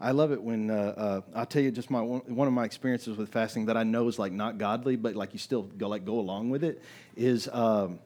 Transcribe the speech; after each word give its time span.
I 0.00 0.12
love 0.12 0.30
it 0.30 0.40
when 0.40 0.70
uh, 0.70 0.74
uh, 0.74 1.20
I'll 1.34 1.46
tell 1.46 1.62
you 1.62 1.72
just 1.72 1.90
my 1.90 2.00
one 2.00 2.46
of 2.46 2.54
my 2.54 2.64
experiences 2.64 3.16
with 3.16 3.30
fasting 3.30 3.66
that 3.66 3.76
I 3.76 3.82
know 3.82 4.06
is 4.06 4.18
like 4.18 4.32
not 4.32 4.56
godly, 4.56 4.94
but 4.94 5.16
like 5.16 5.32
you 5.32 5.40
still 5.40 5.62
go 5.62 5.88
like 5.88 6.04
go 6.04 6.20
along 6.20 6.50
with 6.50 6.62
it. 6.62 6.80
Is 7.16 7.48
um, 7.52 7.98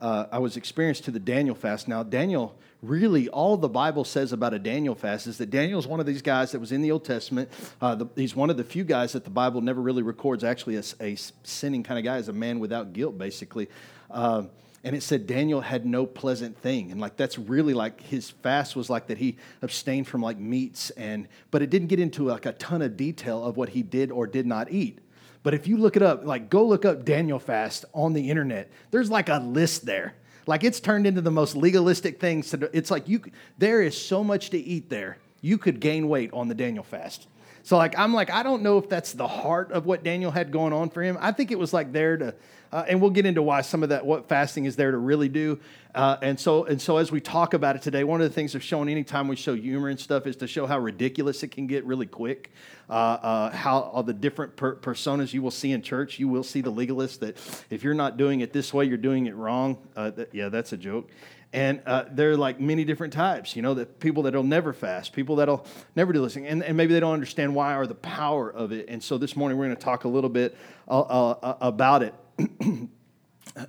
uh, 0.00 0.26
I 0.30 0.38
was 0.38 0.56
experienced 0.56 1.04
to 1.04 1.10
the 1.10 1.18
Daniel 1.18 1.56
fast. 1.56 1.88
Now 1.88 2.04
Daniel, 2.04 2.54
really, 2.82 3.28
all 3.30 3.56
the 3.56 3.68
Bible 3.68 4.04
says 4.04 4.32
about 4.32 4.54
a 4.54 4.60
Daniel 4.60 4.94
fast 4.94 5.26
is 5.26 5.38
that 5.38 5.50
Daniel 5.50 5.80
is 5.80 5.88
one 5.88 5.98
of 5.98 6.06
these 6.06 6.22
guys 6.22 6.52
that 6.52 6.60
was 6.60 6.70
in 6.70 6.82
the 6.82 6.92
Old 6.92 7.04
Testament. 7.04 7.50
Uh, 7.80 7.96
the, 7.96 8.06
he's 8.14 8.36
one 8.36 8.48
of 8.48 8.56
the 8.56 8.64
few 8.64 8.84
guys 8.84 9.12
that 9.14 9.24
the 9.24 9.30
Bible 9.30 9.60
never 9.60 9.82
really 9.82 10.04
records 10.04 10.44
actually 10.44 10.76
a, 10.76 10.84
a 11.00 11.16
sinning 11.42 11.82
kind 11.82 11.98
of 11.98 12.04
guy, 12.04 12.16
as 12.16 12.28
a 12.28 12.32
man 12.32 12.60
without 12.60 12.92
guilt, 12.92 13.18
basically. 13.18 13.68
Uh, 14.08 14.44
and 14.84 14.94
it 14.94 15.02
said 15.02 15.26
Daniel 15.26 15.62
had 15.62 15.86
no 15.86 16.04
pleasant 16.04 16.58
thing. 16.58 16.92
And 16.92 17.00
like 17.00 17.16
that's 17.16 17.38
really 17.38 17.72
like 17.72 18.02
his 18.02 18.30
fast 18.30 18.76
was 18.76 18.90
like 18.90 19.06
that 19.06 19.16
he 19.16 19.38
abstained 19.62 20.06
from 20.06 20.20
like 20.20 20.38
meats 20.38 20.90
and 20.90 21.26
but 21.50 21.62
it 21.62 21.70
didn't 21.70 21.88
get 21.88 21.98
into 21.98 22.24
like 22.24 22.44
a 22.44 22.52
ton 22.52 22.82
of 22.82 22.96
detail 22.96 23.42
of 23.42 23.56
what 23.56 23.70
he 23.70 23.82
did 23.82 24.12
or 24.12 24.26
did 24.26 24.46
not 24.46 24.70
eat. 24.70 24.98
But 25.42 25.54
if 25.54 25.66
you 25.66 25.78
look 25.78 25.96
it 25.96 26.02
up, 26.02 26.24
like 26.24 26.50
go 26.50 26.64
look 26.66 26.84
up 26.84 27.04
Daniel 27.04 27.38
fast 27.38 27.86
on 27.94 28.12
the 28.12 28.30
internet, 28.30 28.70
there's 28.90 29.10
like 29.10 29.30
a 29.30 29.38
list 29.38 29.86
there. 29.86 30.14
Like 30.46 30.62
it's 30.62 30.80
turned 30.80 31.06
into 31.06 31.22
the 31.22 31.30
most 31.30 31.56
legalistic 31.56 32.20
things. 32.20 32.54
It's 32.74 32.90
like 32.90 33.08
you 33.08 33.22
there 33.56 33.80
is 33.80 33.98
so 33.98 34.22
much 34.22 34.50
to 34.50 34.58
eat 34.58 34.90
there. 34.90 35.16
You 35.40 35.56
could 35.56 35.80
gain 35.80 36.08
weight 36.08 36.30
on 36.34 36.48
the 36.48 36.54
Daniel 36.54 36.84
fast. 36.84 37.26
So 37.64 37.76
like 37.76 37.98
I'm 37.98 38.14
like 38.14 38.30
I 38.30 38.42
don't 38.42 38.62
know 38.62 38.78
if 38.78 38.88
that's 38.88 39.12
the 39.12 39.26
heart 39.26 39.72
of 39.72 39.84
what 39.86 40.04
Daniel 40.04 40.30
had 40.30 40.52
going 40.52 40.72
on 40.72 40.90
for 40.90 41.02
him. 41.02 41.18
I 41.20 41.32
think 41.32 41.50
it 41.50 41.58
was 41.58 41.72
like 41.72 41.92
there 41.92 42.16
to 42.16 42.34
uh, 42.74 42.84
and 42.88 43.00
we'll 43.00 43.10
get 43.10 43.24
into 43.24 43.40
why 43.40 43.60
some 43.60 43.84
of 43.84 43.90
that, 43.90 44.04
what 44.04 44.28
fasting 44.28 44.64
is 44.64 44.74
there 44.74 44.90
to 44.90 44.98
really 44.98 45.28
do. 45.28 45.60
Uh, 45.94 46.16
and 46.22 46.40
so, 46.40 46.64
and 46.64 46.82
so 46.82 46.96
as 46.96 47.12
we 47.12 47.20
talk 47.20 47.54
about 47.54 47.76
it 47.76 47.82
today, 47.82 48.02
one 48.02 48.20
of 48.20 48.28
the 48.28 48.34
things 48.34 48.56
of 48.56 48.64
showing 48.64 48.88
anytime 48.88 49.28
we 49.28 49.36
show 49.36 49.54
humor 49.54 49.88
and 49.88 50.00
stuff 50.00 50.26
is 50.26 50.34
to 50.34 50.48
show 50.48 50.66
how 50.66 50.76
ridiculous 50.80 51.44
it 51.44 51.52
can 51.52 51.68
get 51.68 51.84
really 51.84 52.04
quick. 52.04 52.50
Uh, 52.90 52.92
uh 52.92 53.50
how 53.52 53.78
all 53.78 54.02
the 54.02 54.12
different 54.12 54.56
per- 54.56 54.74
personas 54.74 55.32
you 55.32 55.40
will 55.40 55.52
see 55.52 55.70
in 55.70 55.82
church, 55.82 56.18
you 56.18 56.26
will 56.26 56.42
see 56.42 56.60
the 56.60 56.70
legalist 56.70 57.20
that 57.20 57.36
if 57.70 57.84
you're 57.84 57.94
not 57.94 58.16
doing 58.16 58.40
it 58.40 58.52
this 58.52 58.74
way, 58.74 58.84
you're 58.84 58.96
doing 58.98 59.26
it 59.26 59.36
wrong. 59.36 59.78
Uh, 59.94 60.10
yeah, 60.32 60.48
that's 60.48 60.72
a 60.72 60.76
joke. 60.76 61.08
And 61.54 61.82
uh, 61.86 62.06
there 62.10 62.32
are 62.32 62.36
like 62.36 62.58
many 62.58 62.84
different 62.84 63.12
types, 63.12 63.54
you 63.54 63.62
know, 63.62 63.74
that 63.74 64.00
people 64.00 64.24
that'll 64.24 64.42
never 64.42 64.72
fast, 64.72 65.12
people 65.12 65.36
that'll 65.36 65.64
never 65.94 66.12
do 66.12 66.20
this, 66.20 66.34
and, 66.34 66.64
and 66.64 66.76
maybe 66.76 66.92
they 66.92 66.98
don't 66.98 67.14
understand 67.14 67.54
why 67.54 67.76
or 67.76 67.86
the 67.86 67.94
power 67.94 68.50
of 68.50 68.72
it. 68.72 68.86
And 68.88 69.00
so 69.00 69.18
this 69.18 69.36
morning 69.36 69.56
we're 69.56 69.66
going 69.66 69.76
to 69.76 69.82
talk 69.82 70.02
a 70.02 70.08
little 70.08 70.28
bit 70.28 70.56
uh, 70.88 71.00
uh, 71.00 71.56
about 71.60 72.02
it. 72.02 72.14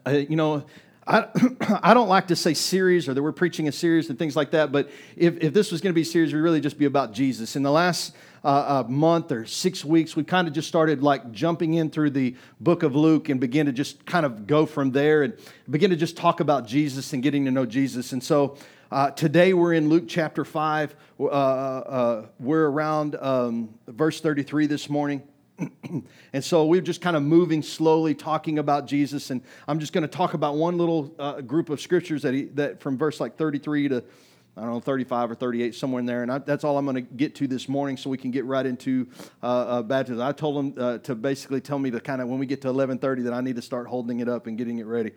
uh, 0.07 0.09
you 0.09 0.35
know, 0.35 0.65
I, 1.05 1.27
I 1.83 1.93
don't 1.93 2.09
like 2.09 2.29
to 2.29 2.35
say 2.35 2.55
series 2.55 3.07
or 3.07 3.13
that 3.13 3.21
we're 3.21 3.31
preaching 3.31 3.67
a 3.67 3.71
series 3.71 4.09
and 4.09 4.17
things 4.17 4.35
like 4.35 4.49
that, 4.49 4.71
but 4.71 4.89
if, 5.15 5.37
if 5.37 5.53
this 5.53 5.71
was 5.71 5.79
going 5.79 5.91
to 5.91 5.95
be 5.95 6.01
a 6.01 6.05
series, 6.05 6.33
would 6.33 6.41
really 6.41 6.61
just 6.61 6.79
be 6.79 6.85
about 6.85 7.13
Jesus. 7.13 7.55
In 7.55 7.61
the 7.61 7.71
last 7.71 8.15
uh, 8.45 8.83
uh, 8.85 8.87
month 8.87 9.31
or 9.31 9.43
six 9.43 9.83
weeks, 9.83 10.15
we 10.15 10.23
kind 10.23 10.47
of 10.47 10.53
just 10.53 10.67
started 10.67 11.01
like 11.01 11.31
jumping 11.31 11.73
in 11.73 11.89
through 11.89 12.11
the 12.11 12.35
book 12.59 12.83
of 12.83 12.95
Luke 12.95 13.27
and 13.29 13.39
begin 13.39 13.65
to 13.65 13.71
just 13.71 14.05
kind 14.05 14.23
of 14.23 14.45
go 14.45 14.67
from 14.67 14.91
there 14.91 15.23
and 15.23 15.33
begin 15.67 15.89
to 15.89 15.95
just 15.95 16.15
talk 16.15 16.41
about 16.41 16.67
Jesus 16.67 17.11
and 17.11 17.23
getting 17.23 17.45
to 17.45 17.51
know 17.51 17.65
Jesus. 17.65 18.11
And 18.11 18.23
so 18.23 18.55
uh, 18.91 19.09
today 19.09 19.53
we're 19.55 19.73
in 19.73 19.89
Luke 19.89 20.03
chapter 20.07 20.45
5. 20.45 20.95
Uh, 21.19 21.23
uh, 21.23 22.25
we're 22.39 22.67
around 22.67 23.15
um, 23.15 23.73
verse 23.87 24.21
33 24.21 24.67
this 24.67 24.91
morning. 24.91 25.23
and 26.33 26.43
so 26.43 26.67
we're 26.67 26.81
just 26.81 27.01
kind 27.01 27.15
of 27.15 27.23
moving 27.23 27.63
slowly, 27.63 28.13
talking 28.13 28.59
about 28.59 28.85
Jesus. 28.85 29.31
And 29.31 29.41
I'm 29.67 29.79
just 29.79 29.91
going 29.91 30.03
to 30.03 30.07
talk 30.07 30.35
about 30.35 30.55
one 30.55 30.77
little 30.77 31.15
uh, 31.17 31.41
group 31.41 31.71
of 31.71 31.81
scriptures 31.81 32.21
that, 32.21 32.35
he, 32.35 32.43
that 32.53 32.79
from 32.79 32.95
verse 32.95 33.19
like 33.19 33.37
33 33.37 33.87
to 33.87 34.03
I 34.57 34.61
don't 34.61 34.71
know, 34.71 34.79
35 34.79 35.31
or 35.31 35.35
38, 35.35 35.75
somewhere 35.75 35.99
in 35.99 36.05
there. 36.05 36.23
And 36.23 36.31
I, 36.31 36.37
that's 36.37 36.63
all 36.63 36.77
I'm 36.77 36.85
going 36.85 36.95
to 36.95 37.01
get 37.01 37.35
to 37.35 37.47
this 37.47 37.67
morning 37.67 37.97
so 37.97 38.09
we 38.09 38.17
can 38.17 38.31
get 38.31 38.45
right 38.45 38.65
into 38.65 39.07
uh, 39.43 39.45
uh, 39.47 39.81
baptism. 39.81 40.21
I 40.21 40.31
told 40.31 40.55
them 40.55 40.83
uh, 40.83 40.97
to 40.99 41.13
basically 41.13 41.59
tell 41.59 41.77
me 41.77 41.91
to 41.91 41.99
kind 41.99 42.21
of, 42.21 42.29
when 42.29 42.39
we 42.39 42.45
get 42.45 42.61
to 42.61 42.67
1130, 42.67 43.23
that 43.23 43.33
I 43.33 43.41
need 43.41 43.57
to 43.57 43.61
start 43.61 43.87
holding 43.87 44.21
it 44.21 44.29
up 44.29 44.47
and 44.47 44.57
getting 44.57 44.79
it 44.79 44.85
ready. 44.85 45.11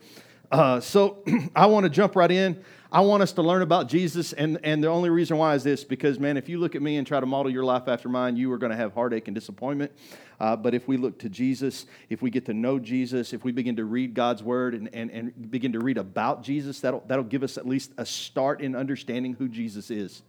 Uh, 0.50 0.80
so 0.80 1.22
I 1.54 1.66
want 1.66 1.84
to 1.84 1.90
jump 1.90 2.16
right 2.16 2.30
in. 2.30 2.62
I 2.90 3.02
want 3.02 3.22
us 3.22 3.32
to 3.32 3.42
learn 3.42 3.60
about 3.60 3.88
Jesus, 3.88 4.32
and, 4.32 4.58
and 4.62 4.82
the 4.82 4.88
only 4.88 5.10
reason 5.10 5.36
why 5.36 5.54
is 5.54 5.62
this 5.62 5.84
because, 5.84 6.18
man, 6.18 6.38
if 6.38 6.48
you 6.48 6.58
look 6.58 6.74
at 6.74 6.80
me 6.80 6.96
and 6.96 7.06
try 7.06 7.20
to 7.20 7.26
model 7.26 7.52
your 7.52 7.64
life 7.64 7.86
after 7.86 8.08
mine, 8.08 8.36
you 8.36 8.50
are 8.50 8.56
going 8.56 8.70
to 8.70 8.76
have 8.76 8.94
heartache 8.94 9.28
and 9.28 9.34
disappointment. 9.34 9.92
Uh, 10.40 10.56
but 10.56 10.72
if 10.72 10.88
we 10.88 10.96
look 10.96 11.18
to 11.18 11.28
Jesus, 11.28 11.84
if 12.08 12.22
we 12.22 12.30
get 12.30 12.46
to 12.46 12.54
know 12.54 12.78
Jesus, 12.78 13.34
if 13.34 13.44
we 13.44 13.52
begin 13.52 13.76
to 13.76 13.84
read 13.84 14.14
God's 14.14 14.42
word 14.42 14.74
and, 14.74 14.88
and, 14.94 15.10
and 15.10 15.50
begin 15.50 15.72
to 15.72 15.80
read 15.80 15.98
about 15.98 16.42
Jesus, 16.42 16.80
that'll, 16.80 17.04
that'll 17.06 17.24
give 17.24 17.42
us 17.42 17.58
at 17.58 17.66
least 17.66 17.92
a 17.98 18.06
start 18.06 18.62
in 18.62 18.74
understanding 18.74 19.34
who 19.34 19.48
Jesus 19.48 19.90
is. 19.90 20.22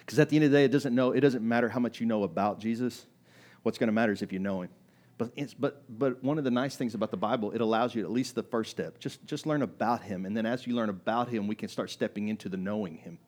Because 0.00 0.18
at 0.18 0.28
the 0.28 0.36
end 0.36 0.44
of 0.44 0.50
the 0.50 0.58
day, 0.58 0.64
it 0.64 0.72
doesn't, 0.72 0.94
know, 0.94 1.12
it 1.12 1.20
doesn't 1.20 1.46
matter 1.46 1.70
how 1.70 1.80
much 1.80 1.98
you 1.98 2.06
know 2.06 2.24
about 2.24 2.60
Jesus. 2.60 3.06
What's 3.62 3.78
going 3.78 3.88
to 3.88 3.92
matter 3.92 4.12
is 4.12 4.20
if 4.20 4.34
you 4.34 4.38
know 4.38 4.62
him. 4.62 4.70
But, 5.22 5.60
but, 5.60 5.98
but 5.98 6.24
one 6.24 6.38
of 6.38 6.44
the 6.44 6.50
nice 6.50 6.76
things 6.76 6.94
about 6.94 7.10
the 7.10 7.16
Bible, 7.16 7.52
it 7.52 7.60
allows 7.60 7.94
you 7.94 8.02
at 8.02 8.10
least 8.10 8.34
the 8.34 8.42
first 8.42 8.70
step. 8.70 8.98
Just, 8.98 9.24
just 9.26 9.46
learn 9.46 9.62
about 9.62 10.02
him. 10.02 10.26
And 10.26 10.36
then 10.36 10.46
as 10.46 10.66
you 10.66 10.74
learn 10.74 10.88
about 10.88 11.28
him, 11.28 11.46
we 11.46 11.54
can 11.54 11.68
start 11.68 11.90
stepping 11.90 12.28
into 12.28 12.48
the 12.48 12.56
knowing 12.56 12.96
him. 12.96 13.18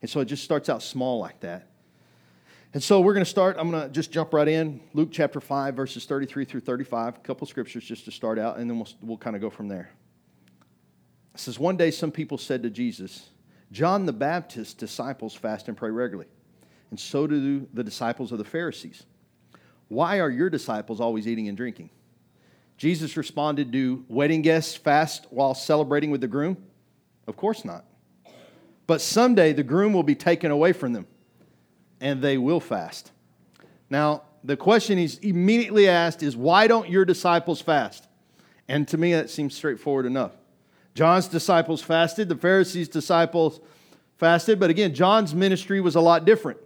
And 0.00 0.10
so 0.10 0.20
it 0.20 0.26
just 0.26 0.44
starts 0.44 0.68
out 0.68 0.82
small 0.82 1.18
like 1.18 1.40
that. 1.40 1.68
And 2.74 2.82
so 2.82 3.00
we're 3.00 3.14
going 3.14 3.24
to 3.24 3.30
start. 3.30 3.56
I'm 3.58 3.70
going 3.70 3.82
to 3.82 3.88
just 3.88 4.12
jump 4.12 4.34
right 4.34 4.46
in. 4.46 4.80
Luke 4.92 5.08
chapter 5.10 5.40
5, 5.40 5.74
verses 5.74 6.04
33 6.04 6.44
through 6.44 6.60
35. 6.60 7.16
A 7.16 7.18
couple 7.20 7.46
scriptures 7.46 7.84
just 7.84 8.04
to 8.04 8.10
start 8.10 8.38
out, 8.38 8.58
and 8.58 8.68
then 8.68 8.78
we'll, 8.78 8.88
we'll 9.00 9.16
kind 9.16 9.34
of 9.34 9.42
go 9.42 9.48
from 9.48 9.68
there. 9.68 9.90
It 11.34 11.40
says, 11.40 11.58
One 11.58 11.76
day 11.76 11.90
some 11.90 12.12
people 12.12 12.36
said 12.36 12.62
to 12.64 12.70
Jesus, 12.70 13.30
John 13.72 14.04
the 14.04 14.12
Baptist's 14.12 14.74
disciples 14.74 15.34
fast 15.34 15.68
and 15.68 15.76
pray 15.76 15.90
regularly, 15.90 16.28
and 16.90 17.00
so 17.00 17.26
do 17.26 17.66
the 17.72 17.84
disciples 17.84 18.32
of 18.32 18.38
the 18.38 18.44
Pharisees. 18.44 19.04
Why 19.88 20.20
are 20.20 20.30
your 20.30 20.50
disciples 20.50 21.00
always 21.00 21.26
eating 21.26 21.48
and 21.48 21.56
drinking? 21.56 21.90
Jesus 22.76 23.16
responded, 23.16 23.70
Do 23.70 24.04
wedding 24.08 24.42
guests 24.42 24.76
fast 24.76 25.26
while 25.30 25.54
celebrating 25.54 26.10
with 26.10 26.20
the 26.20 26.28
groom? 26.28 26.56
Of 27.26 27.36
course 27.36 27.64
not. 27.64 27.84
But 28.86 29.00
someday 29.00 29.52
the 29.52 29.64
groom 29.64 29.92
will 29.92 30.02
be 30.02 30.14
taken 30.14 30.50
away 30.50 30.72
from 30.72 30.92
them, 30.92 31.06
and 32.00 32.22
they 32.22 32.38
will 32.38 32.60
fast. 32.60 33.10
Now, 33.90 34.22
the 34.44 34.56
question 34.56 34.98
he's 34.98 35.18
immediately 35.18 35.88
asked 35.88 36.22
is, 36.22 36.36
Why 36.36 36.66
don't 36.66 36.88
your 36.88 37.04
disciples 37.04 37.60
fast? 37.60 38.06
And 38.68 38.86
to 38.88 38.98
me, 38.98 39.12
that 39.14 39.30
seems 39.30 39.54
straightforward 39.54 40.06
enough. 40.06 40.32
John's 40.94 41.28
disciples 41.28 41.82
fasted, 41.82 42.28
the 42.28 42.36
Pharisees' 42.36 42.88
disciples 42.88 43.60
fasted, 44.18 44.60
but 44.60 44.70
again, 44.70 44.94
John's 44.94 45.34
ministry 45.34 45.80
was 45.80 45.94
a 45.94 46.00
lot 46.00 46.24
different. 46.24 46.58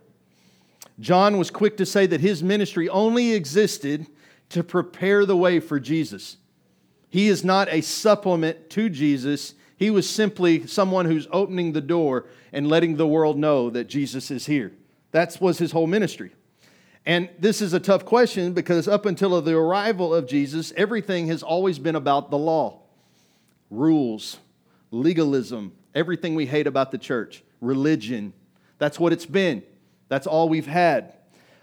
John 1.00 1.38
was 1.38 1.50
quick 1.50 1.76
to 1.78 1.86
say 1.86 2.06
that 2.06 2.20
his 2.20 2.42
ministry 2.42 2.88
only 2.88 3.32
existed 3.32 4.06
to 4.50 4.62
prepare 4.62 5.24
the 5.24 5.36
way 5.36 5.60
for 5.60 5.80
Jesus. 5.80 6.36
He 7.08 7.28
is 7.28 7.44
not 7.44 7.68
a 7.70 7.80
supplement 7.80 8.70
to 8.70 8.88
Jesus. 8.88 9.54
He 9.76 9.90
was 9.90 10.08
simply 10.08 10.66
someone 10.66 11.06
who's 11.06 11.28
opening 11.30 11.72
the 11.72 11.80
door 11.80 12.26
and 12.52 12.68
letting 12.68 12.96
the 12.96 13.06
world 13.06 13.38
know 13.38 13.70
that 13.70 13.88
Jesus 13.88 14.30
is 14.30 14.46
here. 14.46 14.72
That 15.10 15.36
was 15.40 15.58
his 15.58 15.72
whole 15.72 15.86
ministry. 15.86 16.32
And 17.04 17.28
this 17.38 17.60
is 17.60 17.72
a 17.72 17.80
tough 17.80 18.04
question 18.04 18.52
because 18.52 18.86
up 18.86 19.06
until 19.06 19.40
the 19.40 19.56
arrival 19.56 20.14
of 20.14 20.26
Jesus, 20.26 20.72
everything 20.76 21.26
has 21.28 21.42
always 21.42 21.78
been 21.78 21.96
about 21.96 22.30
the 22.30 22.38
law, 22.38 22.80
rules, 23.70 24.38
legalism, 24.90 25.72
everything 25.94 26.34
we 26.34 26.46
hate 26.46 26.66
about 26.66 26.90
the 26.92 26.98
church, 26.98 27.42
religion. 27.60 28.32
That's 28.78 29.00
what 29.00 29.12
it's 29.12 29.26
been. 29.26 29.62
That's 30.12 30.26
all 30.26 30.50
we've 30.50 30.66
had. 30.66 31.14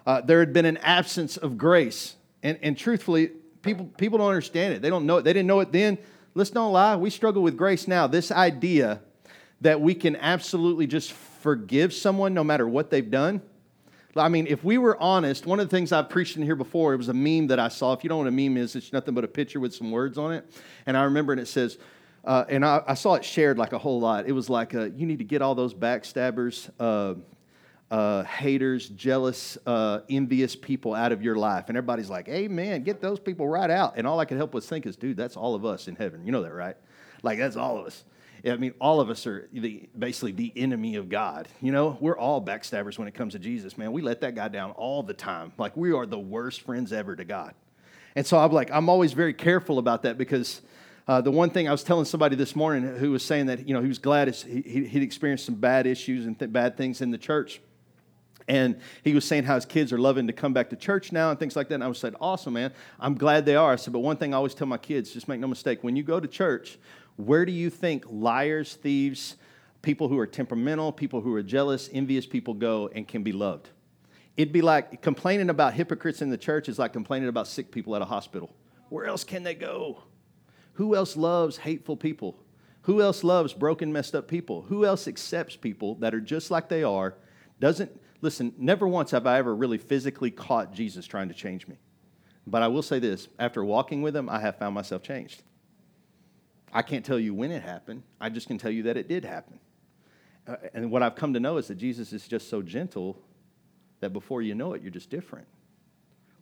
Uh, 0.08 0.22
there 0.22 0.40
had 0.40 0.54
been 0.54 0.66
an 0.66 0.78
absence 0.78 1.38
of 1.38 1.56
grace. 1.56 2.16
And, 2.42 2.58
and 2.64 2.76
truthfully, 2.76 3.28
people, 3.62 3.86
people 4.00 4.18
don't 4.18 4.30
understand 4.30 4.74
it. 4.74 4.82
They 4.82 4.90
don't 4.90 5.06
know 5.06 5.18
it. 5.18 5.22
They 5.22 5.34
didn't 5.34 5.46
know 5.46 5.60
it 5.60 5.72
then. 5.72 6.00
Let's 6.34 6.50
don't 6.50 6.74
lie. 6.74 6.96
We 6.96 7.12
struggle 7.12 7.44
with 7.44 7.56
grace 7.56 7.88
now. 7.88 8.08
This 8.08 8.32
idea 8.32 9.02
that 9.62 9.80
we 9.82 9.94
can 9.94 10.16
absolutely 10.16 10.88
just 10.88 11.12
forgive 11.12 11.94
someone 11.94 12.34
no 12.34 12.44
matter 12.44 12.68
what 12.68 12.90
they've 12.90 13.12
done. 13.12 13.44
I 14.16 14.30
mean, 14.30 14.48
if 14.48 14.64
we 14.64 14.80
were 14.80 15.00
honest, 15.00 15.46
one 15.46 15.60
of 15.60 15.70
the 15.70 15.78
things 15.78 15.92
I've 15.92 16.10
preached 16.10 16.36
in 16.36 16.42
here 16.42 16.56
before, 16.56 16.96
it 16.96 16.98
was 16.98 17.10
a 17.10 17.14
meme 17.14 17.46
that 17.50 17.60
I 17.60 17.68
saw. 17.68 17.94
If 17.94 18.04
you 18.04 18.10
don't 18.10 18.18
know 18.18 18.24
what 18.24 18.30
a 18.30 18.50
meme 18.50 18.58
is, 18.58 18.76
it's 18.76 18.92
nothing 18.92 19.14
but 19.14 19.24
a 19.24 19.28
picture 19.28 19.60
with 19.60 19.76
some 19.76 19.92
words 19.92 20.18
on 20.18 20.34
it. 20.34 20.52
And 20.88 20.98
I 20.98 21.04
remember, 21.04 21.34
and 21.34 21.40
it 21.40 21.48
says, 21.48 21.78
uh, 22.26 22.46
and 22.50 22.66
I, 22.66 22.82
I, 22.88 22.96
saw 22.96 23.14
it 23.14 23.24
shared 23.24 23.60
like 23.60 23.74
a 23.74 23.78
whole 23.78 24.00
lot. 24.00 24.28
It 24.28 24.32
was 24.32 24.50
like, 24.50 24.74
uh, 24.74 24.86
you 24.96 25.06
need 25.06 25.20
to 25.20 25.24
get 25.24 25.44
all 25.44 25.54
those 25.54 25.76
backstabbers, 25.76 26.70
uh, 27.92 28.24
haters, 28.24 28.90
jealous, 28.90 29.58
uh, 29.66 30.02
envious 30.10 30.56
people 30.56 30.94
out 30.94 31.12
of 31.12 31.24
your 31.24 31.36
life. 31.36 31.66
And 31.70 31.78
everybody's 31.78 32.10
like, 32.10 32.28
Amen, 32.30 32.84
get 32.84 33.02
those 33.02 33.20
people 33.20 33.48
right 33.48 33.70
out. 33.70 33.94
And 33.98 34.06
all 34.06 34.20
I 34.20 34.26
could 34.26 34.38
help 34.38 34.54
was 34.54 34.68
think 34.68 34.86
is, 34.86 34.96
dude, 34.96 35.18
that's 35.18 35.36
all 35.36 35.56
of 35.56 35.66
us 35.66 35.88
in 35.88 35.96
heaven. 35.96 36.26
You 36.26 36.32
know 36.32 36.44
that, 36.44 36.54
right? 36.54 36.78
Like, 37.24 37.40
that's 37.40 37.56
all 37.56 37.78
of 37.78 37.86
us. 37.86 38.04
I 38.46 38.56
mean, 38.56 38.74
all 38.80 39.02
of 39.02 39.10
us 39.10 39.28
are 39.28 39.50
the, 39.52 39.90
basically 39.98 40.32
the 40.32 40.54
enemy 40.56 40.96
of 40.96 41.10
God. 41.10 41.50
You 41.62 41.72
know, 41.72 41.98
we're 42.00 42.18
all 42.18 42.42
backstabbers 42.42 42.98
when 42.98 43.08
it 43.08 43.14
comes 43.14 43.34
to 43.34 43.40
Jesus, 43.40 43.78
man. 43.78 43.92
We 43.92 44.02
let 44.02 44.22
that 44.22 44.36
guy 44.36 44.48
down 44.48 44.72
all 44.72 45.04
the 45.04 45.14
time. 45.14 45.52
Like, 45.58 45.76
we 45.76 45.92
are 45.92 46.06
the 46.06 46.20
worst 46.20 46.62
friends 46.62 46.94
ever 46.94 47.16
to 47.16 47.26
God. 47.26 47.54
And 48.16 48.26
so 48.26 48.38
I'm 48.38 48.52
like, 48.52 48.72
I'm 48.72 48.88
always 48.88 49.14
very 49.14 49.34
careful 49.34 49.78
about 49.78 50.04
that 50.04 50.18
because 50.18 50.62
uh, 51.08 51.22
the 51.22 51.32
one 51.32 51.50
thing 51.50 51.68
I 51.68 51.72
was 51.72 51.84
telling 51.84 52.06
somebody 52.06 52.36
this 52.36 52.56
morning 52.56 52.98
who 52.98 53.12
was 53.12 53.24
saying 53.24 53.48
that, 53.48 53.68
you 53.68 53.74
know, 53.74 53.82
he 53.82 53.88
was 53.88 54.00
glad 54.00 54.34
he, 54.34 54.62
he'd 54.62 55.04
experienced 55.04 55.46
some 55.46 55.56
bad 55.56 55.86
issues 55.86 56.26
and 56.26 56.38
th- 56.38 56.52
bad 56.52 56.78
things 56.78 57.02
in 57.02 57.12
the 57.12 57.18
church. 57.18 57.62
And 58.50 58.82
he 59.04 59.14
was 59.14 59.26
saying 59.26 59.44
how 59.44 59.56
his 59.56 59.66
kids 59.66 59.94
are 59.94 60.00
loving 60.00 60.26
to 60.26 60.34
come 60.34 60.54
back 60.54 60.72
to 60.72 60.76
church 60.76 61.12
now 61.12 61.30
and 61.30 61.40
things 61.40 61.56
like 61.56 61.70
that. 61.70 61.76
And 61.76 61.84
I 61.84 61.88
was 61.88 62.00
said, 62.00 62.16
awesome, 62.20 62.54
man. 62.54 62.74
I'm 63.00 63.14
glad 63.14 63.46
they 63.46 63.56
are. 63.56 63.72
I 63.74 63.76
said, 63.76 63.94
but 63.94 64.00
one 64.00 64.18
thing 64.18 64.34
I 64.34 64.38
always 64.38 64.56
tell 64.56 64.66
my 64.66 64.80
kids, 64.80 65.14
just 65.14 65.28
make 65.28 65.40
no 65.40 65.48
mistake, 65.48 65.84
when 65.84 65.96
you 65.96 66.02
go 66.02 66.20
to 66.20 66.28
church, 66.28 66.80
where 67.16 67.46
do 67.46 67.52
you 67.52 67.70
think 67.70 68.06
liars, 68.10 68.74
thieves, 68.74 69.36
people 69.84 70.08
who 70.08 70.18
are 70.18 70.26
temperamental, 70.26 70.92
people 70.92 71.22
who 71.22 71.34
are 71.36 71.44
jealous, 71.44 71.90
envious 71.94 72.26
people 72.26 72.56
go 72.56 72.90
and 72.94 73.08
can 73.08 73.22
be 73.22 73.32
loved? 73.32 73.70
It'd 74.36 74.52
be 74.52 74.64
like 74.64 75.04
complaining 75.04 75.52
about 75.52 75.76
hypocrites 75.76 76.24
in 76.24 76.32
the 76.32 76.38
church 76.38 76.70
is 76.70 76.80
like 76.80 76.92
complaining 76.92 77.30
about 77.30 77.48
sick 77.48 77.72
people 77.72 77.96
at 77.96 78.02
a 78.02 78.06
hospital. 78.06 78.52
Where 78.90 79.06
else 79.06 79.24
can 79.24 79.44
they 79.44 79.54
go? 79.54 80.02
Who 80.74 80.96
else 80.96 81.16
loves 81.16 81.58
hateful 81.58 81.98
people? 81.98 82.42
Who 82.84 83.02
else 83.02 83.24
loves 83.24 83.54
broken, 83.54 83.94
messed 83.94 84.16
up 84.16 84.28
people? 84.28 84.64
Who 84.64 84.86
else 84.86 85.08
accepts 85.08 85.56
people 85.56 85.96
that 85.96 86.16
are 86.16 86.22
just 86.22 86.50
like 86.50 86.70
they 86.70 86.82
are? 86.82 87.14
Doesn't 87.60 87.92
listen, 88.22 88.54
never 88.58 88.88
once 88.88 89.12
have 89.12 89.26
I 89.26 89.38
ever 89.40 89.56
really 89.56 89.78
physically 89.78 90.32
caught 90.32 90.74
Jesus 90.74 91.06
trying 91.06 91.30
to 91.30 91.34
change 91.34 91.68
me. 91.68 91.78
But 92.48 92.64
I 92.64 92.68
will 92.68 92.82
say 92.82 93.00
this 93.00 93.28
after 93.38 93.64
walking 93.64 94.02
with 94.02 94.16
him, 94.16 94.30
I 94.30 94.40
have 94.40 94.58
found 94.58 94.76
myself 94.76 95.04
changed. 95.04 95.44
I 96.72 96.82
can't 96.82 97.06
tell 97.06 97.20
you 97.20 97.34
when 97.34 97.52
it 97.52 97.64
happened, 97.64 98.04
I 98.20 98.30
just 98.30 98.48
can 98.48 98.58
tell 98.58 98.72
you 98.72 98.84
that 98.84 98.98
it 98.98 99.08
did 99.08 99.26
happen. 99.26 99.60
Uh, 100.48 100.56
and 100.74 100.92
what 100.92 101.04
I've 101.04 101.16
come 101.16 101.34
to 101.34 101.40
know 101.40 101.58
is 101.58 101.68
that 101.68 101.76
Jesus 101.76 102.14
is 102.14 102.28
just 102.28 102.50
so 102.50 102.62
gentle 102.62 103.20
that 104.00 104.14
before 104.14 104.42
you 104.42 104.56
know 104.56 104.74
it, 104.74 104.82
you're 104.82 104.92
just 104.92 105.10
different. 105.10 105.48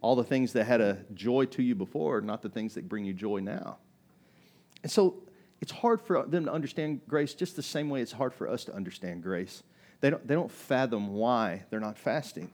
All 0.02 0.16
the 0.16 0.24
things 0.24 0.54
that 0.54 0.66
had 0.66 0.80
a 0.80 0.98
joy 1.14 1.46
to 1.46 1.64
you 1.64 1.76
before, 1.76 2.18
are 2.18 2.22
not 2.22 2.42
the 2.42 2.50
things 2.50 2.76
that 2.76 2.88
bring 2.88 3.04
you 3.04 3.14
joy 3.14 3.40
now. 3.40 3.78
And 4.84 4.92
so 4.92 5.24
it's 5.60 5.72
hard 5.72 6.00
for 6.02 6.26
them 6.26 6.46
to 6.46 6.52
understand 6.52 7.02
grace 7.08 7.34
just 7.34 7.56
the 7.56 7.64
same 7.64 7.90
way 7.90 8.02
it's 8.02 8.12
hard 8.12 8.34
for 8.34 8.48
us 8.48 8.64
to 8.66 8.76
understand 8.76 9.24
grace. 9.24 9.64
They 10.00 10.10
don't, 10.10 10.28
they 10.28 10.36
don't 10.36 10.52
fathom 10.52 11.14
why 11.14 11.64
they're 11.70 11.80
not 11.80 11.98
fasting. 11.98 12.52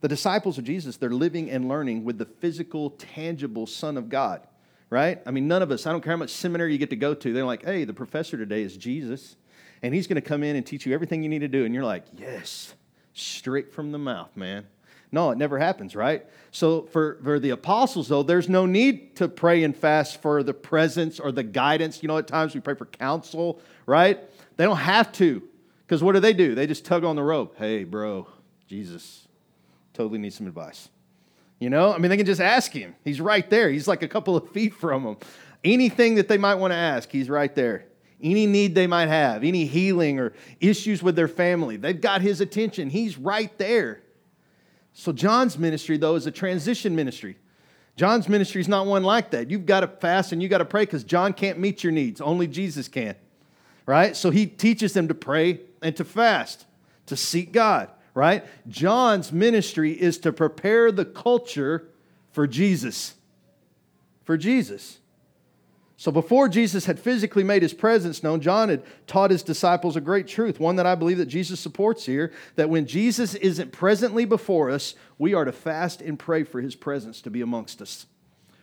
The 0.00 0.08
disciples 0.08 0.58
of 0.58 0.64
Jesus, 0.64 0.96
they're 0.96 1.10
living 1.10 1.50
and 1.50 1.68
learning 1.68 2.04
with 2.04 2.18
the 2.18 2.24
physical, 2.24 2.90
tangible 2.90 3.66
Son 3.66 3.96
of 3.96 4.08
God, 4.08 4.46
right? 4.90 5.20
I 5.26 5.30
mean, 5.32 5.48
none 5.48 5.60
of 5.62 5.70
us, 5.70 5.86
I 5.86 5.92
don't 5.92 6.02
care 6.02 6.12
how 6.12 6.18
much 6.18 6.30
seminary 6.30 6.72
you 6.72 6.78
get 6.78 6.90
to 6.90 6.96
go 6.96 7.14
to, 7.14 7.32
they're 7.32 7.44
like, 7.44 7.64
hey, 7.64 7.84
the 7.84 7.92
professor 7.92 8.36
today 8.36 8.62
is 8.62 8.76
Jesus, 8.76 9.36
and 9.82 9.92
he's 9.92 10.06
going 10.06 10.20
to 10.20 10.26
come 10.26 10.42
in 10.42 10.56
and 10.56 10.64
teach 10.64 10.86
you 10.86 10.94
everything 10.94 11.22
you 11.22 11.28
need 11.28 11.40
to 11.40 11.48
do. 11.48 11.64
And 11.64 11.74
you're 11.74 11.84
like, 11.84 12.04
yes, 12.16 12.74
straight 13.12 13.72
from 13.72 13.92
the 13.92 13.98
mouth, 13.98 14.36
man. 14.36 14.66
No, 15.10 15.30
it 15.30 15.38
never 15.38 15.58
happens, 15.58 15.96
right? 15.96 16.26
So 16.50 16.82
for, 16.82 17.18
for 17.22 17.40
the 17.40 17.50
apostles, 17.50 18.08
though, 18.08 18.22
there's 18.22 18.48
no 18.48 18.66
need 18.66 19.16
to 19.16 19.28
pray 19.28 19.64
and 19.64 19.74
fast 19.74 20.20
for 20.20 20.42
the 20.42 20.52
presence 20.52 21.18
or 21.18 21.32
the 21.32 21.42
guidance. 21.42 22.02
You 22.02 22.08
know, 22.08 22.18
at 22.18 22.26
times 22.26 22.54
we 22.54 22.60
pray 22.60 22.74
for 22.74 22.86
counsel, 22.86 23.60
right? 23.86 24.20
They 24.56 24.64
don't 24.64 24.76
have 24.76 25.10
to. 25.12 25.42
Because 25.88 26.02
what 26.02 26.12
do 26.12 26.20
they 26.20 26.34
do? 26.34 26.54
They 26.54 26.66
just 26.66 26.84
tug 26.84 27.02
on 27.02 27.16
the 27.16 27.22
rope. 27.22 27.56
Hey, 27.56 27.84
bro, 27.84 28.26
Jesus 28.66 29.26
totally 29.94 30.18
needs 30.18 30.36
some 30.36 30.46
advice. 30.46 30.90
You 31.58 31.70
know, 31.70 31.94
I 31.94 31.98
mean, 31.98 32.10
they 32.10 32.18
can 32.18 32.26
just 32.26 32.42
ask 32.42 32.72
him. 32.72 32.94
He's 33.04 33.22
right 33.22 33.48
there. 33.48 33.70
He's 33.70 33.88
like 33.88 34.02
a 34.02 34.08
couple 34.08 34.36
of 34.36 34.50
feet 34.52 34.74
from 34.74 35.04
them. 35.04 35.16
Anything 35.64 36.16
that 36.16 36.28
they 36.28 36.36
might 36.36 36.56
want 36.56 36.72
to 36.72 36.76
ask, 36.76 37.10
he's 37.10 37.30
right 37.30 37.52
there. 37.54 37.86
Any 38.22 38.46
need 38.46 38.74
they 38.74 38.86
might 38.86 39.08
have, 39.08 39.42
any 39.42 39.64
healing 39.64 40.18
or 40.18 40.34
issues 40.60 41.02
with 41.02 41.16
their 41.16 41.26
family, 41.26 41.78
they've 41.78 41.98
got 41.98 42.20
his 42.20 42.42
attention. 42.42 42.90
He's 42.90 43.16
right 43.16 43.56
there. 43.56 44.02
So, 44.92 45.10
John's 45.10 45.56
ministry, 45.56 45.96
though, 45.96 46.16
is 46.16 46.26
a 46.26 46.30
transition 46.30 46.94
ministry. 46.96 47.38
John's 47.96 48.28
ministry 48.28 48.60
is 48.60 48.68
not 48.68 48.86
one 48.86 49.04
like 49.04 49.30
that. 49.30 49.50
You've 49.50 49.64
got 49.64 49.80
to 49.80 49.86
fast 49.86 50.32
and 50.32 50.42
you've 50.42 50.50
got 50.50 50.58
to 50.58 50.64
pray 50.66 50.82
because 50.82 51.02
John 51.02 51.32
can't 51.32 51.58
meet 51.58 51.82
your 51.82 51.92
needs, 51.92 52.20
only 52.20 52.46
Jesus 52.46 52.88
can. 52.88 53.14
Right? 53.86 54.14
So, 54.14 54.30
he 54.30 54.46
teaches 54.46 54.92
them 54.92 55.08
to 55.08 55.14
pray 55.14 55.60
and 55.82 55.96
to 55.96 56.04
fast, 56.04 56.66
to 57.06 57.16
seek 57.16 57.52
God, 57.52 57.90
right? 58.14 58.44
John's 58.68 59.32
ministry 59.32 59.92
is 59.92 60.18
to 60.18 60.32
prepare 60.32 60.92
the 60.92 61.04
culture 61.04 61.88
for 62.32 62.46
Jesus. 62.46 63.14
For 64.24 64.36
Jesus. 64.36 64.98
So 65.96 66.12
before 66.12 66.48
Jesus 66.48 66.86
had 66.86 67.00
physically 67.00 67.42
made 67.42 67.62
his 67.62 67.74
presence 67.74 68.22
known, 68.22 68.40
John 68.40 68.68
had 68.68 68.84
taught 69.08 69.32
his 69.32 69.42
disciples 69.42 69.96
a 69.96 70.00
great 70.00 70.28
truth, 70.28 70.60
one 70.60 70.76
that 70.76 70.86
I 70.86 70.94
believe 70.94 71.18
that 71.18 71.26
Jesus 71.26 71.58
supports 71.58 72.06
here, 72.06 72.32
that 72.54 72.70
when 72.70 72.86
Jesus 72.86 73.34
isn't 73.34 73.72
presently 73.72 74.24
before 74.24 74.70
us, 74.70 74.94
we 75.18 75.34
are 75.34 75.44
to 75.44 75.50
fast 75.50 76.00
and 76.00 76.16
pray 76.16 76.44
for 76.44 76.60
his 76.60 76.76
presence 76.76 77.20
to 77.22 77.30
be 77.30 77.40
amongst 77.40 77.82
us. 77.82 78.06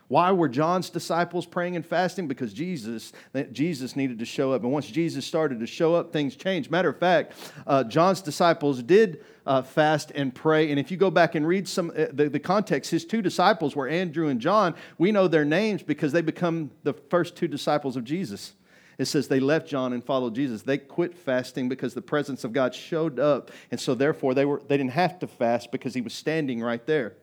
Why 0.08 0.32
were 0.32 0.48
John's 0.48 0.92
disciples 0.92 1.48
praying 1.48 1.76
and 1.76 1.86
fasting? 1.86 2.28
Because 2.28 2.54
Jesus, 2.54 3.12
Jesus 3.52 3.96
needed 3.96 4.20
to 4.20 4.26
show 4.26 4.54
up. 4.54 4.62
And 4.62 4.72
once 4.72 4.86
Jesus 4.86 5.26
started 5.26 5.60
to 5.62 5.68
show 5.68 5.96
up, 5.96 6.14
things 6.14 6.36
changed. 6.36 6.70
Matter 6.70 6.90
of 6.90 7.00
fact, 7.00 7.34
uh, 7.66 7.84
John's 7.84 8.22
disciples 8.22 8.84
did 8.84 9.26
uh, 9.48 9.64
fast 9.64 10.12
and 10.14 10.34
pray. 10.34 10.70
And 10.70 10.80
if 10.80 10.92
you 10.92 10.98
go 10.98 11.10
back 11.10 11.34
and 11.34 11.48
read 11.48 11.68
some 11.68 11.92
uh, 11.92 12.06
the, 12.12 12.30
the 12.30 12.40
context, 12.40 12.92
his 12.92 13.04
two 13.04 13.24
disciples 13.24 13.76
were 13.76 13.88
Andrew 13.88 14.28
and 14.28 14.40
John. 14.40 14.76
We 15.00 15.12
know 15.12 15.28
their 15.28 15.46
names 15.46 15.82
because 15.82 16.12
they 16.12 16.22
become 16.22 16.70
the 16.84 16.94
first 16.94 17.36
two 17.36 17.48
disciples 17.48 17.96
of 17.96 18.04
Jesus. 18.04 18.54
It 18.98 19.06
says 19.06 19.28
they 19.28 19.40
left 19.40 19.68
John 19.68 19.92
and 19.92 20.04
followed 20.04 20.36
Jesus. 20.36 20.62
They 20.62 20.78
quit 20.78 21.18
fasting 21.18 21.68
because 21.68 21.94
the 21.96 22.02
presence 22.02 22.44
of 22.44 22.54
God 22.54 22.74
showed 22.74 23.20
up. 23.20 23.52
And 23.72 23.80
so 23.80 23.96
therefore 23.96 24.36
they 24.36 24.46
were 24.46 24.62
they 24.68 24.78
didn't 24.78 24.92
have 24.92 25.18
to 25.20 25.28
fast 25.28 25.72
because 25.72 25.96
he 25.96 26.02
was 26.02 26.14
standing 26.14 26.62
right 26.62 26.86
there. 26.86 27.16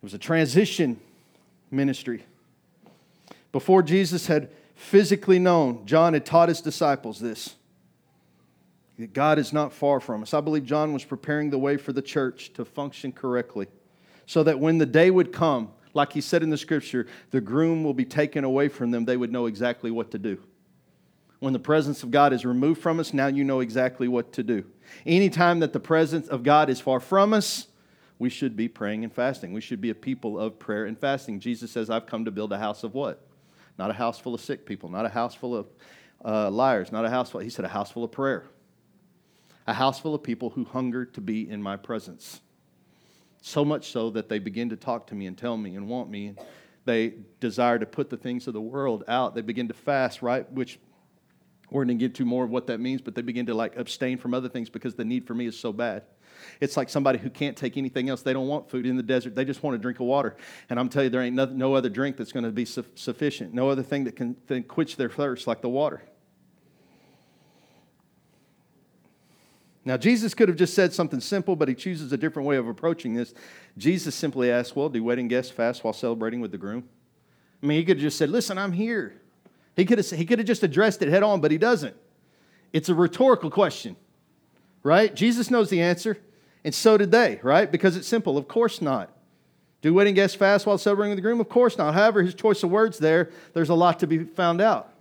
It 0.00 0.04
was 0.04 0.14
a 0.14 0.18
transition 0.18 0.98
ministry. 1.70 2.24
Before 3.52 3.82
Jesus 3.82 4.26
had 4.26 4.50
physically 4.74 5.38
known, 5.38 5.84
John 5.84 6.14
had 6.14 6.24
taught 6.24 6.48
his 6.48 6.60
disciples 6.60 7.20
this 7.20 7.54
that 8.98 9.14
God 9.14 9.38
is 9.38 9.52
not 9.52 9.72
far 9.72 9.98
from 9.98 10.22
us. 10.22 10.34
I 10.34 10.42
believe 10.42 10.66
John 10.66 10.92
was 10.92 11.04
preparing 11.04 11.48
the 11.48 11.58
way 11.58 11.78
for 11.78 11.92
the 11.92 12.02
church 12.02 12.52
to 12.52 12.66
function 12.66 13.12
correctly 13.12 13.66
so 14.26 14.42
that 14.42 14.60
when 14.60 14.76
the 14.76 14.84
day 14.84 15.10
would 15.10 15.32
come, 15.32 15.70
like 15.94 16.12
he 16.12 16.20
said 16.20 16.42
in 16.42 16.50
the 16.50 16.58
scripture, 16.58 17.06
the 17.30 17.40
groom 17.40 17.82
will 17.82 17.94
be 17.94 18.04
taken 18.04 18.44
away 18.44 18.68
from 18.68 18.90
them, 18.90 19.06
they 19.06 19.16
would 19.16 19.32
know 19.32 19.46
exactly 19.46 19.90
what 19.90 20.10
to 20.10 20.18
do. 20.18 20.38
When 21.38 21.54
the 21.54 21.58
presence 21.58 22.02
of 22.02 22.10
God 22.10 22.34
is 22.34 22.44
removed 22.44 22.82
from 22.82 23.00
us, 23.00 23.14
now 23.14 23.26
you 23.26 23.42
know 23.42 23.60
exactly 23.60 24.06
what 24.06 24.34
to 24.34 24.42
do. 24.42 24.64
Anytime 25.06 25.60
that 25.60 25.72
the 25.72 25.80
presence 25.80 26.28
of 26.28 26.42
God 26.42 26.68
is 26.68 26.78
far 26.78 27.00
from 27.00 27.32
us, 27.32 27.68
we 28.20 28.28
should 28.28 28.54
be 28.54 28.68
praying 28.68 29.02
and 29.02 29.12
fasting. 29.12 29.54
We 29.54 29.62
should 29.62 29.80
be 29.80 29.88
a 29.88 29.94
people 29.94 30.38
of 30.38 30.58
prayer 30.58 30.84
and 30.84 30.96
fasting. 30.96 31.40
Jesus 31.40 31.70
says, 31.70 31.88
I've 31.88 32.04
come 32.04 32.26
to 32.26 32.30
build 32.30 32.52
a 32.52 32.58
house 32.58 32.84
of 32.84 32.92
what? 32.92 33.26
Not 33.78 33.88
a 33.88 33.94
house 33.94 34.18
full 34.18 34.34
of 34.34 34.42
sick 34.42 34.66
people, 34.66 34.90
not 34.90 35.06
a 35.06 35.08
house 35.08 35.34
full 35.34 35.56
of 35.56 35.66
uh, 36.22 36.50
liars, 36.50 36.92
not 36.92 37.06
a 37.06 37.10
house 37.10 37.30
full, 37.30 37.40
he 37.40 37.48
said, 37.48 37.64
a 37.64 37.68
house 37.68 37.90
full 37.90 38.04
of 38.04 38.12
prayer. 38.12 38.44
A 39.66 39.72
house 39.72 39.98
full 39.98 40.14
of 40.14 40.22
people 40.22 40.50
who 40.50 40.66
hunger 40.66 41.06
to 41.06 41.20
be 41.22 41.48
in 41.48 41.62
my 41.62 41.78
presence. 41.78 42.42
So 43.40 43.64
much 43.64 43.90
so 43.90 44.10
that 44.10 44.28
they 44.28 44.38
begin 44.38 44.68
to 44.68 44.76
talk 44.76 45.06
to 45.06 45.14
me 45.14 45.26
and 45.26 45.36
tell 45.36 45.56
me 45.56 45.76
and 45.76 45.88
want 45.88 46.10
me. 46.10 46.34
They 46.84 47.14
desire 47.40 47.78
to 47.78 47.86
put 47.86 48.10
the 48.10 48.18
things 48.18 48.46
of 48.46 48.52
the 48.52 48.60
world 48.60 49.02
out. 49.08 49.34
They 49.34 49.40
begin 49.40 49.68
to 49.68 49.74
fast, 49.74 50.20
right? 50.20 50.50
Which 50.52 50.78
we're 51.70 51.86
going 51.86 51.98
to 51.98 52.04
get 52.06 52.16
to 52.16 52.26
more 52.26 52.44
of 52.44 52.50
what 52.50 52.66
that 52.66 52.80
means, 52.80 53.00
but 53.00 53.14
they 53.14 53.22
begin 53.22 53.46
to 53.46 53.54
like 53.54 53.76
abstain 53.76 54.18
from 54.18 54.34
other 54.34 54.50
things 54.50 54.68
because 54.68 54.94
the 54.94 55.06
need 55.06 55.26
for 55.26 55.32
me 55.32 55.46
is 55.46 55.58
so 55.58 55.72
bad. 55.72 56.02
It's 56.60 56.76
like 56.76 56.88
somebody 56.88 57.18
who 57.18 57.30
can't 57.30 57.56
take 57.56 57.76
anything 57.76 58.08
else. 58.08 58.22
They 58.22 58.32
don't 58.32 58.48
want 58.48 58.70
food 58.70 58.86
in 58.86 58.96
the 58.96 59.02
desert. 59.02 59.34
They 59.34 59.44
just 59.44 59.62
want 59.62 59.76
a 59.76 59.78
drink 59.78 60.00
of 60.00 60.06
water. 60.06 60.36
And 60.68 60.78
I'm 60.78 60.88
telling 60.88 61.06
you, 61.06 61.10
there 61.10 61.22
ain't 61.22 61.36
no, 61.36 61.46
no 61.46 61.74
other 61.74 61.88
drink 61.88 62.16
that's 62.16 62.32
going 62.32 62.44
to 62.44 62.50
be 62.50 62.64
su- 62.64 62.84
sufficient. 62.94 63.54
No 63.54 63.68
other 63.68 63.82
thing 63.82 64.04
that 64.04 64.16
can, 64.16 64.36
can 64.46 64.62
quench 64.62 64.96
their 64.96 65.08
thirst 65.08 65.46
like 65.46 65.62
the 65.62 65.68
water. 65.68 66.02
Now, 69.84 69.96
Jesus 69.96 70.34
could 70.34 70.48
have 70.48 70.58
just 70.58 70.74
said 70.74 70.92
something 70.92 71.20
simple, 71.20 71.56
but 71.56 71.68
he 71.68 71.74
chooses 71.74 72.12
a 72.12 72.16
different 72.16 72.46
way 72.46 72.56
of 72.56 72.68
approaching 72.68 73.14
this. 73.14 73.32
Jesus 73.78 74.14
simply 74.14 74.50
asks, 74.50 74.76
Well, 74.76 74.88
do 74.88 75.02
wedding 75.02 75.28
guests 75.28 75.50
fast 75.50 75.82
while 75.82 75.94
celebrating 75.94 76.40
with 76.40 76.52
the 76.52 76.58
groom? 76.58 76.88
I 77.62 77.66
mean, 77.66 77.78
he 77.78 77.84
could 77.84 77.96
have 77.96 78.02
just 78.02 78.18
said, 78.18 78.30
Listen, 78.30 78.58
I'm 78.58 78.72
here. 78.72 79.20
He 79.76 79.84
could 79.86 79.98
have, 79.98 80.10
he 80.10 80.26
could 80.26 80.38
have 80.38 80.46
just 80.46 80.62
addressed 80.62 81.00
it 81.00 81.08
head 81.08 81.22
on, 81.22 81.40
but 81.40 81.50
he 81.50 81.58
doesn't. 81.58 81.96
It's 82.72 82.88
a 82.88 82.94
rhetorical 82.94 83.50
question, 83.50 83.96
right? 84.82 85.14
Jesus 85.14 85.50
knows 85.50 85.70
the 85.70 85.80
answer. 85.80 86.18
And 86.64 86.74
so 86.74 86.98
did 86.98 87.10
they, 87.10 87.40
right? 87.42 87.70
Because 87.70 87.96
it's 87.96 88.08
simple. 88.08 88.36
Of 88.36 88.48
course 88.48 88.82
not. 88.82 89.10
Do 89.82 89.94
wedding 89.94 90.14
guests 90.14 90.36
fast 90.36 90.66
while 90.66 90.76
celebrating 90.76 91.10
with 91.10 91.18
the 91.18 91.22
groom? 91.22 91.40
Of 91.40 91.48
course 91.48 91.78
not. 91.78 91.94
However, 91.94 92.22
his 92.22 92.34
choice 92.34 92.62
of 92.62 92.70
words 92.70 92.98
there, 92.98 93.30
there's 93.54 93.70
a 93.70 93.74
lot 93.74 94.00
to 94.00 94.06
be 94.06 94.24
found 94.24 94.60
out. 94.60 94.92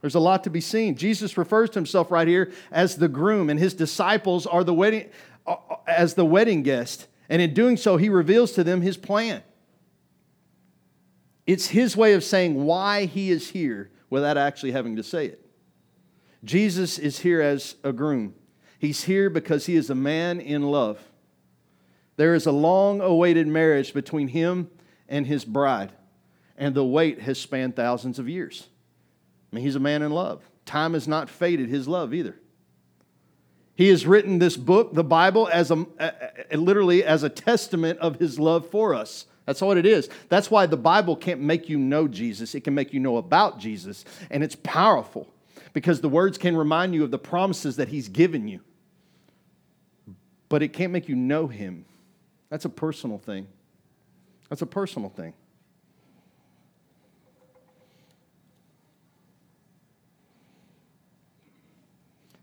There's 0.00 0.16
a 0.16 0.20
lot 0.20 0.44
to 0.44 0.50
be 0.50 0.60
seen. 0.60 0.96
Jesus 0.96 1.36
refers 1.36 1.70
to 1.70 1.78
himself 1.78 2.10
right 2.10 2.26
here 2.26 2.52
as 2.70 2.96
the 2.96 3.08
groom, 3.08 3.50
and 3.50 3.58
his 3.58 3.74
disciples 3.74 4.46
are 4.46 4.64
the 4.64 4.74
wedding 4.74 5.08
uh, 5.46 5.56
uh, 5.70 5.76
as 5.86 6.14
the 6.14 6.24
wedding 6.24 6.62
guest. 6.62 7.06
And 7.28 7.42
in 7.42 7.54
doing 7.54 7.76
so, 7.76 7.96
he 7.96 8.08
reveals 8.08 8.52
to 8.52 8.64
them 8.64 8.80
his 8.80 8.96
plan. 8.96 9.42
It's 11.46 11.68
his 11.68 11.96
way 11.96 12.14
of 12.14 12.22
saying 12.22 12.64
why 12.64 13.06
he 13.06 13.30
is 13.30 13.50
here 13.50 13.90
without 14.10 14.36
actually 14.36 14.72
having 14.72 14.96
to 14.96 15.02
say 15.02 15.26
it. 15.26 15.44
Jesus 16.44 16.98
is 16.98 17.18
here 17.18 17.40
as 17.40 17.74
a 17.82 17.92
groom. 17.92 18.34
He's 18.78 19.04
here 19.04 19.28
because 19.28 19.66
he 19.66 19.76
is 19.76 19.90
a 19.90 19.94
man 19.94 20.40
in 20.40 20.62
love. 20.62 21.00
There 22.16 22.34
is 22.34 22.46
a 22.46 22.52
long 22.52 23.00
awaited 23.00 23.46
marriage 23.46 23.92
between 23.92 24.28
him 24.28 24.70
and 25.08 25.26
his 25.26 25.44
bride, 25.44 25.92
and 26.56 26.74
the 26.74 26.84
wait 26.84 27.20
has 27.20 27.40
spanned 27.40 27.76
thousands 27.76 28.18
of 28.18 28.28
years. 28.28 28.68
I 29.52 29.56
mean, 29.56 29.64
he's 29.64 29.76
a 29.76 29.80
man 29.80 30.02
in 30.02 30.12
love. 30.12 30.42
Time 30.64 30.94
has 30.94 31.08
not 31.08 31.28
faded 31.28 31.68
his 31.68 31.88
love 31.88 32.12
either. 32.12 32.36
He 33.74 33.88
has 33.88 34.06
written 34.06 34.40
this 34.40 34.56
book, 34.56 34.92
the 34.92 35.04
Bible, 35.04 35.48
as 35.52 35.70
a, 35.70 35.86
a, 36.50 36.56
literally 36.56 37.04
as 37.04 37.22
a 37.22 37.28
testament 37.28 38.00
of 38.00 38.16
his 38.16 38.38
love 38.38 38.68
for 38.68 38.94
us. 38.94 39.26
That's 39.46 39.62
what 39.62 39.78
it 39.78 39.86
is. 39.86 40.10
That's 40.28 40.50
why 40.50 40.66
the 40.66 40.76
Bible 40.76 41.16
can't 41.16 41.40
make 41.40 41.68
you 41.68 41.78
know 41.78 42.08
Jesus. 42.08 42.54
It 42.54 42.64
can 42.64 42.74
make 42.74 42.92
you 42.92 43.00
know 43.00 43.16
about 43.16 43.58
Jesus. 43.58 44.04
And 44.30 44.42
it's 44.42 44.56
powerful 44.56 45.28
because 45.72 46.00
the 46.00 46.08
words 46.08 46.38
can 46.38 46.56
remind 46.56 46.94
you 46.94 47.04
of 47.04 47.10
the 47.10 47.18
promises 47.18 47.76
that 47.76 47.88
he's 47.88 48.08
given 48.08 48.48
you. 48.48 48.60
But 50.48 50.62
it 50.62 50.68
can't 50.72 50.92
make 50.92 51.08
you 51.08 51.16
know 51.16 51.46
him. 51.46 51.84
That's 52.48 52.64
a 52.64 52.70
personal 52.70 53.18
thing. 53.18 53.46
That's 54.48 54.62
a 54.62 54.66
personal 54.66 55.10
thing. 55.10 55.34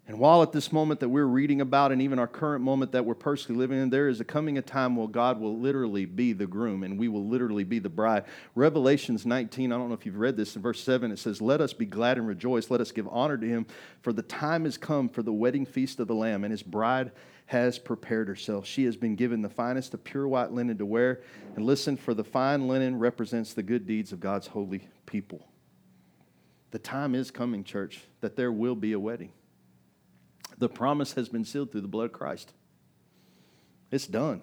And 0.08 0.20
while 0.20 0.44
at 0.44 0.52
this 0.52 0.72
moment 0.72 1.00
that 1.00 1.10
we're 1.10 1.26
reading 1.26 1.62
about, 1.62 1.92
and 1.92 2.00
even 2.00 2.20
our 2.20 2.28
current 2.28 2.64
moment 2.64 2.92
that 2.92 3.06
we're 3.06 3.16
personally 3.16 3.58
living 3.58 3.82
in, 3.82 3.90
there 3.90 4.08
is 4.08 4.20
a 4.20 4.24
coming 4.24 4.60
a 4.60 4.62
time 4.62 4.96
where 4.96 5.08
God 5.08 5.40
will 5.40 5.58
literally 5.58 6.06
be 6.06 6.32
the 6.32 6.46
groom 6.46 6.84
and 6.84 7.00
we 7.00 7.08
will 7.08 7.26
literally 7.28 7.64
be 7.64 7.80
the 7.80 7.90
bride. 7.90 8.26
Revelations 8.54 9.26
19, 9.26 9.72
I 9.72 9.78
don't 9.78 9.88
know 9.88 9.96
if 9.96 10.06
you've 10.06 10.20
read 10.20 10.38
this 10.38 10.56
in 10.56 10.62
verse 10.62 10.80
7, 10.84 11.12
it 11.12 11.18
says, 11.18 11.42
Let 11.42 11.60
us 11.60 11.74
be 11.74 11.88
glad 11.88 12.20
and 12.20 12.28
rejoice. 12.28 12.70
Let 12.70 12.82
us 12.82 12.92
give 12.92 13.08
honor 13.08 13.36
to 13.36 13.48
him, 13.48 13.66
for 14.02 14.14
the 14.14 14.22
time 14.22 14.66
has 14.66 14.78
come 14.78 15.10
for 15.10 15.24
the 15.24 15.34
wedding 15.34 15.66
feast 15.66 16.00
of 16.00 16.08
the 16.08 16.16
Lamb, 16.16 16.44
and 16.44 16.52
his 16.52 16.64
bride 16.64 17.12
has 17.48 17.80
prepared 17.80 18.28
herself. 18.28 18.68
She 18.68 18.86
has 18.86 18.96
been 18.96 19.16
given 19.16 19.42
the 19.42 19.50
finest 19.50 19.96
of 19.96 20.04
pure 20.04 20.28
white 20.28 20.52
linen 20.52 20.78
to 20.78 20.86
wear. 20.86 21.22
And 21.56 21.66
listen, 21.66 21.98
for 21.98 22.14
the 22.14 22.24
fine 22.24 22.68
linen 22.68 23.00
represents 23.00 23.54
the 23.54 23.64
good 23.64 23.88
deeds 23.88 24.12
of 24.12 24.20
God's 24.20 24.48
holy 24.48 24.88
people. 25.08 25.48
The 26.72 26.80
time 26.80 27.16
is 27.16 27.32
coming, 27.32 27.64
church, 27.64 28.02
that 28.22 28.36
there 28.36 28.52
will 28.52 28.76
be 28.76 28.94
a 28.94 29.00
wedding. 29.00 29.32
The 30.58 30.70
promise 30.70 31.14
has 31.14 31.30
been 31.30 31.46
sealed 31.46 31.72
through 31.72 31.82
the 31.82 31.88
blood 31.88 32.06
of 32.06 32.14
Christ. 32.14 32.54
It's 33.92 34.08
done. 34.08 34.42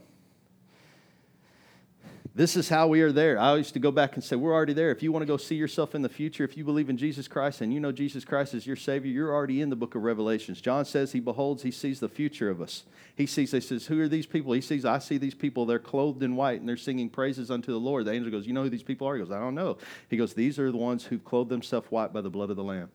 This 2.34 2.56
is 2.56 2.70
how 2.70 2.88
we 2.88 3.02
are 3.02 3.12
there. 3.12 3.38
I 3.38 3.54
used 3.56 3.74
to 3.74 3.78
go 3.78 3.90
back 3.90 4.14
and 4.14 4.24
say, 4.24 4.36
We're 4.36 4.54
already 4.54 4.72
there. 4.72 4.90
If 4.90 5.02
you 5.02 5.12
want 5.12 5.22
to 5.22 5.26
go 5.26 5.36
see 5.36 5.54
yourself 5.54 5.94
in 5.94 6.00
the 6.00 6.08
future, 6.08 6.44
if 6.44 6.56
you 6.56 6.64
believe 6.64 6.88
in 6.88 6.96
Jesus 6.96 7.28
Christ 7.28 7.60
and 7.60 7.74
you 7.74 7.78
know 7.78 7.92
Jesus 7.92 8.24
Christ 8.24 8.54
is 8.54 8.66
your 8.66 8.76
Savior, 8.76 9.10
you're 9.10 9.34
already 9.34 9.60
in 9.60 9.68
the 9.68 9.76
book 9.76 9.94
of 9.94 10.02
Revelations. 10.02 10.62
John 10.62 10.86
says 10.86 11.12
he 11.12 11.20
beholds, 11.20 11.62
he 11.62 11.70
sees 11.70 12.00
the 12.00 12.08
future 12.08 12.48
of 12.48 12.62
us. 12.62 12.84
He 13.14 13.26
sees, 13.26 13.50
he 13.50 13.60
says, 13.60 13.86
Who 13.86 14.00
are 14.00 14.08
these 14.08 14.24
people? 14.24 14.54
He 14.54 14.62
sees, 14.62 14.86
I 14.86 14.98
see 14.98 15.18
these 15.18 15.34
people. 15.34 15.66
They're 15.66 15.78
clothed 15.78 16.22
in 16.22 16.34
white 16.34 16.60
and 16.60 16.68
they're 16.68 16.78
singing 16.78 17.10
praises 17.10 17.50
unto 17.50 17.70
the 17.70 17.80
Lord. 17.80 18.06
The 18.06 18.12
angel 18.12 18.30
goes, 18.30 18.46
You 18.46 18.54
know 18.54 18.62
who 18.62 18.70
these 18.70 18.82
people 18.82 19.06
are? 19.06 19.14
He 19.14 19.22
goes, 19.22 19.30
I 19.30 19.38
don't 19.38 19.54
know. 19.54 19.76
He 20.08 20.16
goes, 20.16 20.32
These 20.32 20.58
are 20.58 20.70
the 20.70 20.78
ones 20.78 21.04
who've 21.04 21.24
clothed 21.24 21.50
themselves 21.50 21.90
white 21.90 22.14
by 22.14 22.22
the 22.22 22.30
blood 22.30 22.48
of 22.48 22.56
the 22.56 22.64
Lamb. 22.64 22.90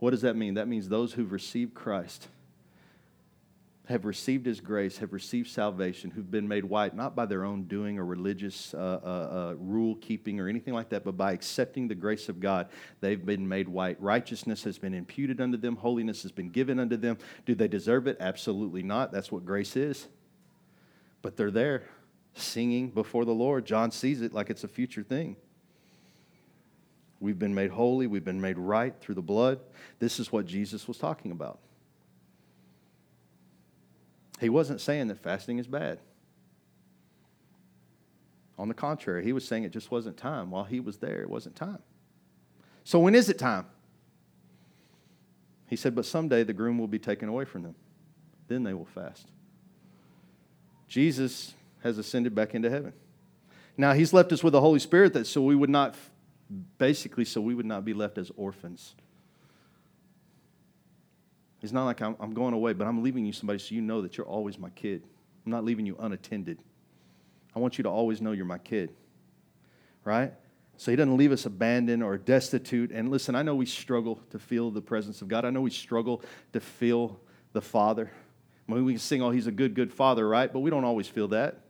What 0.00 0.10
does 0.10 0.22
that 0.22 0.36
mean? 0.36 0.54
That 0.54 0.68
means 0.68 0.90
those 0.90 1.14
who've 1.14 1.32
received 1.32 1.72
Christ 1.72 2.28
have 3.92 4.04
received 4.04 4.46
his 4.46 4.60
grace, 4.60 4.98
have 4.98 5.12
received 5.12 5.48
salvation, 5.48 6.10
who've 6.10 6.30
been 6.30 6.48
made 6.48 6.64
white, 6.64 6.96
not 6.96 7.14
by 7.14 7.26
their 7.26 7.44
own 7.44 7.64
doing 7.64 7.98
or 7.98 8.04
religious 8.04 8.74
uh, 8.74 8.78
uh, 8.78 9.06
uh, 9.06 9.54
rule 9.58 9.94
keeping 9.96 10.40
or 10.40 10.48
anything 10.48 10.74
like 10.74 10.88
that, 10.88 11.04
but 11.04 11.16
by 11.16 11.32
accepting 11.32 11.86
the 11.86 11.94
grace 11.94 12.28
of 12.28 12.40
God, 12.40 12.68
they've 13.00 13.24
been 13.24 13.46
made 13.46 13.68
white. 13.68 14.00
Righteousness 14.02 14.64
has 14.64 14.78
been 14.78 14.94
imputed 14.94 15.40
unto 15.40 15.56
them, 15.56 15.76
holiness 15.76 16.22
has 16.22 16.32
been 16.32 16.48
given 16.48 16.80
unto 16.80 16.96
them. 16.96 17.18
Do 17.46 17.54
they 17.54 17.68
deserve 17.68 18.06
it? 18.06 18.16
Absolutely 18.18 18.82
not. 18.82 19.12
That's 19.12 19.30
what 19.30 19.44
grace 19.44 19.76
is. 19.76 20.08
But 21.20 21.36
they're 21.36 21.50
there 21.50 21.84
singing 22.34 22.90
before 22.90 23.24
the 23.24 23.34
Lord. 23.34 23.64
John 23.64 23.90
sees 23.90 24.22
it 24.22 24.32
like 24.32 24.50
it's 24.50 24.64
a 24.64 24.68
future 24.68 25.02
thing. 25.02 25.36
We've 27.20 27.38
been 27.38 27.54
made 27.54 27.70
holy, 27.70 28.08
we've 28.08 28.24
been 28.24 28.40
made 28.40 28.58
right 28.58 28.94
through 29.00 29.14
the 29.14 29.22
blood. 29.22 29.60
This 30.00 30.18
is 30.18 30.32
what 30.32 30.46
Jesus 30.46 30.88
was 30.88 30.98
talking 30.98 31.30
about. 31.30 31.60
He 34.42 34.48
wasn't 34.48 34.80
saying 34.80 35.06
that 35.06 35.18
fasting 35.18 35.58
is 35.58 35.68
bad. 35.68 36.00
On 38.58 38.66
the 38.66 38.74
contrary, 38.74 39.24
he 39.24 39.32
was 39.32 39.46
saying 39.46 39.62
it 39.62 39.70
just 39.70 39.90
wasn't 39.92 40.16
time. 40.16 40.50
While 40.50 40.64
he 40.64 40.80
was 40.80 40.98
there, 40.98 41.22
it 41.22 41.30
wasn't 41.30 41.54
time. 41.54 41.78
So 42.82 42.98
when 42.98 43.14
is 43.14 43.28
it 43.28 43.38
time? 43.38 43.66
He 45.68 45.76
said, 45.76 45.94
But 45.94 46.06
someday 46.06 46.42
the 46.42 46.52
groom 46.52 46.76
will 46.76 46.88
be 46.88 46.98
taken 46.98 47.28
away 47.28 47.44
from 47.44 47.62
them. 47.62 47.76
Then 48.48 48.64
they 48.64 48.74
will 48.74 48.84
fast. 48.84 49.28
Jesus 50.88 51.54
has 51.84 51.96
ascended 51.96 52.34
back 52.34 52.52
into 52.54 52.68
heaven. 52.68 52.92
Now, 53.76 53.92
he's 53.92 54.12
left 54.12 54.32
us 54.32 54.42
with 54.42 54.52
the 54.52 54.60
Holy 54.60 54.80
Spirit 54.80 55.12
that 55.14 55.26
so 55.26 55.40
we 55.40 55.54
would 55.54 55.70
not, 55.70 55.94
basically, 56.78 57.24
so 57.24 57.40
we 57.40 57.54
would 57.54 57.64
not 57.64 57.84
be 57.84 57.94
left 57.94 58.18
as 58.18 58.30
orphans. 58.36 58.96
It's 61.62 61.72
not 61.72 61.84
like 61.84 62.00
I'm, 62.02 62.16
I'm 62.18 62.34
going 62.34 62.54
away, 62.54 62.72
but 62.72 62.86
I'm 62.86 63.02
leaving 63.02 63.24
you 63.24 63.32
somebody 63.32 63.60
so 63.60 63.74
you 63.74 63.80
know 63.80 64.02
that 64.02 64.16
you're 64.16 64.26
always 64.26 64.58
my 64.58 64.70
kid. 64.70 65.04
I'm 65.46 65.52
not 65.52 65.64
leaving 65.64 65.86
you 65.86 65.96
unattended. 65.98 66.58
I 67.54 67.60
want 67.60 67.78
you 67.78 67.84
to 67.84 67.90
always 67.90 68.20
know 68.20 68.32
you're 68.32 68.44
my 68.44 68.58
kid. 68.58 68.90
Right? 70.04 70.32
So 70.76 70.90
he 70.90 70.96
doesn't 70.96 71.16
leave 71.16 71.30
us 71.30 71.46
abandoned 71.46 72.02
or 72.02 72.18
destitute. 72.18 72.90
And 72.90 73.10
listen, 73.10 73.36
I 73.36 73.42
know 73.42 73.54
we 73.54 73.66
struggle 73.66 74.20
to 74.30 74.40
feel 74.40 74.72
the 74.72 74.80
presence 74.80 75.22
of 75.22 75.28
God. 75.28 75.44
I 75.44 75.50
know 75.50 75.60
we 75.60 75.70
struggle 75.70 76.22
to 76.52 76.58
feel 76.58 77.20
the 77.52 77.60
Father. 77.60 78.10
I 78.68 78.72
mean, 78.72 78.84
we 78.84 78.94
can 78.94 79.00
sing, 79.00 79.22
oh, 79.22 79.30
he's 79.30 79.46
a 79.46 79.52
good, 79.52 79.74
good 79.74 79.92
Father, 79.92 80.26
right? 80.28 80.52
But 80.52 80.60
we 80.60 80.70
don't 80.70 80.84
always 80.84 81.06
feel 81.06 81.28
that. 81.28 81.60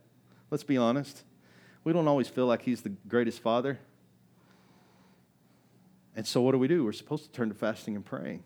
Let's 0.49 0.63
be 0.63 0.77
honest. 0.77 1.23
We 1.83 1.93
don't 1.93 2.07
always 2.07 2.27
feel 2.27 2.47
like 2.47 2.63
he's 2.63 2.81
the 2.81 2.93
greatest 3.07 3.41
Father. 3.41 3.77
And 6.15 6.25
so 6.25 6.41
what 6.41 6.53
do 6.53 6.57
we 6.57 6.67
do? 6.67 6.83
We're 6.83 6.93
supposed 6.93 7.25
to 7.25 7.31
turn 7.31 7.49
to 7.49 7.55
fasting 7.55 7.95
and 7.95 8.05
praying 8.05 8.43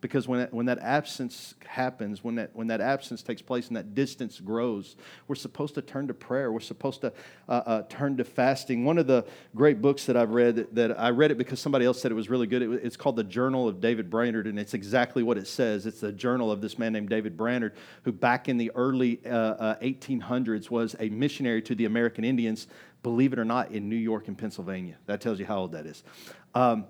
because 0.00 0.28
when 0.28 0.40
that, 0.40 0.52
when 0.52 0.66
that 0.66 0.78
absence 0.80 1.54
happens, 1.64 2.22
when 2.22 2.34
that, 2.34 2.50
when 2.54 2.66
that 2.66 2.80
absence 2.80 3.22
takes 3.22 3.40
place 3.40 3.68
and 3.68 3.76
that 3.76 3.94
distance 3.94 4.38
grows, 4.40 4.94
we're 5.26 5.34
supposed 5.34 5.74
to 5.74 5.82
turn 5.82 6.06
to 6.08 6.14
prayer. 6.14 6.52
We're 6.52 6.60
supposed 6.60 7.00
to 7.00 7.12
uh, 7.48 7.52
uh, 7.52 7.82
turn 7.88 8.18
to 8.18 8.24
fasting. 8.24 8.84
One 8.84 8.98
of 8.98 9.06
the 9.06 9.24
great 9.54 9.80
books 9.80 10.04
that 10.06 10.16
I've 10.16 10.30
read, 10.30 10.56
that, 10.56 10.74
that 10.74 11.00
I 11.00 11.10
read 11.10 11.30
it 11.30 11.38
because 11.38 11.60
somebody 11.60 11.86
else 11.86 12.00
said 12.00 12.10
it 12.10 12.14
was 12.14 12.28
really 12.28 12.46
good, 12.46 12.62
it, 12.62 12.70
it's 12.84 12.96
called 12.96 13.16
The 13.16 13.24
Journal 13.24 13.68
of 13.68 13.80
David 13.80 14.10
Brainerd, 14.10 14.46
and 14.46 14.58
it's 14.58 14.74
exactly 14.74 15.22
what 15.22 15.38
it 15.38 15.46
says. 15.46 15.86
It's 15.86 16.00
the 16.00 16.12
journal 16.12 16.52
of 16.52 16.60
this 16.60 16.78
man 16.78 16.92
named 16.92 17.08
David 17.08 17.36
Brainerd, 17.36 17.74
who 18.02 18.12
back 18.12 18.48
in 18.48 18.58
the 18.58 18.70
early 18.74 19.20
uh, 19.24 19.76
1800s 19.76 20.66
uh, 20.66 20.68
was 20.70 20.94
a 21.00 21.08
missionary 21.08 21.62
to 21.62 21.74
the 21.74 21.86
American 21.86 22.22
Indians, 22.22 22.66
believe 23.02 23.32
it 23.32 23.38
or 23.38 23.44
not, 23.46 23.70
in 23.70 23.88
New 23.88 23.96
York 23.96 24.28
and 24.28 24.36
Pennsylvania. 24.36 24.96
That 25.06 25.22
tells 25.22 25.38
you 25.38 25.46
how 25.46 25.60
old 25.60 25.72
that 25.72 25.86
is. 25.86 26.04
Um, 26.54 26.84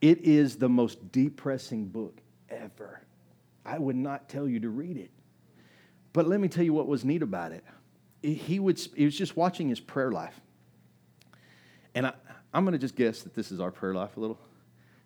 it 0.00 0.22
is 0.22 0.56
the 0.56 0.68
most 0.68 1.12
depressing 1.12 1.86
book 1.86 2.22
ever. 2.50 3.02
I 3.64 3.78
would 3.78 3.96
not 3.96 4.28
tell 4.28 4.48
you 4.48 4.60
to 4.60 4.68
read 4.68 4.96
it. 4.96 5.10
But 6.12 6.26
let 6.26 6.40
me 6.40 6.48
tell 6.48 6.64
you 6.64 6.72
what 6.72 6.86
was 6.86 7.04
neat 7.04 7.22
about 7.22 7.52
it. 7.52 7.64
He, 8.22 8.58
would, 8.58 8.78
he 8.96 9.04
was 9.04 9.16
just 9.16 9.36
watching 9.36 9.68
his 9.68 9.80
prayer 9.80 10.10
life. 10.10 10.38
And 11.94 12.06
I, 12.06 12.12
I'm 12.52 12.64
going 12.64 12.72
to 12.72 12.78
just 12.78 12.96
guess 12.96 13.22
that 13.22 13.34
this 13.34 13.50
is 13.50 13.60
our 13.60 13.70
prayer 13.70 13.94
life 13.94 14.16
a 14.16 14.20
little. 14.20 14.38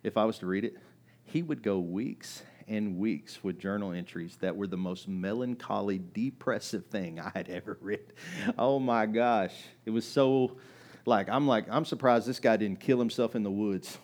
If 0.03 0.17
I 0.17 0.25
was 0.25 0.39
to 0.39 0.45
read 0.45 0.65
it, 0.65 0.75
he 1.23 1.41
would 1.41 1.63
go 1.63 1.79
weeks 1.79 2.43
and 2.67 2.97
weeks 2.97 3.43
with 3.43 3.59
journal 3.59 3.91
entries 3.91 4.37
that 4.41 4.55
were 4.55 4.67
the 4.67 4.77
most 4.77 5.07
melancholy, 5.07 6.01
depressive 6.13 6.85
thing 6.87 7.19
I 7.19 7.31
had 7.33 7.49
ever 7.49 7.77
read. 7.81 8.13
Oh 8.57 8.79
my 8.79 9.05
gosh. 9.05 9.53
It 9.85 9.91
was 9.91 10.05
so 10.05 10.57
like, 11.05 11.29
I'm 11.29 11.47
like, 11.47 11.65
I'm 11.69 11.85
surprised 11.85 12.27
this 12.27 12.39
guy 12.39 12.57
didn't 12.57 12.79
kill 12.79 12.99
himself 12.99 13.35
in 13.35 13.43
the 13.43 13.51
woods. 13.51 13.97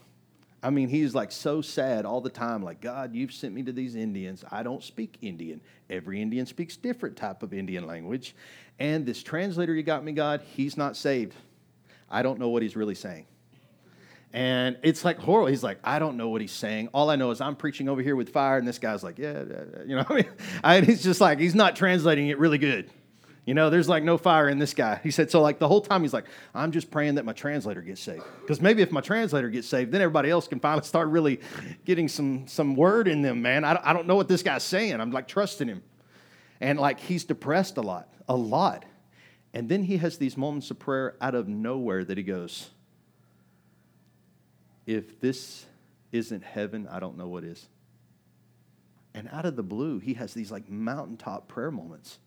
I 0.63 0.70
mean, 0.70 0.89
he's 0.89 1.15
like 1.15 1.32
so 1.32 1.62
sad 1.62 2.06
all 2.06 2.22
the 2.22 2.30
time. 2.30 2.63
Like, 2.63 2.82
God, 2.82 3.15
you've 3.15 3.34
sent 3.34 3.53
me 3.53 3.63
to 3.63 3.72
these 3.72 3.96
Indians. 3.96 4.46
I 4.51 4.62
don't 4.62 4.84
speak 4.84 5.18
Indian. 5.22 5.60
Every 5.89 6.22
Indian 6.22 6.46
speaks 6.46 6.77
different 6.77 7.18
type 7.18 7.41
of 7.41 7.53
Indian 7.53 7.88
language. 7.88 8.36
And 8.80 9.06
this 9.06 9.24
translator 9.24 9.74
you 9.74 9.84
got 9.84 10.03
me, 10.03 10.12
God, 10.12 10.41
he's 10.56 10.77
not 10.77 10.96
saved. 10.96 11.34
I 12.10 12.22
don't 12.22 12.39
know 12.39 12.50
what 12.50 12.62
he's 12.62 12.75
really 12.75 12.96
saying. 12.96 13.25
And 14.34 14.77
it's 14.84 15.03
like 15.03 15.18
horrible. 15.18 15.48
He's 15.48 15.63
like, 15.63 15.80
I 15.84 16.00
don't 16.00 16.15
know 16.15 16.30
what 16.30 16.41
he's 16.41 16.53
saying. 16.53 16.89
All 16.94 17.10
I 17.10 17.15
know 17.15 17.32
is 17.32 17.41
I'm 17.41 17.56
preaching 17.56 17.89
over 17.89 18.01
here 18.01 18.15
with 18.15 18.30
fire, 18.30 18.58
and 18.58 18.68
this 18.68 18.80
guy's 18.80 19.03
like, 19.03 19.18
yeah, 19.18 19.44
you 19.86 19.96
know. 19.96 20.06
I 20.08 20.13
mean, 20.13 20.30
I, 20.63 20.82
he's 20.82 21.03
just 21.03 21.20
like 21.20 21.39
he's 21.39 21.56
not 21.56 21.75
translating 21.75 22.27
it 22.27 22.39
really 22.39 22.58
good. 22.58 22.89
You 23.45 23.55
know, 23.55 23.71
there's 23.71 23.89
like 23.89 24.03
no 24.03 24.17
fire 24.17 24.50
in 24.50 24.60
this 24.60 24.74
guy. 24.74 25.00
He 25.01 25.10
said, 25.10 25.31
so 25.31 25.41
like 25.41 25.57
the 25.57 25.67
whole 25.67 25.81
time 25.81 26.03
he's 26.03 26.13
like, 26.13 26.25
I'm 26.53 26.71
just 26.71 26.91
praying 26.91 27.15
that 27.15 27.25
my 27.25 27.33
translator 27.33 27.81
gets 27.81 28.01
saved. 28.01 28.24
Because 28.41 28.62
maybe 28.62 28.83
if 28.83 28.91
my 28.91 29.01
translator 29.01 29.50
gets 29.50 29.67
saved, 29.67 29.91
then 29.91 30.01
everybody 30.01 30.29
else 30.29 30.48
can 30.48 30.60
finally 30.60 30.86
start 30.86 31.07
really 31.07 31.41
getting 31.83 32.07
some, 32.07 32.48
some 32.48 32.75
word 32.75 33.07
in 33.07 33.24
them, 33.24 33.41
man. 33.41 33.63
I, 33.65 33.79
I 33.83 33.93
don't 33.93 34.05
know 34.05 34.15
what 34.15 34.27
this 34.27 34.43
guy's 34.43 34.63
saying. 34.63 35.01
I'm 35.01 35.12
like 35.12 35.27
trusting 35.27 35.67
him. 35.67 35.81
And 36.60 36.79
like 36.79 37.00
he's 37.00 37.24
depressed 37.24 37.77
a 37.77 37.81
lot, 37.81 38.13
a 38.29 38.36
lot. 38.36 38.86
And 39.53 39.67
then 39.67 39.83
he 39.83 39.98
has 39.98 40.19
these 40.19 40.38
moments 40.38 40.69
of 40.69 40.77
prayer 40.77 41.15
out 41.19 41.33
of 41.33 41.48
nowhere 41.48 42.05
that 42.05 42.17
he 42.17 42.24
goes, 42.24 42.69
If 44.86 45.19
this 45.19 45.65
isn't 46.12 46.43
heaven, 46.43 46.88
I 46.89 47.00
don't 47.00 47.17
know 47.17 47.27
what 47.27 47.43
is. 47.43 47.67
And 49.15 49.27
out 49.31 49.45
of 49.45 49.55
the 49.55 49.63
blue, 49.63 49.98
he 49.98 50.13
has 50.13 50.36
these 50.36 50.51
like 50.51 50.69
mountaintop 50.69 51.48
prayer 51.48 51.71
moments 51.71 52.19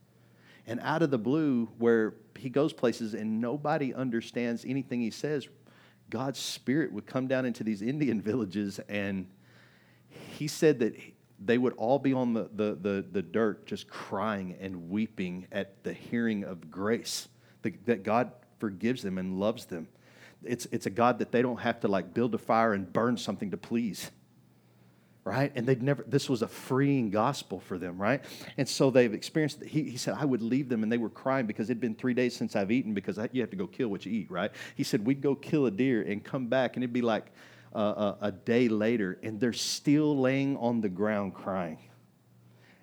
and 0.67 0.81
out 0.81 1.03
of 1.03 1.11
the 1.11 1.19
blue, 1.19 1.69
where 1.79 2.15
he 2.39 2.49
goes 2.49 2.73
places 2.73 3.15
and 3.15 3.41
nobody 3.41 3.93
understands 3.93 4.65
anything 4.65 5.01
he 5.01 5.11
says, 5.11 5.49
God's 6.11 6.39
spirit 6.39 6.93
would 6.93 7.07
come 7.07 7.27
down 7.27 7.45
into 7.45 7.65
these 7.65 7.83
Indian 7.83 8.21
villages. 8.23 8.81
And 8.89 9.27
he 10.37 10.49
said 10.49 10.79
that 10.81 10.95
they 11.39 11.59
would 11.59 11.75
all 11.75 11.99
be 11.99 12.13
on 12.13 12.33
the, 12.33 12.49
the, 12.55 12.79
the, 12.81 13.05
the 13.11 13.23
dirt 13.23 13.67
just 13.67 13.89
crying 13.89 14.57
and 14.61 14.89
weeping 14.91 15.47
at 15.53 15.83
the 15.85 15.93
hearing 15.93 16.45
of 16.45 16.71
grace, 16.71 17.29
that 17.63 18.03
God 18.03 18.33
forgives 18.59 19.03
them 19.03 19.19
and 19.19 19.39
loves 19.41 19.67
them. 19.67 19.89
It's, 20.43 20.67
it's 20.71 20.87
a 20.87 20.91
God 20.91 21.19
that 21.19 21.33
they 21.33 21.43
don't 21.43 21.61
have 21.61 21.81
to 21.81 21.89
like 21.89 22.15
build 22.15 22.35
a 22.35 22.39
fire 22.39 22.75
and 22.75 22.91
burn 22.91 23.17
something 23.17 23.51
to 23.51 23.57
please 23.57 24.11
right? 25.25 25.51
And 25.55 25.67
they'd 25.67 25.83
never, 25.83 26.05
this 26.07 26.29
was 26.29 26.43
a 26.43 26.49
freeing 26.49 27.11
gospel 27.11 27.59
for 27.59 27.79
them, 27.79 28.01
right? 28.01 28.23
And 28.59 28.69
so 28.69 28.91
they've 28.91 29.13
experienced, 29.13 29.65
he, 29.65 29.83
he 29.85 29.97
said, 29.97 30.17
I 30.19 30.25
would 30.27 30.43
leave 30.43 30.69
them 30.69 30.83
and 30.83 30.93
they 30.93 30.99
were 30.99 31.09
crying 31.09 31.47
because 31.47 31.71
it'd 31.71 31.81
been 31.81 31.95
three 31.95 32.13
days 32.13 32.37
since 32.37 32.55
I've 32.55 32.71
eaten 32.71 32.93
because 32.93 33.19
I, 33.19 33.31
you 33.33 33.41
have 33.41 33.51
to 33.51 33.57
go 33.57 33.67
kill 33.67 33.89
what 33.89 34.05
you 34.05 34.13
eat, 34.13 34.31
right? 34.31 34.51
He 34.75 34.85
said, 34.85 35.05
we'd 35.05 35.23
go 35.23 35.35
kill 35.35 35.65
a 35.67 35.71
deer 35.71 36.03
and 36.03 36.23
come 36.23 36.49
back 36.49 36.77
and 36.77 36.85
it'd 36.85 36.93
be 36.93 37.01
like 37.03 37.33
uh, 37.75 38.15
a, 38.21 38.27
a 38.27 38.33
day 38.33 38.69
later 38.69 39.19
and 39.23 39.41
they're 39.41 39.55
still 39.55 40.19
laying 40.19 40.59
on 40.59 40.83
the 40.83 40.91
ground 40.91 41.35
crying. 41.35 41.79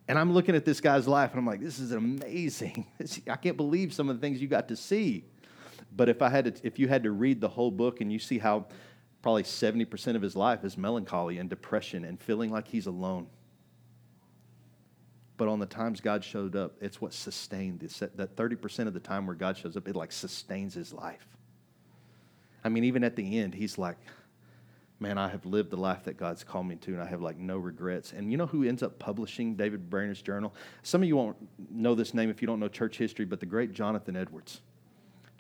And 0.08 0.18
I'm 0.18 0.34
looking 0.34 0.56
at 0.56 0.66
this 0.66 0.82
guy's 0.82 1.08
life 1.08 1.32
and 1.32 1.40
I'm 1.40 1.46
like, 1.46 1.62
this 1.62 1.78
is 1.78 1.92
amazing. 1.92 2.88
I 3.30 3.36
can't 3.36 3.56
believe 3.56 3.94
some 3.94 4.10
of 4.10 4.20
the 4.20 4.22
things 4.22 4.42
you 4.42 4.48
got 4.48 4.68
to 4.70 4.76
see. 4.76 5.26
But 5.96 6.10
if 6.10 6.22
I 6.22 6.30
had 6.30 6.56
to, 6.56 6.68
if 6.68 6.80
you 6.80 6.88
had 6.88 7.04
to 7.04 7.12
read 7.12 7.40
the 7.40 7.50
whole 7.50 7.72
book 7.72 8.02
and 8.02 8.12
you 8.12 8.18
see 8.18 8.40
how 8.40 8.66
probably 9.22 9.44
70% 9.44 10.16
of 10.16 10.22
his 10.22 10.36
life 10.36 10.64
is 10.64 10.78
melancholy 10.78 11.38
and 11.38 11.50
depression 11.50 12.06
and 12.06 12.20
feeling 12.20 12.52
like 12.52 12.68
he's 12.68 12.88
alone. 12.88 13.28
But 15.38 15.48
on 15.48 15.60
the 15.60 15.66
times 15.66 16.02
God 16.02 16.24
showed 16.24 16.56
up, 16.56 16.74
it's 16.82 17.02
what 17.02 17.14
sustained 17.14 17.80
this. 17.80 18.00
That 18.00 18.36
30% 18.36 18.88
of 18.88 18.94
the 18.94 19.00
time 19.00 19.26
where 19.26 19.36
God 19.36 19.58
shows 19.58 19.76
up, 19.76 19.88
it 19.88 19.96
like 19.96 20.12
sustains 20.12 20.74
his 20.74 20.94
life. 20.94 21.26
I 22.64 22.70
mean, 22.70 22.84
even 22.84 23.04
at 23.04 23.16
the 23.16 23.40
end, 23.40 23.56
he's 23.56 23.78
like, 23.78 23.98
man, 25.00 25.18
I 25.18 25.28
have 25.30 25.46
lived 25.48 25.72
the 25.72 25.78
life 25.78 26.04
that 26.04 26.16
God's 26.16 26.44
called 26.44 26.68
me 26.68 26.76
to, 26.76 26.94
and 26.94 27.02
I 27.02 27.08
have 27.08 27.24
like 27.24 27.38
no 27.38 27.58
regrets. 27.58 28.14
And 28.14 28.32
you 28.32 28.38
know 28.38 28.46
who 28.46 28.64
ends 28.64 28.84
up 28.84 29.00
publishing 29.00 29.56
David 29.56 29.90
Brainerd's 29.90 30.22
journal? 30.22 30.54
Some 30.84 31.02
of 31.02 31.08
you 31.08 31.16
won't 31.16 31.38
know 31.72 31.96
this 31.96 32.14
name 32.14 32.30
if 32.30 32.40
you 32.40 32.46
don't 32.46 32.60
know 32.60 32.68
church 32.68 33.00
history, 33.00 33.26
but 33.26 33.40
the 33.40 33.48
great 33.48 33.74
Jonathan 33.74 34.16
Edwards. 34.16 34.62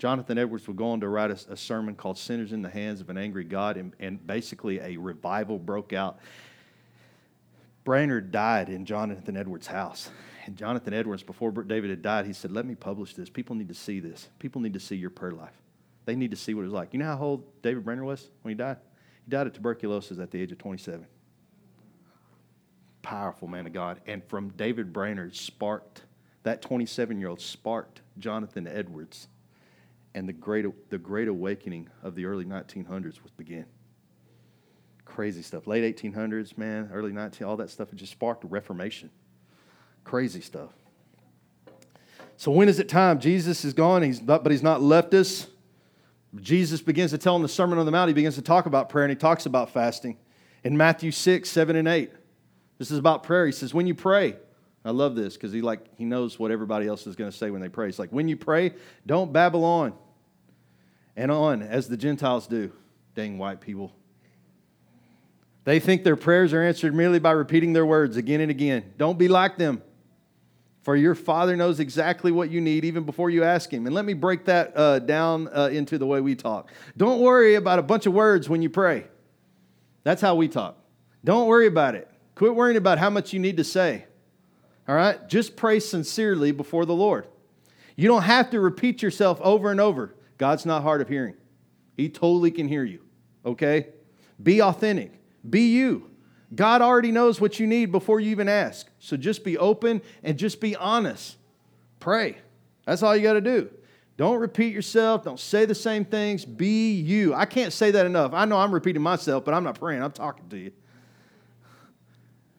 Jonathan 0.01 0.39
Edwards 0.39 0.67
would 0.67 0.77
go 0.77 0.89
on 0.89 0.99
to 0.99 1.07
write 1.07 1.29
a, 1.29 1.37
a, 1.51 1.55
sermon 1.55 1.93
called 1.93 2.17
Sinners 2.17 2.53
in 2.53 2.63
the 2.63 2.69
Hands 2.71 2.99
of 3.01 3.11
an 3.11 3.19
Angry 3.19 3.43
God, 3.43 3.77
and, 3.77 3.93
and 3.99 4.25
basically 4.25 4.79
a 4.79 4.97
revival 4.97 5.59
broke 5.59 5.93
out. 5.93 6.17
Brainerd 7.83 8.31
died 8.31 8.69
in 8.69 8.83
Jonathan 8.83 9.37
Edwards' 9.37 9.67
house. 9.67 10.09
And 10.47 10.57
Jonathan 10.57 10.95
Edwards, 10.95 11.21
before 11.21 11.51
David 11.51 11.91
had 11.91 12.01
died, 12.01 12.25
he 12.25 12.33
said, 12.33 12.51
Let 12.51 12.65
me 12.65 12.73
publish 12.73 13.13
this. 13.13 13.29
People 13.29 13.55
need 13.55 13.67
to 13.67 13.75
see 13.75 13.99
this. 13.99 14.27
People 14.39 14.59
need 14.59 14.73
to 14.73 14.79
see 14.79 14.95
your 14.95 15.11
prayer 15.11 15.33
life. 15.33 15.53
They 16.05 16.15
need 16.15 16.31
to 16.31 16.37
see 16.37 16.55
what 16.55 16.61
it 16.61 16.65
was 16.65 16.73
like. 16.73 16.93
You 16.93 16.99
know 16.99 17.05
how 17.05 17.21
old 17.21 17.61
David 17.61 17.85
Brainerd 17.85 18.05
was 18.05 18.27
when 18.41 18.53
he 18.53 18.55
died? 18.55 18.77
He 19.23 19.29
died 19.29 19.45
of 19.45 19.53
tuberculosis 19.53 20.17
at 20.17 20.31
the 20.31 20.41
age 20.41 20.51
of 20.51 20.57
27. 20.57 21.05
Powerful 23.03 23.47
man 23.47 23.67
of 23.67 23.73
God. 23.73 24.01
And 24.07 24.23
from 24.23 24.49
David 24.49 24.91
Brainerd 24.91 25.35
sparked, 25.35 26.01
that 26.41 26.63
27 26.63 27.19
year 27.19 27.29
old 27.29 27.39
sparked 27.39 28.01
Jonathan 28.17 28.65
Edwards 28.65 29.27
and 30.13 30.27
the 30.27 30.33
great, 30.33 30.65
the 30.89 30.97
great 30.97 31.27
awakening 31.27 31.89
of 32.03 32.15
the 32.15 32.25
early 32.25 32.45
1900s 32.45 33.21
was 33.23 33.31
began. 33.37 33.65
Crazy 35.05 35.41
stuff. 35.41 35.67
Late 35.67 35.97
1800s, 35.97 36.57
man, 36.57 36.89
early 36.93 37.11
19, 37.11 37.47
all 37.47 37.57
that 37.57 37.69
stuff, 37.69 37.91
it 37.91 37.95
just 37.95 38.11
sparked 38.11 38.43
a 38.43 38.47
reformation. 38.47 39.09
Crazy 40.03 40.41
stuff. 40.41 40.71
So 42.37 42.51
when 42.51 42.67
is 42.69 42.79
it 42.79 42.89
time? 42.89 43.19
Jesus 43.19 43.63
is 43.63 43.73
gone, 43.73 44.01
he's 44.01 44.21
not, 44.21 44.43
but 44.43 44.51
he's 44.51 44.63
not 44.63 44.81
left 44.81 45.13
us. 45.13 45.47
Jesus 46.39 46.81
begins 46.81 47.11
to 47.11 47.17
tell 47.17 47.35
in 47.35 47.41
the 47.41 47.49
Sermon 47.49 47.77
on 47.77 47.85
the 47.85 47.91
Mount, 47.91 48.07
he 48.07 48.13
begins 48.13 48.35
to 48.35 48.41
talk 48.41 48.65
about 48.65 48.89
prayer 48.89 49.05
and 49.05 49.11
he 49.11 49.17
talks 49.17 49.45
about 49.45 49.69
fasting. 49.69 50.17
In 50.63 50.77
Matthew 50.77 51.11
6, 51.11 51.49
7, 51.49 51.75
and 51.75 51.87
8, 51.87 52.11
this 52.77 52.89
is 52.89 52.97
about 52.97 53.23
prayer. 53.23 53.45
He 53.45 53.51
says, 53.51 53.73
When 53.73 53.85
you 53.85 53.93
pray, 53.93 54.37
I 54.83 54.91
love 54.91 55.15
this 55.15 55.35
because 55.35 55.51
he 55.51 55.61
like 55.61 55.79
he 55.97 56.05
knows 56.05 56.39
what 56.39 56.51
everybody 56.51 56.87
else 56.87 57.05
is 57.05 57.15
going 57.15 57.29
to 57.29 57.37
say 57.37 57.51
when 57.51 57.61
they 57.61 57.69
pray. 57.69 57.87
It's 57.87 57.99
like 57.99 58.09
when 58.09 58.27
you 58.27 58.35
pray, 58.35 58.73
don't 59.05 59.31
babble 59.31 59.63
on 59.63 59.93
and 61.15 61.31
on 61.31 61.61
as 61.61 61.87
the 61.87 61.97
Gentiles 61.97 62.47
do. 62.47 62.71
Dang 63.13 63.37
white 63.37 63.61
people. 63.61 63.93
They 65.63 65.79
think 65.79 66.03
their 66.03 66.15
prayers 66.15 66.53
are 66.53 66.63
answered 66.63 66.95
merely 66.95 67.19
by 67.19 67.31
repeating 67.31 67.73
their 67.73 67.85
words 67.85 68.17
again 68.17 68.41
and 68.41 68.49
again. 68.49 68.93
Don't 68.97 69.19
be 69.19 69.27
like 69.27 69.57
them, 69.57 69.83
for 70.81 70.95
your 70.95 71.13
Father 71.13 71.55
knows 71.55 71.79
exactly 71.79 72.31
what 72.31 72.49
you 72.49 72.59
need 72.59 72.83
even 72.83 73.03
before 73.03 73.29
you 73.29 73.43
ask 73.43 73.71
Him. 73.71 73.85
And 73.85 73.93
let 73.93 74.05
me 74.05 74.13
break 74.13 74.45
that 74.45 74.75
uh, 74.75 74.97
down 74.99 75.47
uh, 75.49 75.69
into 75.71 75.99
the 75.99 76.07
way 76.07 76.19
we 76.21 76.33
talk. 76.33 76.71
Don't 76.97 77.21
worry 77.21 77.55
about 77.55 77.77
a 77.77 77.83
bunch 77.83 78.07
of 78.07 78.13
words 78.13 78.49
when 78.49 78.63
you 78.63 78.71
pray. 78.71 79.05
That's 80.03 80.21
how 80.21 80.33
we 80.33 80.47
talk. 80.47 80.77
Don't 81.23 81.47
worry 81.47 81.67
about 81.67 81.93
it. 81.93 82.09
Quit 82.33 82.55
worrying 82.55 82.77
about 82.77 82.97
how 82.97 83.11
much 83.11 83.33
you 83.33 83.39
need 83.39 83.57
to 83.57 83.63
say. 83.63 84.05
All 84.87 84.95
right? 84.95 85.27
Just 85.27 85.55
pray 85.55 85.79
sincerely 85.79 86.51
before 86.51 86.85
the 86.85 86.93
Lord. 86.93 87.27
You 87.95 88.07
don't 88.07 88.23
have 88.23 88.49
to 88.51 88.59
repeat 88.59 89.01
yourself 89.01 89.39
over 89.41 89.71
and 89.71 89.79
over. 89.79 90.15
God's 90.37 90.65
not 90.65 90.81
hard 90.83 91.01
of 91.01 91.07
hearing, 91.07 91.35
He 91.97 92.09
totally 92.09 92.51
can 92.51 92.67
hear 92.67 92.83
you. 92.83 93.01
Okay? 93.45 93.89
Be 94.41 94.61
authentic, 94.61 95.13
be 95.47 95.73
you. 95.73 96.09
God 96.53 96.81
already 96.81 97.11
knows 97.11 97.39
what 97.39 97.59
you 97.59 97.67
need 97.67 97.91
before 97.91 98.19
you 98.19 98.29
even 98.31 98.49
ask. 98.49 98.89
So 98.99 99.15
just 99.15 99.43
be 99.43 99.57
open 99.57 100.01
and 100.21 100.37
just 100.37 100.59
be 100.59 100.75
honest. 100.75 101.37
Pray. 101.99 102.37
That's 102.85 103.03
all 103.03 103.15
you 103.15 103.23
got 103.23 103.33
to 103.33 103.41
do. 103.41 103.69
Don't 104.17 104.39
repeat 104.39 104.73
yourself. 104.73 105.23
Don't 105.23 105.39
say 105.39 105.65
the 105.65 105.75
same 105.75 106.03
things. 106.03 106.43
Be 106.43 106.93
you. 106.93 107.33
I 107.33 107.45
can't 107.45 107.71
say 107.71 107.91
that 107.91 108.05
enough. 108.05 108.33
I 108.33 108.45
know 108.45 108.57
I'm 108.57 108.73
repeating 108.73 109.01
myself, 109.01 109.45
but 109.45 109.53
I'm 109.53 109.63
not 109.63 109.79
praying. 109.79 110.03
I'm 110.03 110.11
talking 110.11 110.49
to 110.49 110.57
you. 110.57 110.71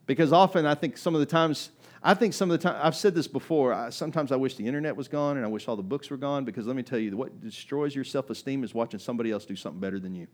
Because 0.07 0.33
often 0.33 0.65
I 0.65 0.75
think 0.75 0.97
some 0.97 1.15
of 1.15 1.21
the 1.21 1.27
times 1.27 1.71
I 2.05 2.15
think 2.15 2.35
some 2.35 2.51
of 2.51 2.59
the 2.59 2.69
time, 2.69 2.81
I've 2.83 2.97
said 2.97 3.15
this 3.15 3.29
before, 3.29 3.73
I, 3.73 3.91
sometimes 3.91 4.33
I 4.33 4.37
wish 4.37 4.57
the 4.57 4.67
internet 4.67 4.97
was 4.97 5.07
gone 5.07 5.37
and 5.37 5.47
I 5.47 5.49
wish 5.49 5.69
all 5.69 5.77
the 5.77 5.85
books 5.85 6.11
were 6.11 6.17
gone 6.17 6.45
because 6.45 6.67
let 6.67 6.75
me 6.75 6.83
tell 6.83 6.99
you, 6.99 7.17
what 7.17 7.41
destroys 7.41 7.95
your 7.95 8.05
self 8.05 8.29
esteem 8.29 8.65
is 8.65 8.75
watching 8.75 8.99
somebody 8.99 9.31
else 9.31 9.45
do 9.45 9.55
something 9.55 9.81
better 9.81 10.01
than 10.01 10.15
you. 10.15 10.27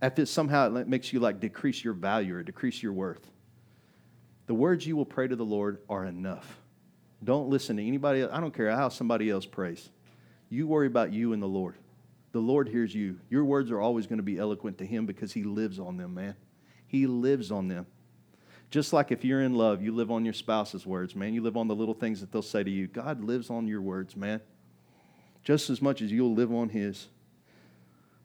If 0.00 0.18
it 0.18 0.26
somehow 0.26 0.74
it 0.76 0.88
makes 0.88 1.12
you 1.12 1.20
like 1.20 1.40
decrease 1.40 1.82
your 1.82 1.94
value 1.94 2.36
or 2.36 2.42
decrease 2.42 2.82
your 2.82 2.92
worth. 2.92 3.28
The 4.46 4.54
words 4.54 4.86
you 4.86 4.96
will 4.96 5.06
pray 5.06 5.28
to 5.28 5.36
the 5.36 5.44
Lord 5.44 5.78
are 5.88 6.06
enough. 6.06 6.58
Don't 7.22 7.48
listen 7.48 7.76
to 7.76 7.86
anybody 7.86 8.22
else. 8.22 8.30
I 8.32 8.40
don't 8.40 8.54
care 8.54 8.70
how 8.70 8.88
somebody 8.88 9.30
else 9.30 9.46
prays. 9.46 9.90
You 10.48 10.66
worry 10.66 10.86
about 10.86 11.12
you 11.12 11.32
and 11.32 11.42
the 11.42 11.46
Lord. 11.46 11.74
The 12.32 12.40
Lord 12.40 12.68
hears 12.68 12.94
you. 12.94 13.18
Your 13.28 13.44
words 13.44 13.70
are 13.70 13.80
always 13.80 14.06
going 14.06 14.18
to 14.18 14.24
be 14.24 14.38
eloquent 14.38 14.78
to 14.78 14.86
Him 14.86 15.06
because 15.06 15.32
He 15.32 15.42
lives 15.42 15.78
on 15.78 15.96
them, 15.96 16.14
man. 16.14 16.34
He 16.86 17.06
lives 17.06 17.50
on 17.50 17.68
them. 17.68 17.86
Just 18.70 18.92
like 18.92 19.10
if 19.10 19.24
you're 19.24 19.42
in 19.42 19.54
love, 19.54 19.82
you 19.82 19.92
live 19.92 20.10
on 20.10 20.24
your 20.24 20.34
spouse's 20.34 20.86
words, 20.86 21.16
man. 21.16 21.34
You 21.34 21.42
live 21.42 21.56
on 21.56 21.66
the 21.66 21.74
little 21.74 21.94
things 21.94 22.20
that 22.20 22.30
they'll 22.30 22.42
say 22.42 22.62
to 22.62 22.70
you. 22.70 22.86
God 22.86 23.22
lives 23.22 23.50
on 23.50 23.66
your 23.66 23.82
words, 23.82 24.16
man. 24.16 24.40
Just 25.42 25.70
as 25.70 25.82
much 25.82 26.02
as 26.02 26.12
you'll 26.12 26.34
live 26.34 26.52
on 26.52 26.68
his. 26.68 27.08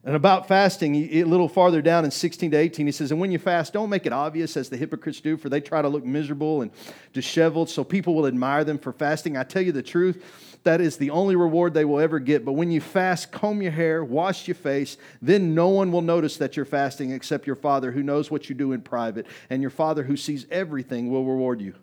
And 0.06 0.14
about 0.14 0.46
fasting, 0.46 0.94
a 0.94 1.24
little 1.24 1.48
farther 1.48 1.82
down 1.82 2.04
in 2.04 2.12
16 2.12 2.52
to 2.52 2.56
18, 2.56 2.86
he 2.86 2.92
says, 2.92 3.10
And 3.10 3.18
when 3.18 3.32
you 3.32 3.40
fast, 3.40 3.72
don't 3.72 3.90
make 3.90 4.06
it 4.06 4.12
obvious 4.12 4.56
as 4.56 4.68
the 4.68 4.76
hypocrites 4.76 5.20
do, 5.20 5.36
for 5.36 5.48
they 5.48 5.60
try 5.60 5.82
to 5.82 5.88
look 5.88 6.04
miserable 6.04 6.62
and 6.62 6.70
disheveled, 7.12 7.68
so 7.68 7.82
people 7.82 8.14
will 8.14 8.28
admire 8.28 8.62
them 8.62 8.78
for 8.78 8.92
fasting. 8.92 9.36
I 9.36 9.42
tell 9.42 9.62
you 9.62 9.72
the 9.72 9.82
truth, 9.82 10.60
that 10.62 10.80
is 10.80 10.96
the 10.96 11.10
only 11.10 11.34
reward 11.34 11.74
they 11.74 11.84
will 11.84 11.98
ever 11.98 12.20
get. 12.20 12.44
But 12.44 12.52
when 12.52 12.70
you 12.70 12.80
fast, 12.80 13.32
comb 13.32 13.60
your 13.60 13.72
hair, 13.72 14.04
wash 14.04 14.46
your 14.46 14.54
face, 14.54 14.96
then 15.20 15.56
no 15.56 15.70
one 15.70 15.90
will 15.90 16.02
notice 16.02 16.36
that 16.36 16.56
you're 16.56 16.64
fasting 16.64 17.10
except 17.10 17.44
your 17.44 17.56
Father 17.56 17.90
who 17.90 18.04
knows 18.04 18.30
what 18.30 18.48
you 18.48 18.54
do 18.54 18.70
in 18.70 18.82
private, 18.82 19.26
and 19.50 19.60
your 19.60 19.72
Father 19.72 20.04
who 20.04 20.16
sees 20.16 20.46
everything 20.52 21.10
will 21.10 21.24
reward 21.24 21.60
you. 21.60 21.74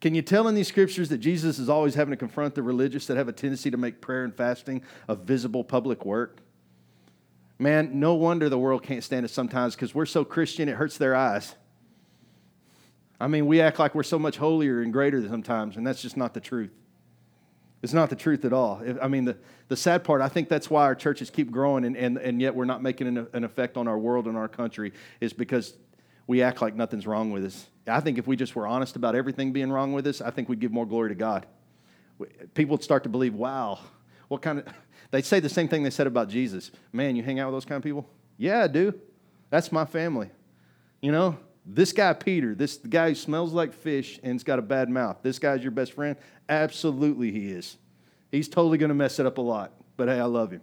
Can 0.00 0.14
you 0.14 0.22
tell 0.22 0.46
in 0.46 0.54
these 0.54 0.68
scriptures 0.68 1.08
that 1.08 1.18
Jesus 1.18 1.58
is 1.58 1.68
always 1.68 1.96
having 1.96 2.12
to 2.12 2.16
confront 2.16 2.54
the 2.54 2.62
religious 2.62 3.08
that 3.08 3.16
have 3.16 3.26
a 3.26 3.32
tendency 3.32 3.68
to 3.68 3.76
make 3.76 4.00
prayer 4.00 4.22
and 4.22 4.32
fasting 4.32 4.82
a 5.08 5.16
visible 5.16 5.64
public 5.64 6.04
work? 6.04 6.40
Man, 7.60 8.00
no 8.00 8.14
wonder 8.14 8.48
the 8.48 8.58
world 8.58 8.82
can't 8.82 9.04
stand 9.04 9.26
us 9.26 9.32
sometimes 9.32 9.74
because 9.74 9.94
we're 9.94 10.06
so 10.06 10.24
Christian 10.24 10.66
it 10.70 10.76
hurts 10.76 10.96
their 10.96 11.14
eyes. 11.14 11.54
I 13.20 13.28
mean, 13.28 13.44
we 13.44 13.60
act 13.60 13.78
like 13.78 13.94
we're 13.94 14.02
so 14.02 14.18
much 14.18 14.38
holier 14.38 14.80
and 14.80 14.90
greater 14.90 15.28
sometimes, 15.28 15.76
and 15.76 15.86
that's 15.86 16.00
just 16.00 16.16
not 16.16 16.32
the 16.32 16.40
truth. 16.40 16.72
It's 17.82 17.92
not 17.92 18.08
the 18.08 18.16
truth 18.16 18.46
at 18.46 18.54
all. 18.54 18.82
I 19.02 19.08
mean, 19.08 19.26
the, 19.26 19.36
the 19.68 19.76
sad 19.76 20.04
part, 20.04 20.22
I 20.22 20.28
think 20.28 20.48
that's 20.48 20.70
why 20.70 20.84
our 20.84 20.94
churches 20.94 21.28
keep 21.28 21.50
growing, 21.50 21.84
and, 21.84 21.98
and, 21.98 22.16
and 22.16 22.40
yet 22.40 22.54
we're 22.54 22.64
not 22.64 22.82
making 22.82 23.06
an, 23.08 23.26
an 23.34 23.44
effect 23.44 23.76
on 23.76 23.86
our 23.86 23.98
world 23.98 24.26
and 24.26 24.38
our 24.38 24.48
country, 24.48 24.94
is 25.20 25.34
because 25.34 25.74
we 26.26 26.40
act 26.40 26.62
like 26.62 26.74
nothing's 26.74 27.06
wrong 27.06 27.30
with 27.30 27.44
us. 27.44 27.66
I 27.86 28.00
think 28.00 28.16
if 28.16 28.26
we 28.26 28.36
just 28.36 28.56
were 28.56 28.66
honest 28.66 28.96
about 28.96 29.14
everything 29.14 29.52
being 29.52 29.70
wrong 29.70 29.92
with 29.92 30.06
us, 30.06 30.22
I 30.22 30.30
think 30.30 30.48
we'd 30.48 30.60
give 30.60 30.72
more 30.72 30.86
glory 30.86 31.10
to 31.10 31.14
God. 31.14 31.44
People 32.54 32.76
would 32.76 32.84
start 32.84 33.02
to 33.02 33.10
believe, 33.10 33.34
wow, 33.34 33.80
what 34.30 34.42
kind 34.42 34.60
of 34.60 34.66
they 35.10 35.20
say 35.20 35.40
the 35.40 35.48
same 35.48 35.68
thing 35.68 35.82
they 35.82 35.90
said 35.90 36.06
about 36.06 36.28
Jesus. 36.28 36.70
Man, 36.92 37.16
you 37.16 37.22
hang 37.22 37.40
out 37.40 37.48
with 37.48 37.56
those 37.56 37.64
kind 37.66 37.76
of 37.76 37.82
people? 37.82 38.08
Yeah, 38.38 38.62
I 38.64 38.68
do. 38.68 38.94
That's 39.50 39.70
my 39.72 39.84
family. 39.84 40.30
You 41.02 41.10
know, 41.12 41.36
this 41.66 41.92
guy, 41.92 42.12
Peter, 42.12 42.54
this 42.54 42.76
guy 42.76 43.10
who 43.10 43.14
smells 43.14 43.52
like 43.52 43.74
fish 43.74 44.20
and's 44.22 44.44
got 44.44 44.58
a 44.58 44.62
bad 44.62 44.88
mouth, 44.88 45.18
this 45.22 45.38
guy's 45.38 45.62
your 45.62 45.72
best 45.72 45.92
friend? 45.92 46.16
Absolutely, 46.48 47.32
he 47.32 47.50
is. 47.50 47.76
He's 48.30 48.48
totally 48.48 48.78
going 48.78 48.88
to 48.88 48.94
mess 48.94 49.18
it 49.18 49.26
up 49.26 49.38
a 49.38 49.42
lot, 49.42 49.72
but 49.96 50.08
hey, 50.08 50.20
I 50.20 50.24
love 50.24 50.52
him. 50.52 50.62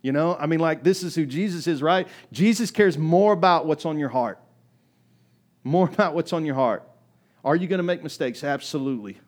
You 0.00 0.12
know, 0.12 0.34
I 0.34 0.46
mean, 0.46 0.58
like, 0.58 0.82
this 0.82 1.02
is 1.02 1.14
who 1.14 1.26
Jesus 1.26 1.66
is, 1.66 1.82
right? 1.82 2.08
Jesus 2.32 2.70
cares 2.70 2.96
more 2.98 3.32
about 3.32 3.66
what's 3.66 3.84
on 3.84 3.98
your 3.98 4.08
heart. 4.08 4.40
more 5.62 5.88
about 5.92 6.14
what's 6.14 6.32
on 6.32 6.44
your 6.44 6.54
heart. 6.54 6.88
Are 7.44 7.54
you 7.54 7.68
going 7.68 7.78
to 7.78 7.84
make 7.84 8.02
mistakes? 8.02 8.42
Absolutely. 8.42 9.18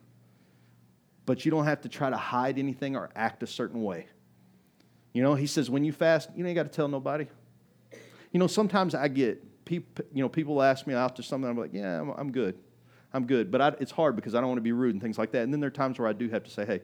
But 1.25 1.45
you 1.45 1.51
don't 1.51 1.65
have 1.65 1.81
to 1.81 1.89
try 1.89 2.09
to 2.09 2.17
hide 2.17 2.59
anything 2.59 2.95
or 2.95 3.09
act 3.15 3.41
a 3.43 3.47
certain 3.47 3.81
way. 3.81 4.07
You 5.13 5.23
know, 5.23 5.35
he 5.35 5.47
says, 5.47 5.69
when 5.69 5.83
you 5.83 5.91
fast, 5.91 6.29
you 6.35 6.45
ain't 6.45 6.55
got 6.55 6.63
to 6.63 6.69
tell 6.69 6.87
nobody. 6.87 7.27
You 8.31 8.39
know, 8.39 8.47
sometimes 8.47 8.93
I 8.93 9.07
get 9.07 9.41
people, 9.65 10.05
you 10.13 10.21
know, 10.21 10.29
people 10.29 10.61
ask 10.61 10.85
me 10.87 10.93
after 10.93 11.23
something, 11.23 11.49
I'm 11.49 11.57
like, 11.57 11.73
yeah, 11.73 12.01
I'm, 12.01 12.09
I'm 12.11 12.31
good. 12.31 12.57
I'm 13.13 13.25
good. 13.25 13.49
But 13.49 13.61
I, 13.61 13.67
it's 13.79 13.91
hard 13.91 14.15
because 14.15 14.35
I 14.35 14.41
don't 14.41 14.49
want 14.49 14.57
to 14.57 14.63
be 14.63 14.73
rude 14.73 14.93
and 14.93 15.01
things 15.01 15.17
like 15.17 15.31
that. 15.31 15.43
And 15.43 15.53
then 15.53 15.59
there 15.59 15.69
are 15.69 15.71
times 15.71 15.99
where 15.99 16.07
I 16.07 16.13
do 16.13 16.29
have 16.29 16.43
to 16.43 16.49
say, 16.49 16.65
hey, 16.65 16.81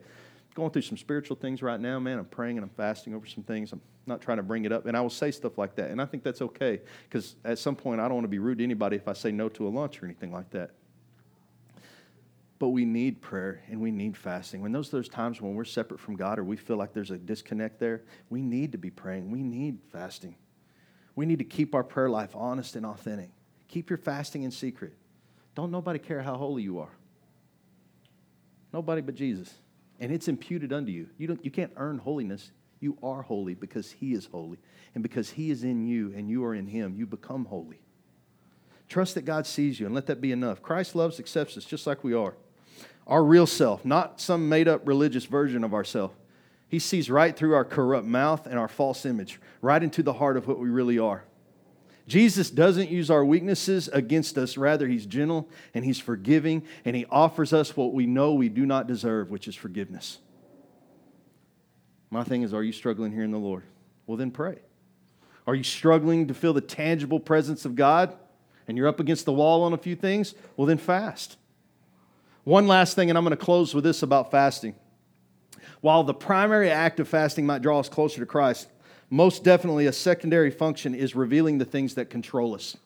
going 0.56 0.72
through 0.72 0.82
some 0.84 0.98
spiritual 0.98 1.36
things 1.36 1.62
right 1.62 1.80
now, 1.80 2.00
man. 2.00 2.18
I'm 2.20 2.26
praying 2.26 2.58
and 2.58 2.64
I'm 2.64 2.70
fasting 2.70 3.14
over 3.14 3.26
some 3.26 3.44
things. 3.44 3.72
I'm 3.72 3.82
not 4.06 4.22
trying 4.22 4.38
to 4.38 4.44
bring 4.44 4.66
it 4.66 4.72
up. 4.72 4.86
And 4.86 4.96
I 4.96 5.02
will 5.02 5.10
say 5.10 5.32
stuff 5.32 5.58
like 5.58 5.76
that. 5.76 5.92
And 5.92 6.02
I 6.02 6.06
think 6.06 6.24
that's 6.24 6.42
okay 6.42 6.82
because 7.04 7.36
at 7.46 7.60
some 7.60 7.76
point 7.76 8.00
I 8.00 8.06
don't 8.06 8.16
want 8.16 8.26
to 8.26 8.30
be 8.30 8.40
rude 8.40 8.58
to 8.58 8.64
anybody 8.64 8.96
if 8.96 9.08
I 9.08 9.14
say 9.14 9.32
no 9.32 9.50
to 9.50 9.68
a 9.68 9.70
lunch 9.70 10.02
or 10.02 10.06
anything 10.06 10.32
like 10.32 10.50
that. 10.52 10.72
But 12.62 12.70
we 12.70 12.86
need 12.86 13.22
prayer 13.22 13.64
and 13.72 13.82
we 13.82 13.90
need 13.90 14.16
fasting. 14.16 14.62
When 14.62 14.72
those 14.72 14.92
those 14.92 15.10
times 15.10 15.42
when 15.42 15.56
we're 15.56 15.66
separate 15.66 16.00
from 16.00 16.16
God 16.16 16.38
or 16.38 16.44
we 16.44 16.58
feel 16.58 16.78
like 16.78 16.94
there's 16.94 17.10
a 17.10 17.18
disconnect 17.18 17.80
there, 17.80 18.04
we 18.30 18.40
need 18.40 18.74
to 18.74 18.78
be 18.78 18.92
praying. 18.92 19.32
We 19.32 19.42
need 19.42 19.80
fasting. 19.92 20.36
We 21.16 21.26
need 21.26 21.40
to 21.40 21.44
keep 21.44 21.74
our 21.74 21.84
prayer 21.84 22.08
life 22.08 22.36
honest 22.36 22.76
and 22.76 22.86
authentic. 22.86 23.32
Keep 23.68 23.90
your 23.90 23.98
fasting 23.98 24.44
in 24.44 24.52
secret. 24.52 24.94
Don't 25.56 25.72
nobody 25.72 25.98
care 25.98 26.22
how 26.22 26.36
holy 26.36 26.62
you 26.62 26.78
are. 26.78 26.92
Nobody 28.72 29.02
but 29.02 29.16
Jesus 29.16 29.56
and 30.00 30.12
it's 30.12 30.28
imputed 30.28 30.72
unto 30.72 30.92
you. 30.92 31.10
You, 31.18 31.26
don't, 31.26 31.44
you 31.44 31.50
can't 31.50 31.74
earn 31.78 31.98
holiness. 31.98 32.52
You 32.80 32.96
are 33.02 33.24
holy 33.24 33.56
because 33.56 33.90
He 33.90 34.14
is 34.14 34.28
holy. 34.28 34.60
And 34.94 35.02
because 35.02 35.32
He 35.32 35.50
is 35.50 35.64
in 35.64 35.88
you 35.88 36.14
and 36.16 36.30
you 36.30 36.46
are 36.46 36.54
in 36.54 36.68
Him, 36.68 36.94
you 36.96 37.08
become 37.08 37.46
holy. 37.46 37.82
Trust 38.88 39.16
that 39.16 39.26
God 39.26 39.48
sees 39.48 39.80
you 39.80 39.88
and 39.88 39.96
let 39.96 40.06
that 40.06 40.22
be 40.22 40.32
enough. 40.32 40.62
Christ 40.62 40.94
loves, 40.94 41.20
accepts 41.20 41.58
us 41.58 41.66
just 41.66 41.88
like 41.88 42.04
we 42.04 42.14
are. 42.14 42.36
Our 43.08 43.24
real 43.24 43.48
self, 43.48 43.84
not 43.84 44.22
some 44.22 44.48
made 44.48 44.68
up 44.68 44.88
religious 44.88 45.26
version 45.26 45.64
of 45.64 45.74
ourself. 45.74 46.12
He 46.70 46.80
sees 46.80 47.10
right 47.10 47.36
through 47.36 47.54
our 47.54 47.66
corrupt 47.66 48.08
mouth 48.08 48.48
and 48.48 48.58
our 48.58 48.70
false 48.70 49.06
image, 49.06 49.42
right 49.62 49.82
into 49.82 50.02
the 50.04 50.14
heart 50.14 50.38
of 50.38 50.48
what 50.48 50.60
we 50.60 50.70
really 50.70 50.98
are. 50.98 51.24
Jesus 52.08 52.50
doesn't 52.50 52.90
use 52.90 53.12
our 53.12 53.24
weaknesses 53.24 53.88
against 53.90 54.38
us. 54.38 54.58
Rather, 54.58 54.88
He's 54.88 55.06
gentle 55.06 55.50
and 55.74 55.84
He's 55.84 56.00
forgiving, 56.00 56.64
and 56.86 56.96
He 56.96 57.06
offers 57.06 57.54
us 57.54 57.76
what 57.76 57.94
we 57.94 58.06
know 58.06 58.34
we 58.34 58.50
do 58.50 58.66
not 58.66 58.88
deserve, 58.88 59.30
which 59.30 59.48
is 59.48 59.56
forgiveness. 59.56 60.20
My 62.10 62.24
thing 62.24 62.44
is, 62.44 62.54
are 62.54 62.64
you 62.64 62.74
struggling 62.74 63.12
here 63.12 63.24
in 63.24 63.32
the 63.32 63.38
Lord? 63.38 63.64
Well, 64.06 64.18
then 64.18 64.32
pray. 64.32 64.60
Are 65.48 65.56
you 65.56 65.64
struggling 65.64 66.28
to 66.28 66.34
feel 66.34 66.54
the 66.54 66.62
tangible 66.62 67.20
presence 67.20 67.66
of 67.66 67.76
God 67.76 68.16
and 68.68 68.78
you're 68.78 68.88
up 68.88 69.00
against 69.00 69.26
the 69.26 69.34
wall 69.34 69.64
on 69.64 69.74
a 69.74 69.78
few 69.78 69.96
things? 69.96 70.36
Well, 70.56 70.68
then 70.68 70.78
fast. 70.78 71.38
One 72.44 72.68
last 72.68 72.96
thing, 72.96 73.10
and 73.10 73.18
I'm 73.18 73.24
going 73.24 73.38
to 73.38 73.44
close 73.44 73.76
with 73.76 73.84
this 73.84 74.02
about 74.02 74.32
fasting. 74.32 74.74
While 75.82 76.04
the 76.04 76.14
primary 76.14 76.72
act 76.72 77.00
of 77.00 77.08
fasting 77.08 77.46
might 77.46 77.62
draw 77.62 77.80
us 77.80 77.88
closer 77.88 78.20
to 78.20 78.26
Christ, 78.26 78.68
most 79.12 79.44
definitely 79.44 79.86
a 79.86 79.94
secondary 79.94 80.50
function 80.50 80.96
is 80.96 81.16
revealing 81.16 81.60
the 81.60 81.66
things 81.66 81.96
that 81.96 82.10
control 82.10 82.56
us. 82.56 82.78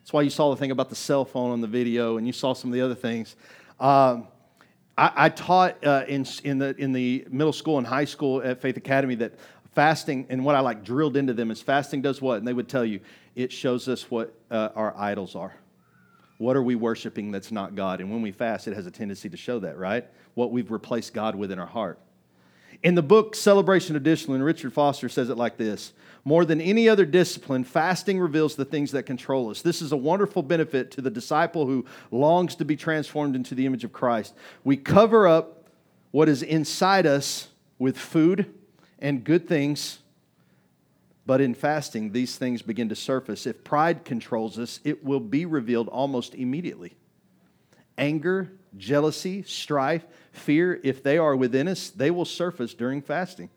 That's 0.00 0.12
why 0.12 0.22
you 0.22 0.30
saw 0.30 0.50
the 0.50 0.56
thing 0.56 0.72
about 0.72 0.90
the 0.90 0.96
cell 0.96 1.24
phone 1.24 1.52
on 1.52 1.60
the 1.62 1.66
video, 1.66 2.18
and 2.18 2.26
you 2.26 2.32
saw 2.34 2.52
some 2.52 2.70
of 2.70 2.74
the 2.74 2.82
other 2.82 2.94
things. 2.94 3.36
Um, 3.80 4.26
I, 4.98 5.12
I, 5.16 5.28
taught 5.30 5.84
uh, 5.86 6.04
in, 6.06 6.26
in, 6.44 6.58
the, 6.58 6.74
in 6.76 6.92
the 6.92 7.26
middle 7.30 7.52
school 7.52 7.78
and 7.78 7.86
high 7.86 8.04
school 8.04 8.42
at 8.42 8.60
Faith 8.60 8.76
Academy 8.76 9.14
that 9.16 9.32
fasting, 9.74 10.26
and 10.28 10.44
what 10.44 10.54
I 10.54 10.60
like 10.60 10.84
drilled 10.84 11.16
into 11.16 11.32
them 11.32 11.50
is 11.50 11.62
fasting 11.62 12.02
does 12.02 12.20
what? 12.20 12.38
And 12.38 12.46
they 12.46 12.52
would 12.52 12.68
tell 12.68 12.84
you, 12.84 13.00
it 13.36 13.52
shows 13.52 13.88
us 13.88 14.10
what 14.10 14.34
uh, 14.50 14.68
our 14.74 14.94
idols 14.98 15.34
are. 15.34 15.54
What 16.42 16.56
are 16.56 16.62
we 16.62 16.74
worshiping 16.74 17.30
that's 17.30 17.52
not 17.52 17.76
God? 17.76 18.00
And 18.00 18.10
when 18.10 18.20
we 18.20 18.32
fast, 18.32 18.66
it 18.66 18.74
has 18.74 18.84
a 18.84 18.90
tendency 18.90 19.28
to 19.28 19.36
show 19.36 19.60
that, 19.60 19.78
right? 19.78 20.04
What 20.34 20.50
we've 20.50 20.72
replaced 20.72 21.14
God 21.14 21.36
with 21.36 21.52
in 21.52 21.60
our 21.60 21.68
heart. 21.68 22.00
In 22.82 22.96
the 22.96 23.02
book 23.02 23.36
Celebration 23.36 23.94
of 23.94 24.02
Discipline, 24.02 24.42
Richard 24.42 24.72
Foster 24.72 25.08
says 25.08 25.30
it 25.30 25.36
like 25.36 25.56
this 25.56 25.92
More 26.24 26.44
than 26.44 26.60
any 26.60 26.88
other 26.88 27.06
discipline, 27.06 27.62
fasting 27.62 28.18
reveals 28.18 28.56
the 28.56 28.64
things 28.64 28.90
that 28.90 29.04
control 29.04 29.50
us. 29.50 29.62
This 29.62 29.80
is 29.80 29.92
a 29.92 29.96
wonderful 29.96 30.42
benefit 30.42 30.90
to 30.90 31.00
the 31.00 31.10
disciple 31.10 31.64
who 31.64 31.86
longs 32.10 32.56
to 32.56 32.64
be 32.64 32.74
transformed 32.74 33.36
into 33.36 33.54
the 33.54 33.64
image 33.64 33.84
of 33.84 33.92
Christ. 33.92 34.34
We 34.64 34.76
cover 34.76 35.28
up 35.28 35.68
what 36.10 36.28
is 36.28 36.42
inside 36.42 37.06
us 37.06 37.50
with 37.78 37.96
food 37.96 38.52
and 38.98 39.22
good 39.22 39.46
things, 39.46 40.00
but 41.24 41.40
in 41.40 41.54
fasting, 41.54 42.12
these 42.12 42.36
things 42.36 42.62
begin 42.62 42.88
to 42.88 42.96
surface. 42.96 43.46
If 43.46 43.62
pride 43.62 44.04
controls 44.04 44.58
us, 44.58 44.80
it 44.84 45.04
will 45.04 45.20
be 45.20 45.46
revealed 45.46 45.88
almost 45.88 46.34
immediately. 46.34 46.96
Anger, 47.96 48.52
jealousy, 48.76 49.42
strife, 49.44 50.04
fear, 50.32 50.80
if 50.82 51.02
they 51.02 51.18
are 51.18 51.36
within 51.36 51.68
us, 51.68 51.90
they 51.90 52.10
will 52.10 52.24
surface 52.24 52.74
during 52.74 53.02
fasting. 53.02 53.50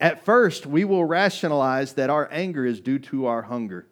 At 0.00 0.24
first, 0.24 0.66
we 0.66 0.84
will 0.84 1.04
rationalize 1.04 1.92
that 1.94 2.10
our 2.10 2.28
anger 2.32 2.64
is 2.64 2.80
due 2.80 2.98
to 3.00 3.26
our 3.26 3.42
hunger. 3.42 3.86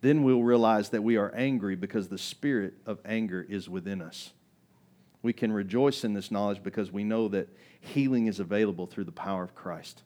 Then 0.00 0.22
we'll 0.22 0.42
realize 0.42 0.90
that 0.90 1.02
we 1.02 1.16
are 1.16 1.32
angry 1.34 1.76
because 1.76 2.08
the 2.08 2.18
spirit 2.18 2.74
of 2.86 3.00
anger 3.04 3.44
is 3.48 3.68
within 3.68 4.00
us. 4.00 4.32
We 5.22 5.32
can 5.32 5.52
rejoice 5.52 6.04
in 6.04 6.14
this 6.14 6.30
knowledge 6.30 6.62
because 6.62 6.90
we 6.90 7.04
know 7.04 7.28
that 7.28 7.48
healing 7.80 8.26
is 8.26 8.40
available 8.40 8.86
through 8.86 9.04
the 9.04 9.12
power 9.12 9.42
of 9.42 9.54
Christ. 9.54 10.02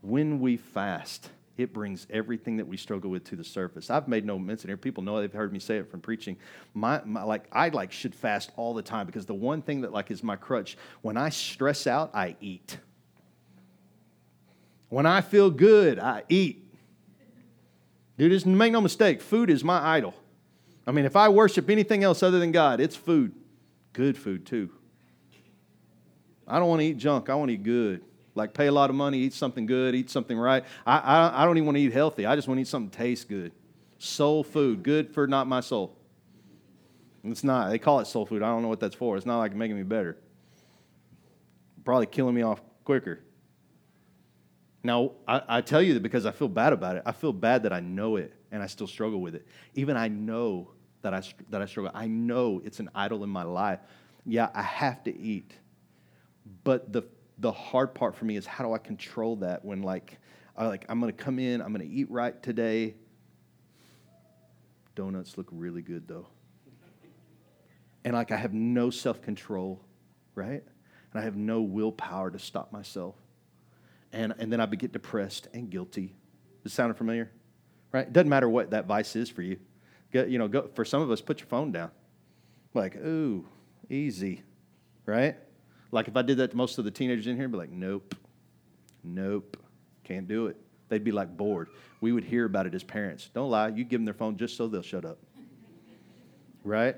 When 0.00 0.40
we 0.40 0.56
fast, 0.56 1.28
it 1.56 1.72
brings 1.72 2.06
everything 2.10 2.56
that 2.56 2.66
we 2.66 2.76
struggle 2.76 3.10
with 3.10 3.24
to 3.24 3.36
the 3.36 3.44
surface. 3.44 3.90
I've 3.90 4.08
made 4.08 4.24
no 4.24 4.38
mention 4.38 4.68
here. 4.68 4.76
People 4.76 5.02
know 5.02 5.20
they've 5.20 5.32
heard 5.32 5.52
me 5.52 5.58
say 5.58 5.76
it 5.76 5.90
from 5.90 6.00
preaching. 6.00 6.36
My, 6.72 7.02
my, 7.04 7.22
like 7.22 7.44
I 7.52 7.68
like 7.68 7.92
should 7.92 8.14
fast 8.14 8.52
all 8.56 8.72
the 8.72 8.82
time 8.82 9.06
because 9.06 9.26
the 9.26 9.34
one 9.34 9.60
thing 9.60 9.82
that 9.82 9.92
like 9.92 10.10
is 10.10 10.22
my 10.22 10.36
crutch. 10.36 10.78
When 11.02 11.16
I 11.16 11.28
stress 11.28 11.86
out, 11.86 12.10
I 12.14 12.36
eat. 12.40 12.78
When 14.88 15.06
I 15.06 15.20
feel 15.20 15.50
good, 15.50 15.98
I 15.98 16.22
eat. 16.28 16.70
Dude, 18.16 18.30
just 18.30 18.46
make 18.46 18.72
no 18.72 18.80
mistake. 18.80 19.20
Food 19.20 19.50
is 19.50 19.64
my 19.64 19.78
idol. 19.96 20.14
I 20.86 20.92
mean, 20.92 21.04
if 21.04 21.16
I 21.16 21.28
worship 21.28 21.70
anything 21.70 22.02
else 22.02 22.22
other 22.22 22.38
than 22.38 22.52
God, 22.52 22.80
it's 22.80 22.96
food. 22.96 23.34
Good 23.92 24.16
food 24.16 24.46
too. 24.46 24.70
I 26.46 26.58
don't 26.58 26.68
want 26.68 26.80
to 26.80 26.86
eat 26.86 26.98
junk. 26.98 27.30
I 27.30 27.34
want 27.34 27.50
to 27.50 27.54
eat 27.54 27.62
good. 27.62 28.02
Like 28.34 28.54
pay 28.54 28.66
a 28.66 28.72
lot 28.72 28.90
of 28.90 28.96
money, 28.96 29.18
eat 29.18 29.34
something 29.34 29.66
good, 29.66 29.94
eat 29.94 30.10
something 30.10 30.38
right. 30.38 30.64
I, 30.86 30.98
I, 30.98 31.42
I 31.42 31.44
don't 31.44 31.56
even 31.56 31.66
want 31.66 31.76
to 31.76 31.82
eat 31.82 31.92
healthy. 31.92 32.24
I 32.24 32.34
just 32.34 32.48
want 32.48 32.58
to 32.58 32.62
eat 32.62 32.68
something 32.68 32.90
that 32.90 32.96
tastes 32.96 33.24
good. 33.24 33.52
Soul 33.98 34.42
food, 34.42 34.82
good 34.82 35.12
for 35.12 35.26
not 35.26 35.46
my 35.46 35.60
soul. 35.60 35.96
It's 37.24 37.44
not. 37.44 37.70
They 37.70 37.78
call 37.78 38.00
it 38.00 38.06
soul 38.06 38.26
food. 38.26 38.42
I 38.42 38.48
don't 38.48 38.62
know 38.62 38.68
what 38.68 38.80
that's 38.80 38.96
for. 38.96 39.16
It's 39.16 39.26
not 39.26 39.38
like 39.38 39.54
making 39.54 39.76
me 39.76 39.82
better. 39.82 40.16
Probably 41.84 42.06
killing 42.06 42.34
me 42.34 42.42
off 42.42 42.60
quicker. 42.84 43.20
Now, 44.82 45.12
I, 45.28 45.42
I, 45.48 45.60
tell 45.60 45.80
you 45.80 45.94
that 45.94 46.02
because 46.02 46.26
I 46.26 46.32
feel 46.32 46.48
bad 46.48 46.72
about 46.72 46.96
it. 46.96 47.02
I 47.06 47.12
feel 47.12 47.32
bad 47.32 47.62
that 47.62 47.72
I 47.72 47.78
know 47.78 48.16
it 48.16 48.32
and 48.50 48.62
I 48.62 48.66
still 48.66 48.88
struggle 48.88 49.20
with 49.20 49.36
it. 49.36 49.46
Even 49.74 49.96
I 49.96 50.08
know 50.08 50.70
that 51.02 51.14
I, 51.14 51.22
that 51.50 51.62
I 51.62 51.66
struggle. 51.66 51.92
I 51.94 52.08
know 52.08 52.60
it's 52.64 52.80
an 52.80 52.90
idol 52.94 53.22
in 53.22 53.30
my 53.30 53.44
life. 53.44 53.78
Yeah, 54.26 54.48
I 54.54 54.62
have 54.62 55.04
to 55.04 55.16
eat. 55.16 55.52
But 56.64 56.92
the 56.92 57.04
the 57.38 57.52
hard 57.52 57.94
part 57.94 58.14
for 58.14 58.24
me 58.24 58.36
is 58.36 58.46
how 58.46 58.64
do 58.64 58.72
I 58.72 58.78
control 58.78 59.36
that 59.36 59.64
when 59.64 59.82
like 59.82 60.18
I 60.56 60.66
like 60.66 60.84
I'm 60.88 61.00
gonna 61.00 61.12
come 61.12 61.38
in, 61.38 61.60
I'm 61.60 61.72
gonna 61.72 61.84
eat 61.84 62.10
right 62.10 62.40
today. 62.42 62.94
Donuts 64.94 65.38
look 65.38 65.48
really 65.50 65.82
good 65.82 66.06
though. 66.06 66.26
And 68.04 68.14
like 68.14 68.32
I 68.32 68.36
have 68.36 68.52
no 68.52 68.90
self-control, 68.90 69.80
right? 70.34 70.62
And 71.12 71.20
I 71.20 71.22
have 71.22 71.36
no 71.36 71.62
willpower 71.62 72.30
to 72.30 72.38
stop 72.38 72.72
myself. 72.72 73.14
And 74.12 74.34
and 74.38 74.52
then 74.52 74.60
I 74.60 74.66
get 74.66 74.92
depressed 74.92 75.48
and 75.54 75.70
guilty. 75.70 76.14
Does 76.62 76.72
it 76.72 76.74
sound 76.74 76.96
familiar? 76.96 77.30
Right? 77.92 78.06
It 78.06 78.12
doesn't 78.12 78.28
matter 78.28 78.48
what 78.48 78.70
that 78.70 78.86
vice 78.86 79.16
is 79.16 79.28
for 79.28 79.42
you. 79.42 79.58
Go, 80.12 80.24
you 80.24 80.38
know, 80.38 80.48
go, 80.48 80.70
for 80.74 80.84
some 80.84 81.02
of 81.02 81.10
us, 81.10 81.20
put 81.20 81.40
your 81.40 81.48
phone 81.48 81.72
down. 81.72 81.90
Like, 82.74 82.96
ooh, 82.96 83.46
easy, 83.90 84.42
right? 85.06 85.36
Like 85.92 86.08
if 86.08 86.16
I 86.16 86.22
did 86.22 86.38
that 86.38 86.50
to 86.50 86.56
most 86.56 86.78
of 86.78 86.84
the 86.84 86.90
teenagers 86.90 87.28
in 87.28 87.36
here, 87.36 87.44
I'd 87.44 87.52
be 87.52 87.58
like, 87.58 87.70
nope, 87.70 88.16
nope, 89.04 89.56
can't 90.02 90.26
do 90.26 90.48
it. 90.48 90.56
They'd 90.88 91.04
be 91.04 91.12
like 91.12 91.36
bored. 91.36 91.68
We 92.00 92.12
would 92.12 92.24
hear 92.24 92.44
about 92.44 92.66
it 92.66 92.74
as 92.74 92.82
parents. 92.82 93.30
Don't 93.32 93.50
lie, 93.50 93.68
you 93.68 93.84
give 93.84 94.00
them 94.00 94.04
their 94.04 94.14
phone 94.14 94.36
just 94.36 94.56
so 94.56 94.66
they'll 94.66 94.82
shut 94.82 95.04
up. 95.04 95.18
Right? 96.64 96.96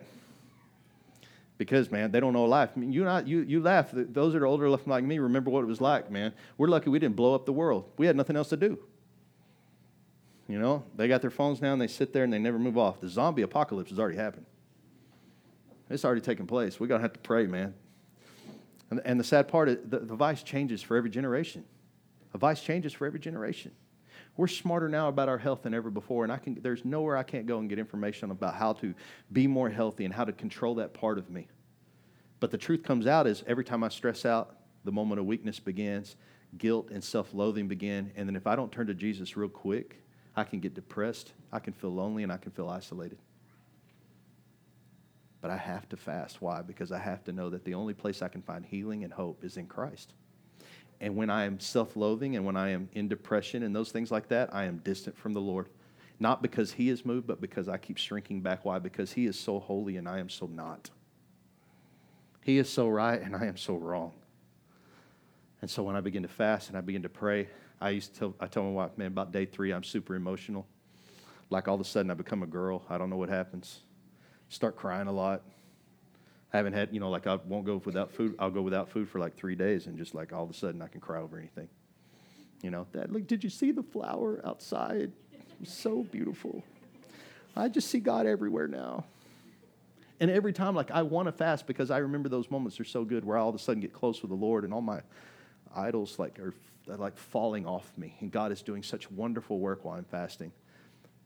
Because, 1.58 1.90
man, 1.90 2.10
they 2.10 2.18
don't 2.18 2.32
know 2.32 2.44
life. 2.44 2.70
I 2.74 2.80
mean, 2.80 2.92
you, 2.92 3.04
not, 3.04 3.28
you, 3.28 3.40
you 3.42 3.60
laugh. 3.60 3.90
Those 3.92 4.32
that 4.32 4.42
are 4.42 4.46
older 4.46 4.68
like 4.68 5.04
me 5.04 5.18
remember 5.18 5.50
what 5.50 5.62
it 5.62 5.66
was 5.66 5.80
like, 5.80 6.10
man. 6.10 6.32
We're 6.58 6.68
lucky 6.68 6.90
we 6.90 6.98
didn't 6.98 7.16
blow 7.16 7.34
up 7.34 7.46
the 7.46 7.52
world. 7.52 7.88
We 7.96 8.06
had 8.06 8.16
nothing 8.16 8.36
else 8.36 8.48
to 8.48 8.56
do. 8.56 8.78
You 10.48 10.58
know, 10.58 10.84
they 10.96 11.08
got 11.08 11.20
their 11.20 11.30
phones 11.30 11.62
now 11.62 11.72
and 11.72 11.80
they 11.80 11.86
sit 11.86 12.12
there 12.12 12.24
and 12.24 12.32
they 12.32 12.38
never 12.38 12.58
move 12.58 12.76
off. 12.76 13.00
The 13.00 13.08
zombie 13.08 13.42
apocalypse 13.42 13.90
has 13.90 13.98
already 13.98 14.16
happened. 14.16 14.46
It's 15.88 16.04
already 16.04 16.20
taken 16.20 16.46
place. 16.46 16.80
We're 16.80 16.88
to 16.88 16.98
have 16.98 17.12
to 17.12 17.20
pray, 17.20 17.46
man. 17.46 17.74
And, 18.90 19.00
and 19.04 19.18
the 19.18 19.24
sad 19.24 19.48
part 19.48 19.68
is 19.68 19.78
the, 19.88 20.00
the 20.00 20.14
vice 20.14 20.42
changes 20.42 20.82
for 20.82 20.96
every 20.96 21.10
generation. 21.10 21.64
A 22.34 22.38
vice 22.38 22.60
changes 22.60 22.92
for 22.92 23.06
every 23.06 23.20
generation. 23.20 23.72
We're 24.36 24.48
smarter 24.48 24.88
now 24.88 25.08
about 25.08 25.28
our 25.28 25.38
health 25.38 25.62
than 25.62 25.74
ever 25.74 25.90
before, 25.90 26.24
and 26.24 26.32
I 26.32 26.38
can, 26.38 26.58
there's 26.60 26.84
nowhere 26.84 27.16
I 27.16 27.22
can't 27.22 27.46
go 27.46 27.58
and 27.58 27.68
get 27.68 27.78
information 27.78 28.32
about 28.32 28.54
how 28.54 28.72
to 28.74 28.94
be 29.32 29.46
more 29.46 29.70
healthy 29.70 30.04
and 30.04 30.12
how 30.12 30.24
to 30.24 30.32
control 30.32 30.74
that 30.76 30.92
part 30.92 31.18
of 31.18 31.30
me. 31.30 31.46
But 32.40 32.50
the 32.50 32.58
truth 32.58 32.82
comes 32.82 33.06
out 33.06 33.26
is 33.26 33.44
every 33.46 33.64
time 33.64 33.84
I 33.84 33.88
stress 33.88 34.24
out, 34.24 34.56
the 34.84 34.92
moment 34.92 35.20
of 35.20 35.26
weakness 35.26 35.60
begins, 35.60 36.16
guilt 36.58 36.90
and 36.90 37.02
self 37.02 37.32
loathing 37.32 37.68
begin. 37.68 38.12
And 38.16 38.28
then 38.28 38.36
if 38.36 38.46
I 38.46 38.56
don't 38.56 38.70
turn 38.72 38.86
to 38.88 38.94
Jesus 38.94 39.36
real 39.36 39.48
quick, 39.48 40.02
I 40.36 40.44
can 40.44 40.58
get 40.58 40.74
depressed, 40.74 41.32
I 41.52 41.60
can 41.60 41.72
feel 41.72 41.90
lonely, 41.90 42.24
and 42.24 42.32
I 42.32 42.36
can 42.36 42.50
feel 42.50 42.68
isolated. 42.68 43.18
But 45.44 45.50
I 45.50 45.58
have 45.58 45.86
to 45.90 45.98
fast. 45.98 46.40
Why? 46.40 46.62
Because 46.62 46.90
I 46.90 46.98
have 46.98 47.22
to 47.24 47.32
know 47.32 47.50
that 47.50 47.66
the 47.66 47.74
only 47.74 47.92
place 47.92 48.22
I 48.22 48.28
can 48.28 48.40
find 48.40 48.64
healing 48.64 49.04
and 49.04 49.12
hope 49.12 49.44
is 49.44 49.58
in 49.58 49.66
Christ. 49.66 50.14
And 51.02 51.16
when 51.16 51.28
I 51.28 51.44
am 51.44 51.60
self 51.60 51.96
loathing 51.96 52.34
and 52.34 52.46
when 52.46 52.56
I 52.56 52.70
am 52.70 52.88
in 52.94 53.08
depression 53.08 53.62
and 53.62 53.76
those 53.76 53.92
things 53.92 54.10
like 54.10 54.28
that, 54.28 54.54
I 54.54 54.64
am 54.64 54.78
distant 54.78 55.18
from 55.18 55.34
the 55.34 55.42
Lord. 55.42 55.68
Not 56.18 56.40
because 56.40 56.72
He 56.72 56.88
is 56.88 57.04
moved, 57.04 57.26
but 57.26 57.42
because 57.42 57.68
I 57.68 57.76
keep 57.76 57.98
shrinking 57.98 58.40
back. 58.40 58.64
Why? 58.64 58.78
Because 58.78 59.12
He 59.12 59.26
is 59.26 59.38
so 59.38 59.60
holy 59.60 59.98
and 59.98 60.08
I 60.08 60.18
am 60.18 60.30
so 60.30 60.46
not. 60.46 60.88
He 62.40 62.56
is 62.56 62.70
so 62.70 62.88
right 62.88 63.20
and 63.20 63.36
I 63.36 63.44
am 63.44 63.58
so 63.58 63.76
wrong. 63.76 64.14
And 65.60 65.70
so 65.70 65.82
when 65.82 65.94
I 65.94 66.00
begin 66.00 66.22
to 66.22 66.28
fast 66.28 66.70
and 66.70 66.78
I 66.78 66.80
begin 66.80 67.02
to 67.02 67.10
pray, 67.10 67.50
I 67.82 67.90
used 67.90 68.14
to 68.14 68.18
tell, 68.18 68.34
I 68.40 68.46
tell 68.46 68.62
my 68.62 68.70
wife, 68.70 68.96
man, 68.96 69.08
about 69.08 69.30
day 69.30 69.44
three, 69.44 69.72
I'm 69.72 69.84
super 69.84 70.14
emotional. 70.14 70.66
Like 71.50 71.68
all 71.68 71.74
of 71.74 71.82
a 71.82 71.84
sudden 71.84 72.10
I 72.10 72.14
become 72.14 72.42
a 72.42 72.46
girl. 72.46 72.82
I 72.88 72.96
don't 72.96 73.10
know 73.10 73.18
what 73.18 73.28
happens. 73.28 73.80
Start 74.54 74.76
crying 74.76 75.08
a 75.08 75.12
lot. 75.12 75.42
I 76.52 76.58
haven't 76.58 76.74
had, 76.74 76.90
you 76.92 77.00
know, 77.00 77.10
like 77.10 77.26
I 77.26 77.34
won't 77.34 77.66
go 77.66 77.82
without 77.84 78.12
food. 78.12 78.36
I'll 78.38 78.52
go 78.52 78.62
without 78.62 78.88
food 78.88 79.08
for 79.08 79.18
like 79.18 79.34
three 79.34 79.56
days, 79.56 79.88
and 79.88 79.98
just 79.98 80.14
like 80.14 80.32
all 80.32 80.44
of 80.44 80.50
a 80.50 80.54
sudden 80.54 80.80
I 80.80 80.86
can 80.86 81.00
cry 81.00 81.20
over 81.20 81.36
anything. 81.36 81.68
You 82.62 82.70
know, 82.70 82.86
Dad, 82.92 83.12
like, 83.12 83.26
did 83.26 83.42
you 83.42 83.50
see 83.50 83.72
the 83.72 83.82
flower 83.82 84.40
outside? 84.44 85.10
So 85.64 86.04
beautiful. 86.04 86.62
I 87.56 87.68
just 87.68 87.90
see 87.90 87.98
God 87.98 88.26
everywhere 88.26 88.68
now. 88.68 89.06
And 90.20 90.30
every 90.30 90.52
time, 90.52 90.76
like, 90.76 90.92
I 90.92 91.02
want 91.02 91.26
to 91.26 91.32
fast 91.32 91.66
because 91.66 91.90
I 91.90 91.98
remember 91.98 92.28
those 92.28 92.48
moments 92.48 92.78
are 92.78 92.84
so 92.84 93.04
good 93.04 93.24
where 93.24 93.36
I 93.36 93.40
all 93.40 93.48
of 93.48 93.56
a 93.56 93.58
sudden 93.58 93.80
get 93.80 93.92
close 93.92 94.22
with 94.22 94.30
the 94.30 94.36
Lord 94.36 94.62
and 94.62 94.72
all 94.72 94.80
my 94.80 95.00
idols, 95.74 96.20
like, 96.20 96.38
are, 96.38 96.54
are 96.88 96.96
like 96.96 97.18
falling 97.18 97.66
off 97.66 97.90
me. 97.98 98.14
And 98.20 98.30
God 98.30 98.52
is 98.52 98.62
doing 98.62 98.84
such 98.84 99.10
wonderful 99.10 99.58
work 99.58 99.84
while 99.84 99.98
I'm 99.98 100.04
fasting 100.04 100.52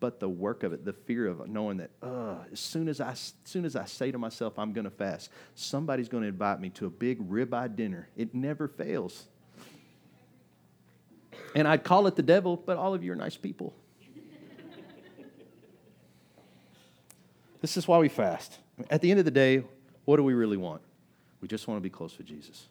but 0.01 0.21
the 0.21 0.29
work 0.29 0.63
of 0.63 0.73
it, 0.73 0.85
the 0.85 0.93
fear 0.93 1.27
of 1.27 1.49
knowing 1.49 1.79
that 1.79 1.91
uh, 2.03 2.37
as 2.53 2.61
soon 2.61 2.89
as 2.89 3.01
I, 3.01 3.13
as 3.13 3.35
soon 3.45 3.65
as 3.65 3.77
I 3.77 3.85
say 3.85 4.13
to 4.13 4.19
myself, 4.19 4.59
I'm 4.59 4.73
going 4.73 4.85
to 4.85 4.91
fast, 4.91 5.31
somebody's 5.55 6.09
going 6.09 6.23
to 6.23 6.29
invite 6.29 6.61
me 6.61 6.71
to 6.71 6.87
a 6.87 6.91
big 6.91 7.29
ribeye 7.29 7.75
dinner. 7.75 8.09
It 8.17 8.35
never 8.35 8.69
fails. 8.69 9.27
And 11.55 11.67
I'd 11.67 11.83
call 11.83 12.07
it 12.07 12.17
the 12.17 12.23
devil, 12.23 12.57
but 12.57 12.77
all 12.77 12.95
of 12.95 13.03
you 13.03 13.13
are 13.13 13.17
nice 13.17 13.37
people. 13.37 13.75
this 17.61 17.77
is 17.77 17.89
why 17.89 17.99
we 17.99 18.09
fast. 18.09 18.59
At 18.91 19.01
the 19.01 19.11
end 19.11 19.19
of 19.19 19.25
the 19.25 19.31
day, 19.31 19.65
what 20.05 20.17
do 20.17 20.23
we 20.23 20.35
really 20.35 20.57
want? 20.57 20.83
We 21.41 21.49
just 21.49 21.67
want 21.67 21.79
to 21.79 21.83
be 21.83 21.91
close 21.91 22.17
with 22.19 22.27
Jesus. 22.27 22.67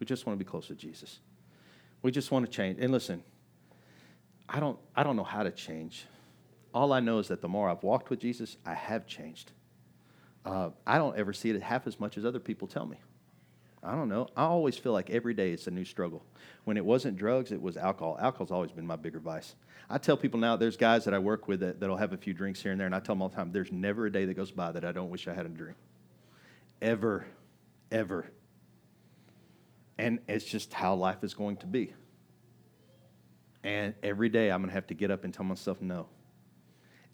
We 0.00 0.06
just 0.06 0.26
want 0.26 0.38
to 0.38 0.44
be 0.44 0.48
close 0.48 0.68
with 0.68 0.78
Jesus. 0.78 1.20
We 2.02 2.10
just 2.10 2.30
want 2.30 2.46
to 2.46 2.50
change. 2.50 2.78
And 2.80 2.90
listen, 2.90 3.22
I 4.48 4.58
don't, 4.58 4.78
I 4.96 5.04
don't 5.04 5.16
know 5.16 5.24
how 5.24 5.44
to 5.44 5.50
change 5.50 6.06
all 6.74 6.92
I 6.92 7.00
know 7.00 7.18
is 7.18 7.28
that 7.28 7.40
the 7.40 7.48
more 7.48 7.68
I've 7.68 7.82
walked 7.82 8.10
with 8.10 8.20
Jesus, 8.20 8.56
I 8.64 8.74
have 8.74 9.06
changed. 9.06 9.52
Uh, 10.44 10.70
I 10.86 10.98
don't 10.98 11.16
ever 11.16 11.32
see 11.32 11.50
it 11.50 11.62
half 11.62 11.86
as 11.86 12.00
much 12.00 12.16
as 12.16 12.24
other 12.24 12.40
people 12.40 12.66
tell 12.66 12.86
me. 12.86 12.96
I 13.84 13.92
don't 13.92 14.08
know. 14.08 14.28
I 14.36 14.44
always 14.44 14.76
feel 14.76 14.92
like 14.92 15.10
every 15.10 15.34
day 15.34 15.50
it's 15.50 15.66
a 15.66 15.70
new 15.70 15.84
struggle. 15.84 16.24
When 16.64 16.76
it 16.76 16.84
wasn't 16.84 17.16
drugs, 17.16 17.50
it 17.50 17.60
was 17.60 17.76
alcohol. 17.76 18.16
Alcohol's 18.20 18.52
always 18.52 18.70
been 18.70 18.86
my 18.86 18.94
bigger 18.96 19.18
vice. 19.18 19.56
I 19.90 19.98
tell 19.98 20.16
people 20.16 20.38
now, 20.38 20.56
there's 20.56 20.76
guys 20.76 21.04
that 21.04 21.14
I 21.14 21.18
work 21.18 21.48
with 21.48 21.60
that, 21.60 21.80
that'll 21.80 21.96
have 21.96 22.12
a 22.12 22.16
few 22.16 22.32
drinks 22.32 22.62
here 22.62 22.70
and 22.70 22.80
there, 22.80 22.86
and 22.86 22.94
I 22.94 23.00
tell 23.00 23.14
them 23.16 23.22
all 23.22 23.28
the 23.28 23.34
time, 23.34 23.50
there's 23.50 23.72
never 23.72 24.06
a 24.06 24.12
day 24.12 24.24
that 24.24 24.34
goes 24.34 24.52
by 24.52 24.70
that 24.72 24.84
I 24.84 24.92
don't 24.92 25.10
wish 25.10 25.26
I 25.26 25.34
had 25.34 25.46
a 25.46 25.48
drink. 25.48 25.76
Ever, 26.80 27.26
ever. 27.90 28.30
And 29.98 30.20
it's 30.28 30.44
just 30.44 30.72
how 30.72 30.94
life 30.94 31.22
is 31.24 31.34
going 31.34 31.56
to 31.58 31.66
be. 31.66 31.92
And 33.64 33.94
every 34.02 34.28
day 34.28 34.50
I'm 34.50 34.60
going 34.60 34.70
to 34.70 34.74
have 34.74 34.86
to 34.88 34.94
get 34.94 35.10
up 35.10 35.24
and 35.24 35.34
tell 35.34 35.44
myself 35.44 35.80
no. 35.80 36.06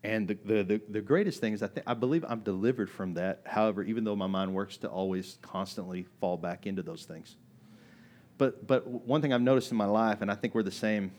And 0.05 0.29
the, 0.29 0.35
the, 0.45 0.63
the, 0.63 0.81
the, 0.89 1.01
greatest 1.01 1.41
thing 1.41 1.55
is 1.55 1.63
I, 1.63 1.67
th- 1.67 1.85
I 1.87 1.95
believe 1.95 2.25
I'm 2.29 2.41
delivered 2.41 2.89
from 2.89 3.15
that. 3.15 3.43
However, 3.45 3.83
even 3.83 4.05
though 4.05 4.15
my 4.15 4.29
mind 4.29 4.55
works 4.55 4.77
to 4.79 4.89
always 4.89 5.39
constantly 5.43 6.07
fall 6.21 6.37
back 6.37 6.67
into 6.67 6.83
those 6.83 7.05
things. 7.05 7.37
But, 8.39 8.67
but 8.67 8.87
one 8.87 9.21
thing 9.21 9.33
I've 9.33 9.43
noticed 9.43 9.73
in 9.73 9.77
my 9.77 9.87
life, 9.87 10.23
and 10.23 10.31
I 10.31 10.37
think 10.37 10.55
we're 10.55 10.63
the 10.63 10.71
same, 10.71 11.11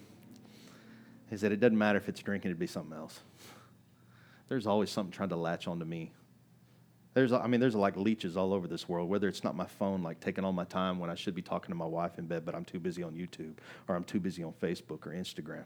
is 1.29 1.41
that 1.41 1.51
it 1.51 1.59
doesn't 1.59 1.77
matter 1.77 1.97
if 1.97 2.07
it's 2.07 2.21
drinking, 2.21 2.51
it'd 2.51 2.59
be 2.59 2.67
something 2.67 2.97
else. 2.97 3.19
There's 4.47 4.65
always 4.65 4.89
something 4.89 5.11
trying 5.11 5.29
to 5.29 5.35
latch 5.35 5.67
onto 5.67 5.85
me. 5.85 6.11
There's, 7.13 7.33
I 7.33 7.47
mean, 7.47 7.59
there's 7.59 7.75
like 7.75 7.97
leeches 7.97 8.37
all 8.37 8.53
over 8.53 8.67
this 8.67 8.87
world, 8.87 9.09
whether 9.09 9.27
it's 9.27 9.43
not 9.43 9.55
my 9.55 9.65
phone, 9.65 10.01
like 10.01 10.21
taking 10.21 10.45
all 10.45 10.53
my 10.53 10.63
time 10.63 10.99
when 10.99 11.09
I 11.09 11.15
should 11.15 11.35
be 11.35 11.41
talking 11.41 11.69
to 11.69 11.75
my 11.75 11.85
wife 11.85 12.17
in 12.17 12.27
bed, 12.27 12.45
but 12.45 12.55
I'm 12.55 12.63
too 12.63 12.79
busy 12.79 13.03
on 13.03 13.13
YouTube, 13.13 13.55
or 13.87 13.95
I'm 13.95 14.05
too 14.05 14.21
busy 14.21 14.43
on 14.43 14.53
Facebook 14.53 15.05
or 15.05 15.11
Instagram. 15.11 15.65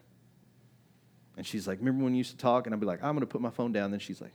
And 1.36 1.46
she's 1.46 1.66
like, 1.66 1.78
Remember 1.78 2.04
when 2.04 2.12
we 2.12 2.18
used 2.18 2.30
to 2.30 2.36
talk? 2.36 2.66
And 2.66 2.74
I'd 2.74 2.80
be 2.80 2.86
like, 2.86 3.02
I'm 3.02 3.14
going 3.14 3.20
to 3.20 3.26
put 3.26 3.40
my 3.40 3.50
phone 3.50 3.72
down. 3.72 3.90
Then 3.90 4.00
she's 4.00 4.20
like, 4.20 4.34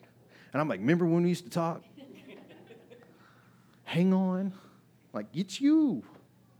And 0.54 0.62
I'm 0.62 0.68
like, 0.68 0.80
Remember 0.80 1.06
when 1.06 1.24
we 1.24 1.30
used 1.30 1.46
to 1.46 1.50
talk? 1.50 1.84
Hang 3.84 4.14
on. 4.14 4.54
Like, 5.14 5.28
it's 5.34 5.60
you, 5.60 6.04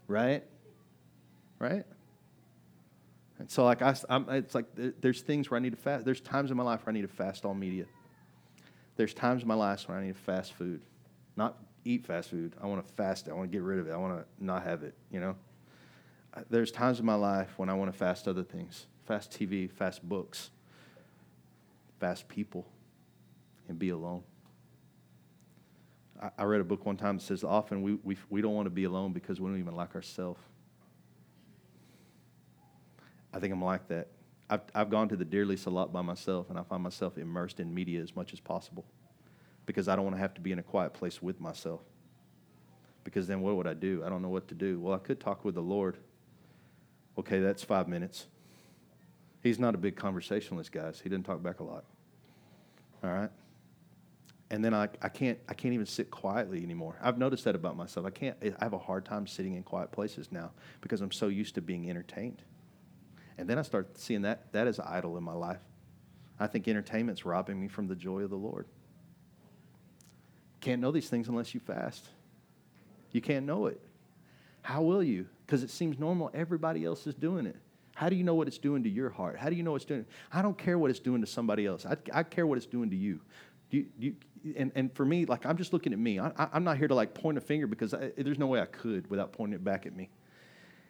right? 0.08 0.44
Right? 1.60 1.86
And 3.38 3.50
so, 3.50 3.64
like, 3.64 3.82
I, 3.82 3.96
I'm, 4.10 4.28
it's 4.30 4.54
like 4.54 4.66
there's 4.76 5.22
things 5.22 5.50
where 5.50 5.58
I 5.58 5.62
need 5.62 5.72
to 5.72 5.78
fast. 5.78 6.04
There's 6.04 6.20
times 6.20 6.52
in 6.52 6.58
my 6.58 6.64
life 6.64 6.86
where 6.86 6.92
I 6.92 6.94
need 6.94 7.04
to 7.04 7.08
fast 7.08 7.46
all 7.46 7.54
media. 7.54 7.86
There's 8.98 9.14
times 9.14 9.44
in 9.44 9.48
my 9.48 9.54
life 9.54 9.88
when 9.88 9.98
I 9.98 10.06
need 10.06 10.16
to 10.16 10.22
fast 10.22 10.54
food. 10.54 10.82
Not 11.38 11.58
eat 11.86 12.06
fast 12.06 12.30
food. 12.30 12.54
I 12.62 12.68
want 12.68 12.86
to 12.86 12.94
fast 12.96 13.28
it. 13.28 13.32
I 13.32 13.34
want 13.34 13.50
to 13.50 13.56
get 13.56 13.64
rid 13.64 13.80
of 13.80 13.88
it. 13.88 13.92
I 13.92 13.98
want 13.98 14.20
to 14.20 14.26
not 14.44 14.64
have 14.64 14.84
it, 14.84 14.94
you 15.10 15.22
know? 15.22 15.36
Uh, 16.34 16.42
there's 16.50 16.70
times 16.72 17.00
in 17.00 17.06
my 17.06 17.16
life 17.16 17.54
when 17.58 17.70
I 17.70 17.74
want 17.74 17.92
to 17.92 17.98
fast 17.98 18.28
other 18.28 18.44
things 18.44 18.88
fast 19.10 19.32
TV, 19.32 19.72
fast 19.72 20.08
books, 20.08 20.52
fast 22.00 22.28
people, 22.28 22.68
and 23.68 23.80
be 23.80 23.90
alone. 23.90 24.22
I, 26.22 26.30
I 26.38 26.44
read 26.44 26.62
a 26.62 26.64
book 26.64 26.86
one 26.86 26.96
time 26.96 27.18
that 27.18 27.24
says 27.24 27.44
often 27.44 27.82
we, 27.82 27.96
we, 28.04 28.18
we 28.30 28.40
don't 28.44 28.54
want 28.54 28.68
to 28.68 28.70
be 28.70 28.84
alone 28.84 29.12
because 29.12 29.42
we 29.42 29.50
don't 29.50 29.58
even 29.58 29.76
like 29.76 29.96
ourselves. 29.96 30.40
I 33.34 33.40
think 33.40 33.52
I'm 33.52 33.64
like 33.64 33.88
that. 33.88 34.10
I've, 34.48 34.62
I've 34.76 34.92
gone 34.92 35.10
to 35.10 35.16
the 35.16 35.26
deer 35.26 35.44
lease 35.44 35.66
a 35.66 35.72
lot 35.72 35.92
by 35.92 36.04
myself, 36.04 36.52
and 36.52 36.60
I 36.60 36.62
find 36.62 36.84
myself 36.84 37.18
immersed 37.18 37.60
in 37.60 37.74
media 37.74 38.04
as 38.04 38.16
much 38.16 38.32
as 38.32 38.40
possible 38.40 38.86
because 39.66 39.88
I 39.88 39.96
don't 39.96 40.06
want 40.06 40.18
to 40.18 40.22
have 40.22 40.36
to 40.36 40.42
be 40.42 40.52
in 40.52 40.60
a 40.60 40.64
quiet 40.64 40.94
place 40.94 41.20
with 41.20 41.42
myself. 41.42 41.82
Because 43.04 43.26
then 43.26 43.42
what 43.42 43.56
would 43.56 43.66
I 43.66 43.74
do? 43.74 44.04
I 44.06 44.10
don't 44.10 44.22
know 44.22 44.30
what 44.30 44.48
to 44.50 44.56
do. 44.56 44.80
Well, 44.80 44.94
I 44.94 45.00
could 45.00 45.20
talk 45.20 45.44
with 45.44 45.56
the 45.56 45.64
Lord. 45.64 45.98
Okay, 47.18 47.40
that's 47.40 47.64
five 47.64 47.88
minutes. 47.88 48.28
He's 49.42 49.60
not 49.60 49.76
a 49.76 49.78
big 49.78 49.96
conversationalist, 49.96 50.72
guys. 50.72 51.00
He 51.02 51.10
didn't 51.10 51.26
talk 51.26 51.42
back 51.42 51.60
a 51.60 51.64
lot. 51.64 51.86
All 53.04 53.10
right? 53.10 53.30
And 54.52 54.66
then 54.66 54.74
I, 54.74 54.90
I, 55.02 55.10
can't, 55.10 55.38
I 55.48 55.54
can't 55.54 55.74
even 55.74 55.86
sit 55.86 56.10
quietly 56.10 56.64
anymore. 56.64 56.98
I've 57.02 57.18
noticed 57.18 57.46
that 57.46 57.56
about 57.56 57.78
myself. 57.78 58.06
I, 58.06 58.10
can't, 58.10 58.36
I 58.42 58.64
have 58.64 58.74
a 58.74 58.80
hard 58.80 59.06
time 59.06 59.28
sitting 59.28 59.54
in 59.54 59.64
quiet 59.64 59.92
places 59.92 60.32
now 60.32 60.52
because 60.82 61.02
I'm 61.02 61.12
so 61.12 61.28
used 61.28 61.56
to 61.56 61.62
being 61.62 61.90
entertained. 61.90 62.42
And 63.38 63.48
then 63.48 63.58
I 63.60 63.62
start 63.62 63.98
seeing 63.98 64.24
that, 64.24 64.52
that 64.54 64.68
is 64.68 64.80
idol 64.80 65.18
in 65.18 65.24
my 65.24 65.34
life. 65.34 65.62
I 66.40 66.48
think 66.48 66.68
entertainment's 66.68 67.26
robbing 67.26 67.60
me 67.60 67.68
from 67.68 67.88
the 67.88 67.96
joy 67.96 68.22
of 68.22 68.30
the 68.30 68.38
Lord. 68.38 68.66
Can't 70.62 70.82
know 70.82 70.92
these 70.92 71.10
things 71.10 71.28
unless 71.28 71.54
you 71.54 71.60
fast. 71.60 72.08
You 73.12 73.22
can't 73.22 73.46
know 73.46 73.68
it. 73.68 73.80
How 74.62 74.82
will 74.82 75.04
you? 75.04 75.28
Because 75.46 75.64
it 75.64 75.70
seems 75.70 76.00
normal. 76.00 76.32
Everybody 76.34 76.84
else 76.84 77.08
is 77.08 77.16
doing 77.16 77.46
it. 77.46 77.56
How 78.00 78.08
do 78.08 78.16
you 78.16 78.24
know 78.24 78.34
what 78.34 78.48
it's 78.48 78.58
doing 78.58 78.84
to 78.84 78.90
your 78.90 79.10
heart? 79.10 79.38
How 79.38 79.50
do 79.50 79.58
you 79.58 79.64
know 79.64 79.76
it's 79.76 79.84
doing? 79.84 80.06
I 80.32 80.42
don't 80.42 80.58
care 80.58 80.80
what 80.80 80.90
it's 80.90 81.02
doing 81.02 81.20
to 81.20 81.28
somebody 81.28 81.66
else. 81.66 81.86
I, 81.86 81.98
I 82.14 82.24
care 82.24 82.48
what 82.48 82.58
it's 82.58 82.66
doing 82.66 82.90
to 82.92 82.96
you. 82.96 83.20
Do 83.70 83.76
you, 83.76 83.88
do 84.00 84.06
you, 84.42 84.56
and, 84.56 84.72
and 84.74 84.96
for 84.96 85.04
me, 85.04 85.26
like 85.26 85.46
I'm 85.46 85.58
just 85.58 85.74
looking 85.74 85.92
at 85.92 86.00
me. 86.00 86.18
I, 86.18 86.32
am 86.54 86.64
not 86.64 86.78
here 86.78 86.88
to 86.88 86.96
like 86.96 87.14
point 87.14 87.38
a 87.38 87.42
finger 87.42 87.68
because 87.68 87.94
I, 87.94 88.14
there's 88.18 88.40
no 88.40 88.48
way 88.48 88.62
I 88.62 88.68
could 88.68 89.10
without 89.10 89.34
pointing 89.34 89.56
it 89.56 89.66
back 89.66 89.86
at 89.86 89.94
me. 89.94 90.10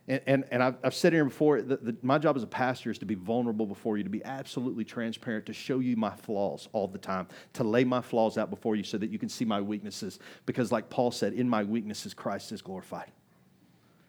And, 0.08 0.22
and, 0.28 0.46
and 0.52 0.62
I've, 0.62 0.76
I've 0.84 0.94
said 0.94 1.14
here 1.14 1.26
before, 1.26 1.64
the, 1.64 1.78
the, 1.78 1.98
my 2.04 2.20
job 2.20 2.38
as 2.38 2.44
a 2.44 2.48
pastor 2.48 2.92
is 2.92 3.00
to 3.00 3.08
be 3.08 3.16
vulnerable 3.16 3.66
before 3.66 3.98
you, 3.98 4.04
to 4.04 4.10
be 4.12 4.24
absolutely 4.24 4.86
transparent, 4.86 5.48
to 5.48 5.54
show 5.54 5.80
you 5.80 5.96
my 5.98 6.16
flaws 6.16 6.70
all 6.74 6.88
the 6.88 7.00
time, 7.00 7.28
to 7.54 7.64
lay 7.64 7.84
my 7.86 8.02
flaws 8.02 8.38
out 8.38 8.52
before 8.52 8.76
you 8.76 8.84
so 8.84 9.00
that 9.00 9.10
you 9.10 9.18
can 9.18 9.30
see 9.30 9.46
my 9.46 9.62
weaknesses. 9.62 10.20
Because, 10.46 10.72
like 10.72 10.92
Paul 10.92 11.10
said, 11.10 11.34
in 11.34 11.50
my 11.50 11.64
weaknesses, 11.64 12.14
Christ 12.14 12.52
is 12.52 12.62
glorified. 12.62 13.12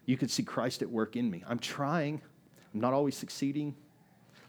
You 0.05 0.17
can 0.17 0.27
see 0.27 0.43
Christ 0.43 0.83
at 0.83 0.89
work 0.91 1.15
in 1.15 1.31
me. 1.31 1.43
I'm 1.47 1.57
trying. 1.57 2.21
I'm 2.73 2.79
not 2.79 2.93
always 2.93 3.17
succeeding, 3.17 3.75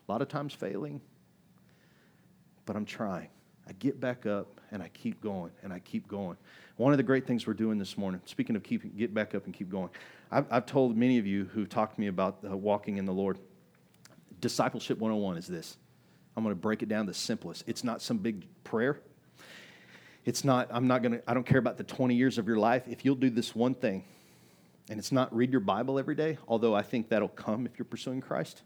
a 0.09 0.13
lot 0.13 0.23
of 0.23 0.29
times 0.29 0.55
failing, 0.55 1.01
but 2.67 2.77
I'm 2.77 2.85
trying. 2.85 3.29
I 3.69 3.73
get 3.75 4.01
back 4.01 4.27
up 4.27 4.61
and 4.71 4.83
I 4.83 4.89
keep 4.89 5.21
going 5.21 5.53
and 5.63 5.73
I 5.73 5.79
keep 5.79 6.09
going. 6.09 6.37
One 6.77 6.93
of 6.93 6.97
the 6.97 7.03
great 7.05 7.27
things 7.27 7.47
we're 7.47 7.55
doing 7.55 7.79
this 7.79 7.97
morning, 7.97 8.21
speaking 8.25 8.57
of 8.57 8.63
keeping, 8.63 8.93
get 8.97 9.15
back 9.15 9.35
up 9.35 9.45
and 9.45 9.55
keep 9.55 9.71
going, 9.71 9.91
I've, 10.31 10.47
I've 10.51 10.67
told 10.67 10.97
many 10.97 11.19
of 11.19 11.27
you 11.27 11.45
who've 11.53 11.69
talked 11.69 11.95
to 11.95 12.01
me 12.01 12.09
about 12.09 12.39
uh, 12.49 12.57
walking 12.57 12.97
in 12.97 13.05
the 13.05 13.13
Lord, 13.13 13.39
Discipleship 14.41 14.99
101 14.99 15.39
is 15.39 15.47
this. 15.47 15.77
I'm 16.37 16.43
going 16.43 16.55
to 16.55 16.61
break 16.61 16.83
it 16.83 16.89
down 16.89 17.07
the 17.07 17.15
simplest. 17.15 17.63
It's 17.67 17.85
not 17.85 18.03
some 18.03 18.19
big 18.19 18.47
prayer. 18.65 18.99
It's 20.25 20.45
not, 20.45 20.69
I'm 20.71 20.89
not 20.89 21.03
going 21.03 21.13
to, 21.13 21.31
I 21.31 21.35
don't 21.35 21.47
care 21.47 21.59
about 21.59 21.77
the 21.77 21.85
20 21.85 22.15
years 22.15 22.39
of 22.39 22.49
your 22.49 22.57
life. 22.57 22.83
If 22.89 23.05
you'll 23.05 23.15
do 23.15 23.31
this 23.31 23.55
one 23.55 23.75
thing, 23.75 24.05
and 24.89 24.99
it's 24.99 25.13
not 25.13 25.35
read 25.35 25.51
your 25.51 25.61
Bible 25.61 25.99
every 25.99 26.15
day, 26.15 26.39
although 26.49 26.75
I 26.75 26.83
think 26.83 27.09
that'll 27.09 27.29
come 27.29 27.67
if 27.67 27.79
you're 27.79 27.87
pursuing 27.87 28.21
Christ. 28.21 28.63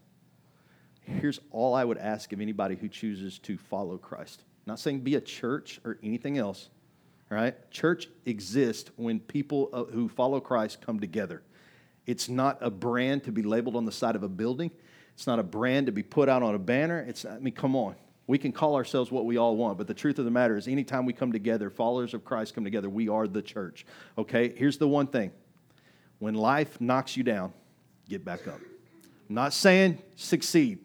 Here's 1.01 1.39
all 1.51 1.73
I 1.73 1.83
would 1.83 1.97
ask 1.97 2.33
of 2.33 2.41
anybody 2.41 2.75
who 2.75 2.89
chooses 2.89 3.39
to 3.39 3.57
follow 3.57 3.97
Christ. 3.97 4.43
not 4.65 4.79
saying 4.79 4.99
be 5.01 5.15
a 5.15 5.21
church 5.21 5.79
or 5.85 5.97
anything 6.03 6.37
else, 6.37 6.69
right? 7.29 7.55
Church 7.71 8.09
exists 8.25 8.91
when 8.97 9.19
people 9.19 9.69
uh, 9.71 9.83
who 9.85 10.09
follow 10.09 10.41
Christ 10.41 10.81
come 10.81 10.99
together. 10.99 11.43
It's 12.05 12.27
not 12.27 12.57
a 12.61 12.69
brand 12.69 13.23
to 13.25 13.31
be 13.31 13.41
labeled 13.41 13.75
on 13.75 13.85
the 13.85 13.91
side 13.91 14.15
of 14.15 14.23
a 14.23 14.29
building. 14.29 14.71
It's 15.13 15.27
not 15.27 15.39
a 15.39 15.43
brand 15.43 15.85
to 15.85 15.91
be 15.91 16.03
put 16.03 16.29
out 16.29 16.43
on 16.43 16.55
a 16.55 16.59
banner. 16.59 16.99
It's, 17.07 17.25
I 17.25 17.39
mean, 17.39 17.53
come 17.53 17.75
on. 17.75 17.95
We 18.27 18.37
can 18.37 18.51
call 18.51 18.75
ourselves 18.75 19.09
what 19.09 19.25
we 19.25 19.37
all 19.37 19.55
want, 19.55 19.77
but 19.77 19.87
the 19.87 19.93
truth 19.93 20.19
of 20.19 20.25
the 20.25 20.31
matter 20.31 20.57
is, 20.57 20.67
anytime 20.67 21.05
we 21.05 21.13
come 21.13 21.31
together, 21.31 21.69
followers 21.69 22.13
of 22.13 22.25
Christ 22.25 22.53
come 22.53 22.65
together, 22.65 22.89
we 22.89 23.07
are 23.07 23.27
the 23.27 23.41
church. 23.41 23.85
Okay? 24.17 24.53
Here's 24.55 24.77
the 24.77 24.87
one 24.87 25.07
thing 25.07 25.31
when 26.19 26.33
life 26.35 26.79
knocks 26.81 27.15
you 27.15 27.23
down, 27.23 27.53
get 28.09 28.25
back 28.25 28.47
up. 28.47 28.59
I'm 29.29 29.35
not 29.35 29.53
saying 29.53 30.01
succeed. 30.15 30.79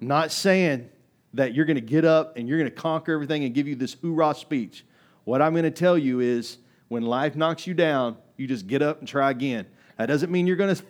I'm 0.00 0.08
not 0.08 0.32
saying 0.32 0.88
that 1.34 1.54
you're 1.54 1.66
going 1.66 1.76
to 1.76 1.80
get 1.80 2.04
up 2.04 2.36
and 2.36 2.48
you're 2.48 2.58
going 2.58 2.70
to 2.70 2.76
conquer 2.76 3.12
everything 3.12 3.44
and 3.44 3.54
give 3.54 3.68
you 3.68 3.76
this 3.76 3.94
hoorah 3.94 4.34
speech. 4.34 4.84
What 5.24 5.42
I'm 5.42 5.52
going 5.52 5.64
to 5.64 5.70
tell 5.70 5.96
you 5.96 6.20
is 6.20 6.58
when 6.88 7.02
life 7.02 7.36
knocks 7.36 7.66
you 7.66 7.74
down, 7.74 8.16
you 8.36 8.46
just 8.46 8.66
get 8.66 8.82
up 8.82 8.98
and 8.98 9.06
try 9.06 9.30
again. 9.30 9.66
That 9.96 10.06
doesn't 10.06 10.32
mean 10.32 10.46
you're 10.46 10.56
going 10.56 10.74
to 10.74 10.82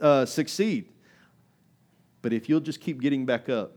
uh, 0.00 0.26
succeed. 0.26 0.88
But 2.22 2.32
if 2.32 2.48
you'll 2.48 2.60
just 2.60 2.80
keep 2.80 3.00
getting 3.00 3.26
back 3.26 3.48
up, 3.48 3.72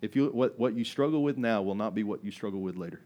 if 0.00 0.14
you, 0.14 0.28
what, 0.28 0.58
what 0.58 0.74
you 0.74 0.84
struggle 0.84 1.22
with 1.22 1.36
now 1.36 1.62
will 1.62 1.74
not 1.74 1.94
be 1.94 2.04
what 2.04 2.24
you 2.24 2.30
struggle 2.30 2.60
with 2.60 2.76
later. 2.76 3.00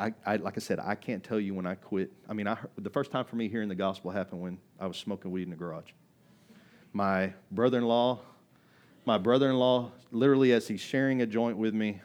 I, 0.00 0.14
I, 0.24 0.36
like 0.36 0.56
I 0.56 0.60
said, 0.60 0.80
I 0.80 0.94
can't 0.94 1.22
tell 1.22 1.38
you 1.38 1.54
when 1.54 1.66
I 1.66 1.74
quit. 1.74 2.10
I 2.26 2.32
mean, 2.32 2.48
I, 2.48 2.56
the 2.78 2.88
first 2.88 3.10
time 3.10 3.26
for 3.26 3.36
me 3.36 3.48
hearing 3.48 3.68
the 3.68 3.74
gospel 3.74 4.10
happened 4.10 4.40
when 4.40 4.58
I 4.80 4.86
was 4.86 4.96
smoking 4.96 5.30
weed 5.30 5.42
in 5.42 5.50
the 5.50 5.56
garage. 5.56 5.90
My 6.94 7.34
brother-in-law, 7.50 8.18
my 9.04 9.18
brother-in-law, 9.18 9.92
literally 10.10 10.52
as 10.52 10.66
he's 10.66 10.80
sharing 10.80 11.20
a 11.20 11.26
joint 11.26 11.58
with 11.58 11.74
me, 11.74 12.00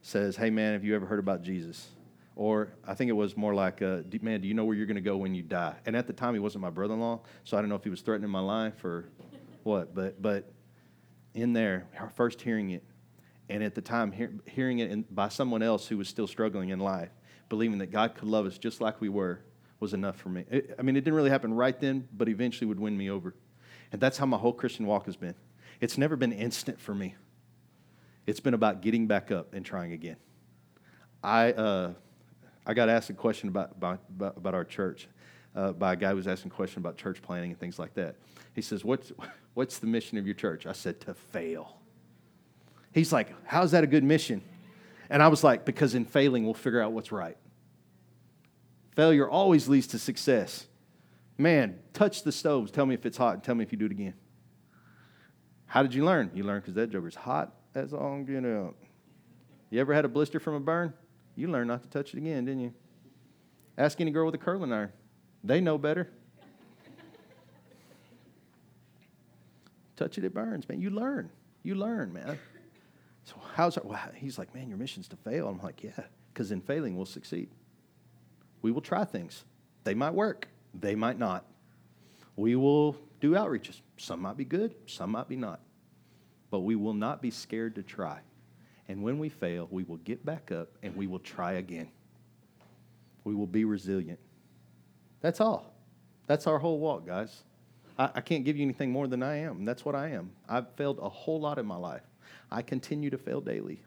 says, 0.00 0.36
"Hey 0.36 0.50
man, 0.50 0.74
have 0.74 0.84
you 0.84 0.94
ever 0.94 1.06
heard 1.06 1.18
about 1.18 1.42
Jesus?" 1.42 1.88
Or 2.36 2.68
I 2.86 2.94
think 2.94 3.08
it 3.08 3.14
was 3.14 3.36
more 3.36 3.52
like, 3.54 3.82
uh, 3.82 4.02
"Man, 4.22 4.40
do 4.40 4.46
you 4.46 4.54
know 4.54 4.64
where 4.64 4.76
you're 4.76 4.86
going 4.86 4.94
to 4.94 5.00
go 5.00 5.16
when 5.16 5.34
you 5.34 5.42
die?" 5.42 5.74
And 5.86 5.96
at 5.96 6.06
the 6.06 6.12
time, 6.12 6.34
he 6.34 6.40
wasn't 6.40 6.62
my 6.62 6.70
brother-in-law, 6.70 7.20
so 7.42 7.56
I 7.56 7.60
don't 7.60 7.68
know 7.68 7.76
if 7.76 7.84
he 7.84 7.90
was 7.90 8.00
threatening 8.00 8.30
my 8.30 8.40
life 8.40 8.84
or 8.84 9.06
what. 9.64 9.92
But 9.92 10.22
but 10.22 10.52
in 11.34 11.52
there, 11.52 11.88
first 12.14 12.40
hearing 12.40 12.70
it, 12.70 12.84
and 13.48 13.62
at 13.62 13.74
the 13.74 13.82
time 13.82 14.12
hear, 14.12 14.32
hearing 14.46 14.78
it 14.78 14.90
in, 14.90 15.04
by 15.10 15.28
someone 15.28 15.62
else 15.62 15.88
who 15.88 15.98
was 15.98 16.08
still 16.08 16.26
struggling 16.26 16.70
in 16.70 16.78
life, 16.78 17.10
believing 17.48 17.78
that 17.78 17.90
God 17.90 18.14
could 18.14 18.28
love 18.28 18.46
us 18.46 18.58
just 18.58 18.80
like 18.80 19.00
we 19.00 19.08
were 19.08 19.40
was 19.80 19.94
enough 19.94 20.16
for 20.16 20.28
me. 20.28 20.44
It, 20.50 20.74
I 20.78 20.82
mean, 20.82 20.96
it 20.96 21.00
didn't 21.00 21.14
really 21.14 21.30
happen 21.30 21.52
right 21.52 21.78
then, 21.78 22.08
but 22.16 22.28
eventually 22.28 22.66
would 22.66 22.80
win 22.80 22.96
me 22.96 23.10
over. 23.10 23.34
And 23.92 24.00
that's 24.00 24.16
how 24.16 24.26
my 24.26 24.38
whole 24.38 24.52
Christian 24.52 24.86
walk 24.86 25.06
has 25.06 25.16
been. 25.16 25.34
It's 25.80 25.98
never 25.98 26.16
been 26.16 26.32
instant 26.32 26.80
for 26.80 26.94
me. 26.94 27.14
It's 28.26 28.40
been 28.40 28.54
about 28.54 28.80
getting 28.80 29.06
back 29.06 29.30
up 29.30 29.52
and 29.52 29.64
trying 29.64 29.92
again. 29.92 30.16
I, 31.22 31.52
uh, 31.52 31.92
I 32.66 32.74
got 32.74 32.88
asked 32.88 33.10
a 33.10 33.12
question 33.12 33.48
about, 33.48 33.72
about, 33.72 34.00
about 34.18 34.54
our 34.54 34.64
church 34.64 35.08
uh, 35.54 35.72
by 35.72 35.92
a 35.92 35.96
guy 35.96 36.10
who 36.10 36.16
was 36.16 36.26
asking 36.26 36.50
a 36.50 36.54
question 36.54 36.78
about 36.78 36.96
church 36.96 37.20
planning 37.20 37.50
and 37.50 37.60
things 37.60 37.78
like 37.78 37.94
that. 37.94 38.16
He 38.54 38.62
says, 38.62 38.84
what's, 38.84 39.12
what's 39.54 39.78
the 39.78 39.86
mission 39.86 40.16
of 40.16 40.26
your 40.26 40.34
church? 40.34 40.66
I 40.66 40.72
said, 40.72 41.00
to 41.02 41.14
fail. 41.14 41.76
He's 42.92 43.12
like, 43.12 43.34
how's 43.44 43.72
that 43.72 43.84
a 43.84 43.86
good 43.86 44.04
mission? 44.04 44.42
And 45.10 45.22
I 45.22 45.28
was 45.28 45.44
like, 45.44 45.64
because 45.64 45.94
in 45.94 46.04
failing, 46.04 46.44
we'll 46.44 46.54
figure 46.54 46.80
out 46.80 46.92
what's 46.92 47.12
right. 47.12 47.36
Failure 48.96 49.28
always 49.28 49.68
leads 49.68 49.88
to 49.88 49.98
success. 49.98 50.66
Man, 51.36 51.78
touch 51.92 52.22
the 52.22 52.32
stoves. 52.32 52.70
Tell 52.70 52.86
me 52.86 52.94
if 52.94 53.04
it's 53.04 53.16
hot 53.16 53.34
and 53.34 53.42
tell 53.42 53.54
me 53.54 53.64
if 53.64 53.72
you 53.72 53.78
do 53.78 53.86
it 53.86 53.92
again. 53.92 54.14
How 55.66 55.82
did 55.82 55.94
you 55.94 56.04
learn? 56.04 56.30
You 56.34 56.44
learned 56.44 56.62
because 56.62 56.74
that 56.74 56.90
joker's 56.90 57.16
hot 57.16 57.52
as 57.74 57.92
all 57.92 58.22
get 58.22 58.44
out. 58.44 58.76
You 59.70 59.80
ever 59.80 59.92
had 59.92 60.04
a 60.04 60.08
blister 60.08 60.38
from 60.38 60.54
a 60.54 60.60
burn? 60.60 60.94
You 61.34 61.48
learned 61.48 61.68
not 61.68 61.82
to 61.82 61.88
touch 61.88 62.14
it 62.14 62.18
again, 62.18 62.44
didn't 62.44 62.60
you? 62.60 62.74
Ask 63.76 64.00
any 64.00 64.12
girl 64.12 64.26
with 64.26 64.36
a 64.36 64.38
curling 64.38 64.72
iron. 64.72 64.92
They 65.42 65.60
know 65.60 65.78
better. 65.78 66.08
touch 69.96 70.18
it, 70.18 70.24
it 70.24 70.32
burns, 70.32 70.68
man. 70.68 70.80
You 70.80 70.90
learn. 70.90 71.30
You 71.64 71.74
learn, 71.74 72.12
man. 72.12 72.38
How's 73.54 73.76
that? 73.76 73.84
Well, 73.84 74.00
he's 74.16 74.36
like, 74.36 74.52
man, 74.52 74.68
your 74.68 74.78
mission's 74.78 75.06
to 75.08 75.16
fail. 75.16 75.46
I'm 75.46 75.60
like, 75.62 75.84
yeah, 75.84 75.92
because 76.32 76.50
in 76.50 76.60
failing, 76.60 76.96
we'll 76.96 77.06
succeed. 77.06 77.48
We 78.62 78.72
will 78.72 78.80
try 78.80 79.04
things. 79.04 79.44
They 79.84 79.94
might 79.94 80.12
work. 80.12 80.48
They 80.78 80.96
might 80.96 81.20
not. 81.20 81.44
We 82.34 82.56
will 82.56 82.96
do 83.20 83.34
outreaches. 83.34 83.80
Some 83.96 84.20
might 84.22 84.36
be 84.36 84.44
good. 84.44 84.74
Some 84.86 85.12
might 85.12 85.28
be 85.28 85.36
not. 85.36 85.60
But 86.50 86.60
we 86.60 86.74
will 86.74 86.94
not 86.94 87.22
be 87.22 87.30
scared 87.30 87.76
to 87.76 87.84
try. 87.84 88.18
And 88.88 89.04
when 89.04 89.20
we 89.20 89.28
fail, 89.28 89.68
we 89.70 89.84
will 89.84 89.98
get 89.98 90.26
back 90.26 90.50
up 90.50 90.70
and 90.82 90.96
we 90.96 91.06
will 91.06 91.20
try 91.20 91.52
again. 91.52 91.88
We 93.22 93.36
will 93.36 93.46
be 93.46 93.64
resilient. 93.64 94.18
That's 95.20 95.40
all. 95.40 95.72
That's 96.26 96.48
our 96.48 96.58
whole 96.58 96.80
walk, 96.80 97.06
guys. 97.06 97.44
I, 97.96 98.10
I 98.16 98.20
can't 98.20 98.44
give 98.44 98.56
you 98.56 98.64
anything 98.64 98.90
more 98.90 99.06
than 99.06 99.22
I 99.22 99.36
am. 99.36 99.64
That's 99.64 99.84
what 99.84 99.94
I 99.94 100.08
am. 100.08 100.32
I've 100.48 100.74
failed 100.74 100.98
a 101.00 101.08
whole 101.08 101.40
lot 101.40 101.60
in 101.60 101.66
my 101.66 101.76
life. 101.76 102.02
I 102.50 102.62
continue 102.62 103.10
to 103.10 103.18
fail 103.18 103.40
daily. 103.40 103.82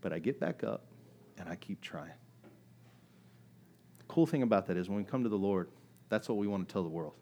But 0.00 0.12
I 0.12 0.18
get 0.18 0.40
back 0.40 0.64
up 0.64 0.84
and 1.38 1.48
I 1.48 1.56
keep 1.56 1.80
trying. 1.80 2.12
The 3.98 4.04
cool 4.08 4.26
thing 4.26 4.42
about 4.42 4.66
that 4.66 4.76
is 4.76 4.88
when 4.88 4.98
we 4.98 5.04
come 5.04 5.22
to 5.22 5.28
the 5.28 5.38
Lord, 5.38 5.68
that's 6.08 6.28
what 6.28 6.38
we 6.38 6.46
want 6.46 6.68
to 6.68 6.72
tell 6.72 6.82
the 6.82 6.88
world. 6.88 7.14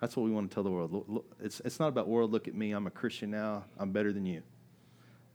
That's 0.00 0.16
what 0.16 0.24
we 0.24 0.30
want 0.30 0.50
to 0.50 0.54
tell 0.54 0.62
the 0.62 0.70
world. 0.70 1.24
It's, 1.40 1.60
it's 1.64 1.80
not 1.80 1.88
about 1.88 2.08
world, 2.08 2.30
look 2.30 2.46
at 2.46 2.54
me, 2.54 2.72
I'm 2.72 2.86
a 2.86 2.90
Christian 2.90 3.30
now, 3.30 3.64
I'm 3.78 3.90
better 3.90 4.12
than 4.12 4.26
you. 4.26 4.42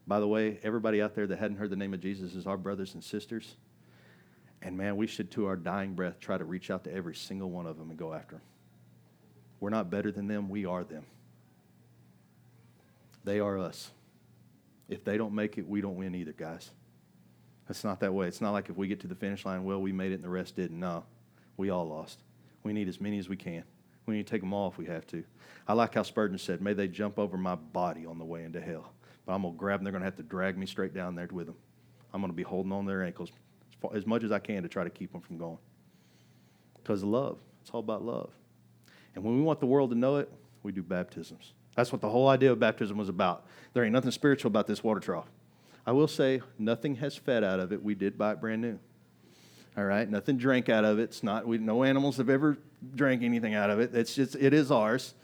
By 0.08 0.20
the 0.20 0.28
way, 0.28 0.60
everybody 0.64 1.02
out 1.02 1.16
there 1.16 1.28
that 1.28 1.40
hadn't 1.40 1.58
heard 1.58 1.70
the 1.70 1.76
name 1.76 1.94
of 1.94 2.00
Jesus 2.00 2.36
is 2.36 2.48
our 2.48 2.58
brothers 2.58 2.94
and 2.94 3.04
sisters. 3.04 3.56
And 4.62 4.78
man, 4.78 4.96
we 4.96 5.08
should, 5.08 5.32
to 5.32 5.46
our 5.48 5.58
dying 5.58 5.94
breath, 5.94 6.20
try 6.20 6.38
to 6.38 6.46
reach 6.46 6.72
out 6.72 6.86
to 6.86 6.94
every 6.94 7.16
single 7.16 7.50
one 7.50 7.66
of 7.66 7.78
them 7.78 7.90
and 7.90 8.00
go 8.00 8.14
after 8.14 8.36
them. 8.36 8.42
We're 9.60 9.70
not 9.70 9.90
better 9.90 10.12
than 10.12 10.28
them, 10.28 10.50
we 10.50 10.66
are 10.66 10.84
them. 10.84 11.06
They 13.24 13.40
are 13.40 13.58
us. 13.58 13.92
If 14.90 15.04
they 15.04 15.18
don't 15.18 15.34
make 15.34 15.58
it, 15.58 15.68
we 15.68 15.82
don't 15.82 15.96
win 15.96 16.14
either, 16.16 16.34
guys. 16.34 16.72
It's 17.70 17.84
not 17.84 18.00
that 18.02 18.14
way. 18.14 18.28
It's 18.28 18.42
not 18.42 18.52
like 18.52 18.70
if 18.70 18.76
we 18.76 18.88
get 18.88 19.00
to 19.02 19.08
the 19.08 19.16
finish 19.16 19.46
line, 19.46 19.64
well, 19.64 19.82
we 19.82 19.92
made 19.92 20.12
it 20.12 20.16
and 20.16 20.24
the 20.24 20.30
rest 20.30 20.56
didn't. 20.56 20.80
No, 20.80 21.06
we 21.56 21.70
all 21.70 21.88
lost. 21.88 22.20
We 22.64 22.74
need 22.74 22.88
as 22.88 23.00
many 23.00 23.18
as 23.20 23.30
we 23.30 23.38
can. 23.38 23.64
We 24.06 24.16
need 24.16 24.28
to 24.28 24.32
take 24.32 24.42
them 24.42 24.54
all 24.54 24.70
if 24.70 24.78
we 24.78 24.86
have 24.88 25.08
to. 25.08 25.24
I 25.68 25.74
like 25.74 25.96
how 25.96 26.04
Spurgeon 26.04 26.38
said, 26.38 26.62
May 26.62 26.74
they 26.74 26.90
jump 26.90 27.18
over 27.18 27.38
my 27.38 27.56
body 27.56 28.06
on 28.06 28.18
the 28.18 28.26
way 28.26 28.44
into 28.44 28.60
hell. 28.60 28.92
But 29.26 29.34
I'm 29.34 29.44
going 29.44 29.54
to 29.54 29.58
grab 29.58 29.80
them. 29.80 29.86
They're 29.86 29.94
going 29.94 30.02
to 30.02 30.08
have 30.08 30.18
to 30.18 30.24
drag 30.24 30.58
me 30.58 30.66
straight 30.66 30.94
down 30.94 31.16
there 31.16 31.30
with 31.32 31.46
them. 31.46 31.56
I'm 32.14 32.22
going 32.22 32.32
to 32.32 32.36
be 32.36 32.44
holding 32.44 32.74
on 32.74 32.86
their 32.86 33.04
ankles 33.04 33.32
as, 33.94 34.06
much 34.06 34.24
as 34.24 34.32
I 34.32 34.40
can 34.40 34.64
to 34.64 34.70
try 34.70 34.84
to 34.84 34.90
keep 34.90 35.12
them 35.12 35.22
from 35.22 35.38
going. 35.38 35.58
Because 36.76 37.04
love. 37.04 37.40
It's 37.62 37.72
all 37.72 37.80
about 37.80 38.04
love. 38.04 38.30
And 39.16 39.24
when 39.24 39.38
we 39.38 39.42
want 39.42 39.62
the 39.62 39.66
world 39.66 39.92
to 39.92 39.96
know 39.98 40.18
it, 40.18 40.30
we 40.64 40.74
do 40.74 40.84
baptisms. 40.84 41.54
That's 41.76 41.92
what 41.92 42.02
the 42.02 42.10
whole 42.10 42.28
idea 42.30 42.52
of 42.52 42.60
baptism 42.60 42.98
was 42.98 43.10
about. 43.10 43.46
There 43.74 43.84
ain't 43.84 43.94
nothing 43.94 44.12
spiritual 44.12 44.50
about 44.50 44.68
this 44.68 44.84
water 44.84 45.00
trough. 45.00 45.28
I 45.86 45.92
will 45.92 46.08
say, 46.08 46.42
nothing 46.58 46.96
has 46.98 47.16
fed 47.16 47.44
out 47.44 47.60
of 47.60 47.74
it. 47.74 47.84
We 47.84 47.96
did 47.96 48.18
buy 48.18 48.34
it 48.34 48.42
brand 48.42 48.62
new. 48.62 48.80
All 49.76 49.84
right, 49.84 50.08
nothing 50.08 50.38
drank 50.38 50.70
out 50.70 50.86
of 50.86 51.00
it. 51.00 51.04
It's 51.04 51.24
not. 51.24 51.48
We, 51.48 51.58
no 51.58 51.84
animals 51.84 52.18
have 52.18 52.30
ever 52.30 52.58
drank 52.96 53.24
anything 53.24 53.56
out 53.56 53.72
of 53.72 53.80
it. 53.80 53.96
It's 53.96 54.14
just. 54.14 54.36
It 54.36 54.54
is 54.54 54.70
ours. 54.72 55.16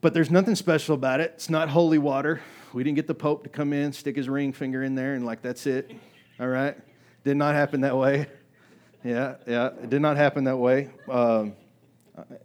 But 0.00 0.12
there's 0.12 0.30
nothing 0.30 0.56
special 0.56 0.96
about 0.96 1.20
it. 1.20 1.30
It's 1.36 1.48
not 1.48 1.68
holy 1.68 1.98
water. 1.98 2.40
We 2.72 2.82
didn't 2.82 2.96
get 2.96 3.06
the 3.06 3.14
Pope 3.14 3.44
to 3.44 3.48
come 3.48 3.72
in, 3.72 3.92
stick 3.92 4.16
his 4.16 4.28
ring 4.28 4.52
finger 4.52 4.82
in 4.82 4.96
there, 4.96 5.14
and 5.14 5.24
like 5.24 5.40
that's 5.40 5.66
it. 5.66 5.92
All 6.40 6.48
right, 6.48 6.76
did 7.22 7.36
not 7.36 7.54
happen 7.54 7.82
that 7.82 7.96
way. 7.96 8.26
Yeah, 9.04 9.36
yeah, 9.46 9.66
it 9.66 9.90
did 9.90 10.02
not 10.02 10.16
happen 10.16 10.44
that 10.44 10.56
way. 10.56 10.90
Um, 11.08 11.54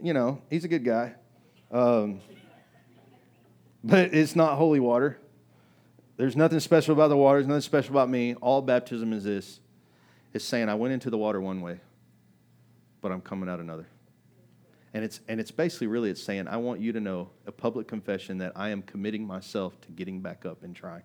you 0.01 0.13
know, 0.13 0.41
he's 0.49 0.63
a 0.63 0.67
good 0.67 0.85
guy. 0.85 1.15
Um, 1.71 2.21
but 3.87 4.13
it's 4.13 4.35
not 4.35 4.57
holy 4.57 4.79
water. 4.81 5.17
There's 6.17 6.35
nothing 6.35 6.59
special 6.59 6.93
about 6.93 7.07
the 7.07 7.17
water. 7.17 7.39
There's 7.39 7.47
nothing 7.47 7.61
special 7.61 7.91
about 7.91 8.09
me. 8.09 8.35
All 8.35 8.61
baptism 8.61 9.13
is 9.13 9.23
this 9.23 9.59
it's 10.33 10.43
saying, 10.43 10.67
I 10.69 10.75
went 10.75 10.93
into 10.93 11.09
the 11.09 11.17
water 11.17 11.39
one 11.39 11.61
way, 11.61 11.79
but 13.01 13.11
I'm 13.11 13.21
coming 13.21 13.49
out 13.49 13.59
another. 13.59 13.87
And 14.93 15.03
it's, 15.03 15.21
and 15.27 15.39
it's 15.39 15.51
basically 15.51 15.87
really 15.87 16.09
it's 16.09 16.21
saying, 16.21 16.47
I 16.47 16.57
want 16.57 16.81
you 16.81 16.91
to 16.91 16.99
know 16.99 17.29
a 17.45 17.51
public 17.51 17.87
confession 17.87 18.37
that 18.39 18.53
I 18.55 18.69
am 18.69 18.81
committing 18.81 19.25
myself 19.25 19.79
to 19.81 19.91
getting 19.91 20.21
back 20.21 20.45
up 20.45 20.63
and 20.63 20.75
trying. 20.75 21.03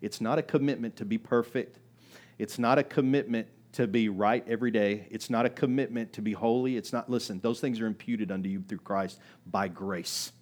It's 0.00 0.20
not 0.20 0.38
a 0.38 0.42
commitment 0.42 0.96
to 0.96 1.04
be 1.04 1.18
perfect. 1.18 1.78
It's 2.38 2.58
not 2.58 2.78
a 2.78 2.82
commitment 2.82 3.48
to 3.72 3.86
be 3.86 4.08
right 4.08 4.44
every 4.48 4.70
day. 4.70 5.06
It's 5.10 5.30
not 5.30 5.46
a 5.46 5.50
commitment 5.50 6.12
to 6.14 6.22
be 6.22 6.32
holy. 6.32 6.76
It's 6.76 6.92
not, 6.92 7.10
listen, 7.10 7.40
those 7.40 7.60
things 7.60 7.80
are 7.80 7.86
imputed 7.86 8.30
unto 8.30 8.48
you 8.48 8.62
through 8.62 8.78
Christ 8.78 9.18
by 9.46 9.68
grace. 9.68 10.32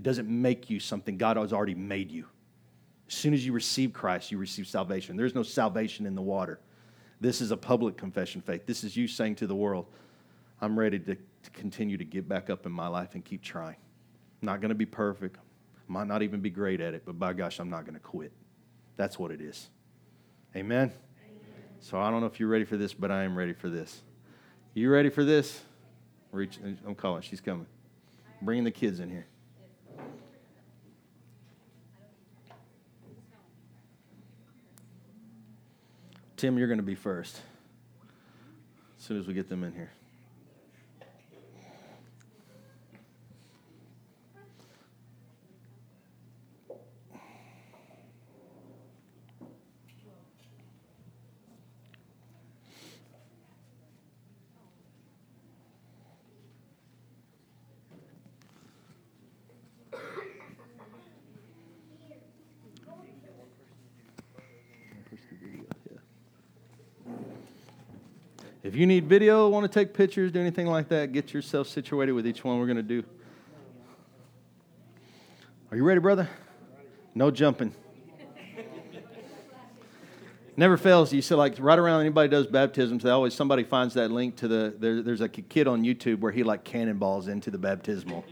It 0.00 0.04
doesn't 0.04 0.30
make 0.30 0.70
you 0.70 0.80
something 0.80 1.18
God 1.18 1.36
has 1.36 1.52
already 1.52 1.74
made 1.74 2.10
you. 2.10 2.24
As 3.06 3.12
soon 3.12 3.34
as 3.34 3.44
you 3.44 3.52
receive 3.52 3.92
Christ, 3.92 4.32
you 4.32 4.38
receive 4.38 4.66
salvation. 4.66 5.14
There's 5.14 5.34
no 5.34 5.42
salvation 5.42 6.06
in 6.06 6.14
the 6.14 6.22
water. 6.22 6.58
This 7.20 7.42
is 7.42 7.50
a 7.50 7.56
public 7.58 7.98
confession 7.98 8.40
faith. 8.40 8.64
This 8.64 8.82
is 8.82 8.96
you 8.96 9.06
saying 9.06 9.34
to 9.34 9.46
the 9.46 9.54
world, 9.54 9.84
I'm 10.62 10.78
ready 10.78 10.98
to, 11.00 11.16
to 11.16 11.50
continue 11.52 11.98
to 11.98 12.04
get 12.06 12.26
back 12.26 12.48
up 12.48 12.64
in 12.64 12.72
my 12.72 12.88
life 12.88 13.14
and 13.14 13.22
keep 13.22 13.42
trying. 13.42 13.76
not 14.40 14.62
going 14.62 14.70
to 14.70 14.74
be 14.74 14.86
perfect. 14.86 15.36
Might 15.86 16.06
not 16.06 16.22
even 16.22 16.40
be 16.40 16.48
great 16.48 16.80
at 16.80 16.94
it, 16.94 17.02
but 17.04 17.18
by 17.18 17.34
gosh, 17.34 17.58
I'm 17.58 17.68
not 17.68 17.84
going 17.84 17.92
to 17.92 18.00
quit. 18.00 18.32
That's 18.96 19.18
what 19.18 19.30
it 19.30 19.42
is. 19.42 19.68
Amen? 20.56 20.78
Amen? 20.78 20.94
So 21.80 22.00
I 22.00 22.10
don't 22.10 22.20
know 22.20 22.26
if 22.26 22.40
you're 22.40 22.48
ready 22.48 22.64
for 22.64 22.78
this, 22.78 22.94
but 22.94 23.10
I 23.10 23.24
am 23.24 23.36
ready 23.36 23.52
for 23.52 23.68
this. 23.68 24.00
You 24.72 24.90
ready 24.90 25.10
for 25.10 25.24
this? 25.24 25.60
Reach, 26.32 26.58
I'm 26.86 26.94
calling. 26.94 27.20
She's 27.20 27.42
coming. 27.42 27.66
Bringing 28.40 28.64
the 28.64 28.70
kids 28.70 29.00
in 29.00 29.10
here. 29.10 29.26
Tim, 36.40 36.56
you're 36.56 36.68
going 36.68 36.78
to 36.78 36.82
be 36.82 36.94
first 36.94 37.38
as 38.98 39.04
soon 39.04 39.18
as 39.18 39.26
we 39.26 39.34
get 39.34 39.50
them 39.50 39.62
in 39.62 39.74
here. 39.74 39.90
If 68.62 68.76
you 68.76 68.86
need 68.86 69.06
video, 69.06 69.48
want 69.48 69.64
to 69.64 69.72
take 69.72 69.94
pictures, 69.94 70.32
do 70.32 70.40
anything 70.40 70.66
like 70.66 70.88
that, 70.88 71.12
get 71.12 71.32
yourself 71.32 71.66
situated 71.66 72.12
with 72.12 72.26
each 72.26 72.44
one 72.44 72.58
we're 72.58 72.66
going 72.66 72.76
to 72.76 72.82
do. 72.82 73.02
Are 75.70 75.76
you 75.76 75.84
ready, 75.84 76.00
brother? 76.00 76.28
No 77.14 77.30
jumping. 77.30 77.74
Never 80.56 80.76
fails. 80.76 81.10
You 81.10 81.22
see, 81.22 81.34
like 81.34 81.54
right 81.58 81.78
around 81.78 82.00
anybody 82.00 82.28
does 82.28 82.46
baptisms, 82.46 83.02
they 83.02 83.08
always 83.08 83.32
somebody 83.32 83.62
finds 83.62 83.94
that 83.94 84.10
link 84.10 84.36
to 84.36 84.48
the. 84.48 84.74
There, 84.78 85.00
there's 85.00 85.22
a 85.22 85.28
kid 85.28 85.66
on 85.66 85.82
YouTube 85.82 86.20
where 86.20 86.32
he 86.32 86.42
like 86.42 86.64
cannonballs 86.64 87.28
into 87.28 87.50
the 87.50 87.56
baptismal. 87.56 88.26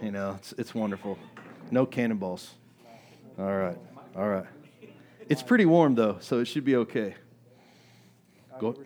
You 0.00 0.12
know, 0.12 0.36
it's 0.38 0.52
it's 0.52 0.72
wonderful. 0.72 1.18
No 1.72 1.84
cannonballs. 1.84 2.54
All 3.38 3.56
right, 3.56 3.76
all 4.14 4.28
right. 4.28 4.46
It's 5.28 5.42
pretty 5.42 5.66
warm 5.66 5.96
though, 5.96 6.18
so 6.20 6.38
it 6.38 6.44
should 6.44 6.64
be 6.64 6.76
okay. 6.76 7.16
Uh, 8.54 8.58
Go. 8.58 8.76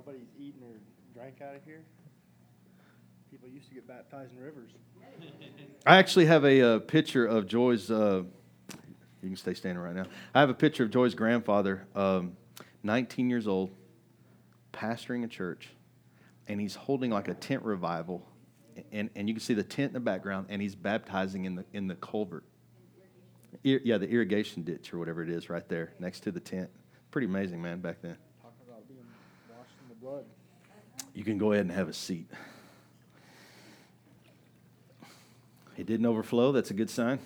Nobody's 0.00 0.28
eaten 0.38 0.62
or 0.62 0.80
drank 1.12 1.42
out 1.42 1.54
of 1.54 1.62
here. 1.62 1.82
People 3.30 3.50
used 3.50 3.68
to 3.68 3.74
get 3.74 3.86
baptized 3.86 4.32
in 4.32 4.42
rivers. 4.42 4.70
I 5.84 5.98
actually 5.98 6.24
have 6.24 6.42
a, 6.42 6.62
uh, 6.62 6.78
picture 6.78 7.26
of 7.26 7.46
Joy's. 7.46 7.90
Uh, 7.90 8.22
you 9.22 9.28
can 9.28 9.36
stay 9.36 9.52
standing 9.52 9.82
right 9.82 9.94
now. 9.94 10.06
I 10.34 10.40
have 10.40 10.48
a 10.48 10.54
picture 10.54 10.84
of 10.84 10.90
Joy's 10.90 11.14
grandfather, 11.14 11.86
um, 11.94 12.34
19 12.82 13.28
years 13.28 13.46
old, 13.46 13.72
pastoring 14.72 15.22
a 15.22 15.28
church, 15.28 15.68
and 16.48 16.58
he's 16.58 16.76
holding 16.76 17.10
like 17.10 17.28
a 17.28 17.34
tent 17.34 17.62
revival, 17.62 18.26
and, 18.92 19.10
and 19.14 19.28
you 19.28 19.34
can 19.34 19.42
see 19.42 19.52
the 19.52 19.62
tent 19.62 19.88
in 19.88 19.94
the 19.94 20.00
background, 20.00 20.46
and 20.48 20.62
he's 20.62 20.74
baptizing 20.74 21.44
in 21.44 21.56
the 21.56 21.64
in 21.74 21.88
the 21.88 21.96
culvert. 21.96 22.44
Ir- 23.64 23.82
yeah, 23.84 23.98
the 23.98 24.08
irrigation 24.08 24.62
ditch 24.62 24.94
or 24.94 24.98
whatever 24.98 25.22
it 25.22 25.28
is, 25.28 25.50
right 25.50 25.68
there 25.68 25.92
next 25.98 26.20
to 26.20 26.32
the 26.32 26.40
tent. 26.40 26.70
Pretty 27.10 27.26
amazing, 27.26 27.60
man, 27.60 27.80
back 27.80 28.00
then 28.00 28.16
blood. 30.00 30.24
You 31.14 31.24
can 31.24 31.38
go 31.38 31.52
ahead 31.52 31.66
and 31.66 31.72
have 31.72 31.88
a 31.88 31.92
seat. 31.92 32.30
It 35.76 35.86
didn't 35.86 36.06
overflow. 36.06 36.52
That's 36.52 36.70
a 36.70 36.74
good 36.74 36.90
sign. 36.90 37.18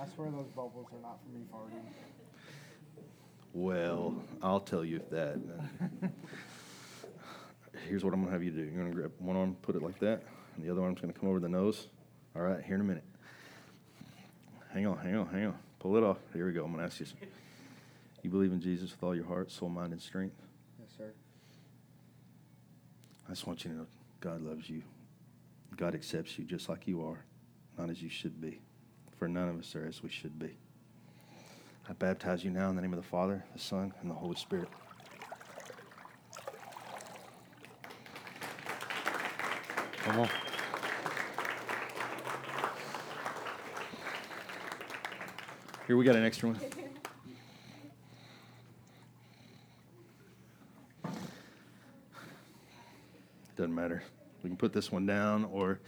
I 0.00 0.06
swear 0.14 0.30
those 0.30 0.46
bubbles 0.54 0.86
are 0.92 1.00
not 1.00 1.18
for 1.22 1.30
me 1.36 1.44
farting. 1.52 1.84
Well, 3.52 4.16
I'll 4.42 4.60
tell 4.60 4.84
you 4.84 5.00
that. 5.10 5.38
Here's 7.88 8.04
what 8.04 8.12
I'm 8.12 8.20
going 8.20 8.28
to 8.28 8.32
have 8.32 8.42
you 8.42 8.50
do. 8.50 8.62
You're 8.62 8.82
going 8.82 8.90
to 8.90 8.96
grab 8.96 9.12
one 9.18 9.36
arm, 9.36 9.56
put 9.62 9.76
it 9.76 9.82
like 9.82 9.98
that, 10.00 10.22
and 10.56 10.64
the 10.64 10.70
other 10.70 10.82
arm's 10.82 11.00
going 11.00 11.12
to 11.12 11.18
come 11.18 11.28
over 11.28 11.40
the 11.40 11.48
nose. 11.48 11.88
All 12.34 12.42
right, 12.42 12.62
here 12.62 12.74
in 12.74 12.80
a 12.80 12.84
minute. 12.84 13.04
Hang 14.72 14.86
on, 14.86 14.98
hang 14.98 15.14
on, 15.16 15.26
hang 15.28 15.46
on. 15.46 15.58
Pull 15.78 15.96
it 15.96 16.02
off. 16.02 16.18
Here 16.32 16.46
we 16.46 16.52
go. 16.52 16.64
I'm 16.64 16.72
going 16.72 16.80
to 16.80 16.86
ask 16.86 17.00
you. 17.00 17.06
You 18.22 18.30
believe 18.30 18.52
in 18.52 18.60
Jesus 18.60 18.90
with 18.90 19.02
all 19.02 19.14
your 19.14 19.26
heart, 19.26 19.52
soul, 19.52 19.68
mind, 19.68 19.92
and 19.92 20.02
strength? 20.02 20.34
I 23.26 23.30
just 23.30 23.46
want 23.46 23.64
you 23.64 23.70
to 23.70 23.76
know 23.78 23.86
God 24.20 24.42
loves 24.42 24.68
you. 24.68 24.82
God 25.76 25.94
accepts 25.94 26.38
you 26.38 26.44
just 26.44 26.68
like 26.68 26.86
you 26.86 27.04
are, 27.04 27.24
not 27.78 27.90
as 27.90 28.02
you 28.02 28.08
should 28.08 28.40
be. 28.40 28.60
For 29.18 29.28
none 29.28 29.48
of 29.48 29.58
us 29.58 29.74
are 29.74 29.86
as 29.86 30.02
we 30.02 30.08
should 30.08 30.38
be. 30.38 30.56
I 31.88 31.92
baptize 31.92 32.44
you 32.44 32.50
now 32.50 32.70
in 32.70 32.76
the 32.76 32.82
name 32.82 32.92
of 32.92 33.02
the 33.02 33.06
Father, 33.06 33.44
the 33.52 33.58
Son, 33.58 33.92
and 34.00 34.10
the 34.10 34.14
Holy 34.14 34.36
Spirit. 34.36 34.68
Come 39.98 40.20
on. 40.20 40.28
Here 45.86 45.96
we 45.96 46.04
got 46.04 46.16
an 46.16 46.24
extra 46.24 46.48
one. 46.48 46.60
Doesn't 53.56 53.73
matter. 53.84 54.02
We 54.42 54.48
can 54.48 54.56
put 54.56 54.72
this 54.72 54.90
one 54.90 55.04
down 55.04 55.44
or 55.52 55.78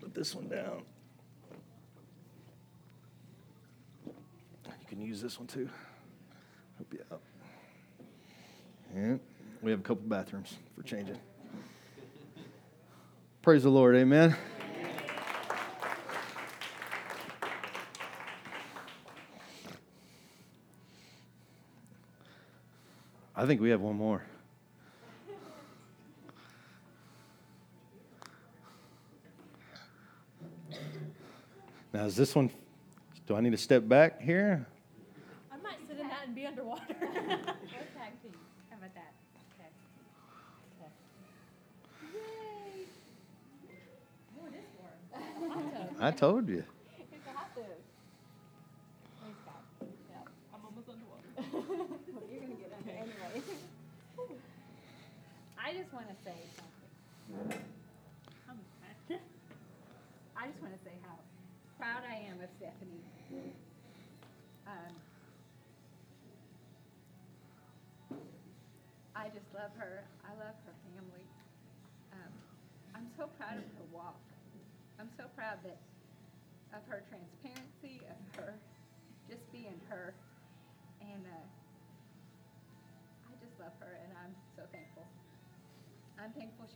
put 0.00 0.14
this 0.14 0.34
one 0.34 0.48
down. 0.48 0.84
You 4.06 4.86
can 4.88 5.02
use 5.02 5.20
this 5.20 5.38
one 5.38 5.46
too. 5.46 5.68
Help 6.78 6.94
you 6.94 7.00
out. 7.12 7.20
And 8.94 9.20
we 9.60 9.70
have 9.70 9.80
a 9.80 9.82
couple 9.82 10.04
bathrooms 10.06 10.56
for 10.74 10.82
changing. 10.82 11.18
Praise 13.42 13.64
the 13.64 13.68
Lord. 13.68 13.96
Amen. 13.96 14.34
I 23.38 23.44
think 23.44 23.60
we 23.60 23.68
have 23.68 23.82
one 23.82 23.96
more. 23.96 24.22
Now, 32.06 32.10
is 32.10 32.14
this 32.14 32.36
one, 32.36 32.50
do 33.26 33.34
I 33.34 33.40
need 33.40 33.50
to 33.50 33.56
step 33.56 33.88
back 33.88 34.22
here? 34.22 34.64
I 35.50 35.56
might 35.56 35.84
sit 35.88 35.98
in 35.98 36.06
that 36.06 36.20
and 36.24 36.36
be 36.36 36.46
underwater. 36.46 36.86
tag 36.94 38.22
team. 38.22 38.32
How 38.70 38.76
about 38.76 38.94
that? 38.94 39.12
Okay. 39.58 39.70
okay. 40.78 40.92
Yay! 42.14 42.86
It 44.46 44.54
is 44.54 44.66
warm. 45.10 45.96
I 46.00 46.12
told 46.12 46.48
you. 46.48 46.62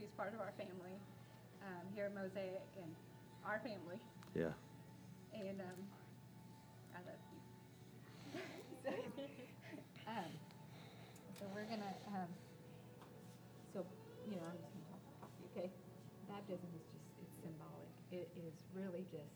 She's 0.00 0.08
part 0.16 0.32
of 0.32 0.40
our 0.40 0.52
family 0.56 0.96
um, 1.60 1.84
here 1.94 2.08
at 2.08 2.14
Mosaic 2.16 2.64
and 2.80 2.88
our 3.44 3.60
family. 3.60 4.00
Yeah 4.32 4.56
and 5.34 5.60
um, 5.62 5.80
I 6.94 6.98
love 7.06 7.22
you. 7.30 7.40
um, 10.10 10.30
so 11.38 11.42
we're 11.54 11.68
gonna, 11.70 11.94
um, 12.12 12.30
so, 13.72 13.86
you 14.26 14.36
know, 14.36 14.46
I'm 14.46 14.58
just 14.58 14.72
gonna 14.74 14.90
talk 14.90 15.02
about 15.16 15.32
you, 15.38 15.46
okay? 15.54 15.68
Baptism 16.26 16.68
is 16.76 16.84
just, 16.92 17.06
it's 17.22 17.34
symbolic. 17.40 17.90
It 18.10 18.28
is 18.42 18.54
really 18.74 19.06
just, 19.08 19.34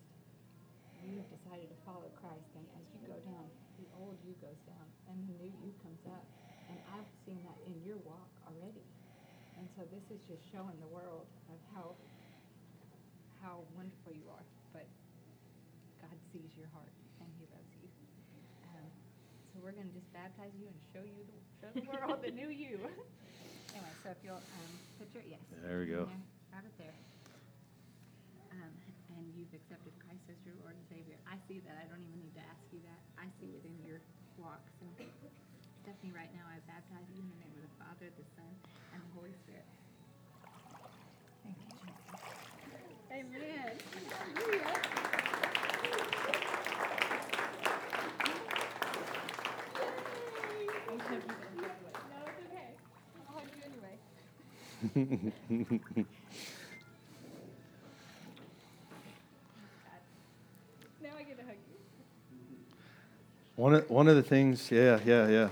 you 1.07 1.21
have 1.21 1.31
decided 1.31 1.69
to 1.71 1.79
follow 1.87 2.09
Christ, 2.19 2.51
and 2.59 2.65
as 2.75 2.85
you 2.93 3.01
go 3.07 3.19
down, 3.29 3.47
the 3.79 3.89
old 4.01 4.17
you 4.27 4.35
goes 4.43 4.61
down, 4.67 4.87
and 5.09 5.17
the 5.31 5.37
new 5.41 5.53
you 5.63 5.71
comes 5.85 6.01
up. 6.11 6.25
And 6.69 6.81
I've 6.97 7.11
seen 7.29 7.39
that 7.45 7.59
in 7.69 7.77
your 7.85 8.01
walk 8.09 8.33
already. 8.49 8.89
And 9.61 9.69
so 9.77 9.85
this 10.05 10.21
is 10.21 10.25
just 10.29 10.45
showing 10.53 10.77
the 10.85 10.91
world 10.93 11.25
of 11.49 11.57
how, 11.73 11.97
how 13.41 13.65
wonderful 13.73 14.13
you 14.13 14.29
are. 14.29 14.45
But 14.77 14.85
God 16.05 16.13
sees 16.29 16.53
your 16.61 16.69
heart, 16.77 16.93
and 17.25 17.29
He 17.41 17.49
loves 17.49 17.73
you. 17.81 17.89
Um, 18.69 18.85
so 19.53 19.65
we're 19.65 19.73
gonna 19.73 19.89
just 19.97 20.09
baptize 20.13 20.53
you 20.61 20.69
and 20.69 20.77
show 20.93 21.05
you, 21.09 21.25
the 21.25 21.41
show 21.57 21.69
the 21.73 21.89
world 21.89 22.21
the 22.21 22.33
new 22.37 22.53
you. 22.53 22.77
Anyway, 23.75 23.91
so 24.07 24.15
if 24.15 24.23
you'll, 24.23 24.39
um, 24.55 24.71
put 25.03 25.11
your, 25.11 25.27
yes. 25.27 25.43
There 25.67 25.83
we 25.83 25.91
go. 25.91 26.07
there, 26.07 26.15
Right 26.55 26.63
up 26.63 26.77
there. 26.79 26.95
Um, 28.55 28.71
and 29.19 29.27
you've 29.35 29.51
accepted 29.51 29.91
Christ 29.99 30.23
as 30.31 30.39
your 30.47 30.55
Lord 30.63 30.79
and 30.79 30.87
Savior. 30.87 31.19
I 31.27 31.35
see 31.51 31.59
that. 31.67 31.75
I 31.83 31.91
don't 31.91 31.99
even 32.07 32.23
need 32.23 32.39
to 32.39 32.45
ask 32.47 32.63
you 32.71 32.79
that. 32.87 33.01
I 33.19 33.27
see 33.43 33.51
it 33.59 33.67
in 33.67 33.75
your 33.83 33.99
walk. 34.39 34.63
So 34.79 34.87
Stephanie, 35.83 36.15
right 36.15 36.31
now 36.39 36.47
I 36.47 36.63
baptize 36.71 37.03
you 37.11 37.19
in 37.19 37.27
the 37.35 37.41
name 37.43 37.55
of 37.59 37.67
the 37.67 37.75
Father, 37.83 38.07
the 38.15 38.23
Son, 38.39 38.47
and 38.95 39.03
the 39.03 39.11
Holy 39.19 39.35
Spirit. 39.43 39.67
Thank 41.43 41.59
you, 41.59 41.75
Jesus. 41.83 41.91
Amen. 41.91 41.91
Hallelujah. 41.91 41.91
Yay. 41.91 41.91
No, 41.91 41.91
it's 41.91 42.23
okay. 42.23 42.63
I'll 42.63 42.71
hug 42.71 42.89
you 42.89 43.04
anyway. 53.65 53.99
Now 61.03 61.11
I 61.17 61.23
get 61.23 61.39
to 61.39 61.45
hug 61.45 61.55
you. 61.69 61.77
One 63.57 63.75
of, 63.75 63.91
one 63.91 64.09
of 64.09 64.17
the 64.17 64.23
things, 64.23 64.71
yeah, 64.71 64.99
yeah, 65.05 65.29
yeah. 65.29 65.49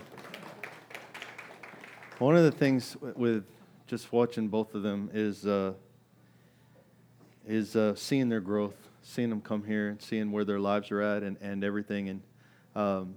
One 2.19 2.37
of 2.37 2.43
the 2.43 2.51
things 2.51 2.97
with 3.01 3.45
just 3.87 4.13
watching 4.13 4.49
both 4.49 4.75
of 4.75 4.83
them 4.83 5.11
is 5.13 5.47
uh, 5.47 5.75
is 7.47 7.77
uh, 7.77 7.95
seeing 7.95 8.29
their 8.29 8.41
growth, 8.41 8.77
seeing 9.03 9.31
them 9.31 9.41
come 9.41 9.65
here, 9.65 9.89
and 9.89 10.01
seeing 10.01 10.33
where 10.33 10.45
their 10.45 10.61
lives 10.61 10.91
are 10.91 11.01
at, 11.01 11.23
and, 11.23 11.37
and 11.41 11.65
everything, 11.65 12.09
and 12.09 12.23
um, 12.75 13.17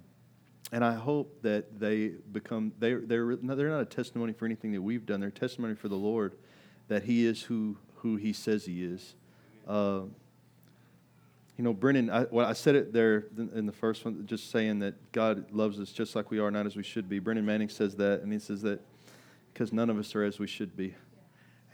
and 0.71 0.83
I 0.83 0.93
hope 0.93 1.41
that 1.43 1.79
they 1.79 2.13
become 2.31 2.73
they 2.79 2.93
they're 2.93 3.35
they're 3.35 3.69
not 3.69 3.81
a 3.81 3.85
testimony 3.85 4.33
for 4.33 4.45
anything 4.45 4.71
that 4.73 4.81
we've 4.81 5.05
done. 5.05 5.19
They're 5.19 5.29
testimony 5.29 5.75
for 5.75 5.87
the 5.87 5.95
Lord 5.95 6.35
that 6.87 7.03
He 7.03 7.25
is 7.25 7.43
who 7.43 7.77
who 7.97 8.15
He 8.15 8.33
says 8.33 8.65
He 8.65 8.83
is. 8.83 9.15
Uh, 9.67 10.01
you 11.57 11.63
know, 11.63 11.73
Brennan, 11.73 12.09
I, 12.09 12.25
well, 12.29 12.45
I 12.45 12.51
said 12.51 12.75
it 12.75 12.91
there 12.91 13.27
in 13.37 13.65
the 13.65 13.71
first 13.71 14.03
one, 14.03 14.25
just 14.25 14.51
saying 14.51 14.79
that 14.79 15.13
God 15.13 15.51
loves 15.53 15.79
us 15.79 15.93
just 15.93 16.13
like 16.13 16.29
we 16.29 16.39
are, 16.39 16.51
not 16.51 16.65
as 16.65 16.75
we 16.75 16.83
should 16.83 17.07
be. 17.07 17.19
Brennan 17.19 17.45
Manning 17.45 17.69
says 17.69 17.95
that, 17.95 18.21
and 18.21 18.33
he 18.33 18.39
says 18.39 18.61
that 18.63 18.81
because 19.53 19.71
none 19.71 19.89
of 19.89 19.97
us 19.97 20.13
are 20.15 20.23
as 20.23 20.37
we 20.37 20.47
should 20.47 20.75
be. 20.75 20.95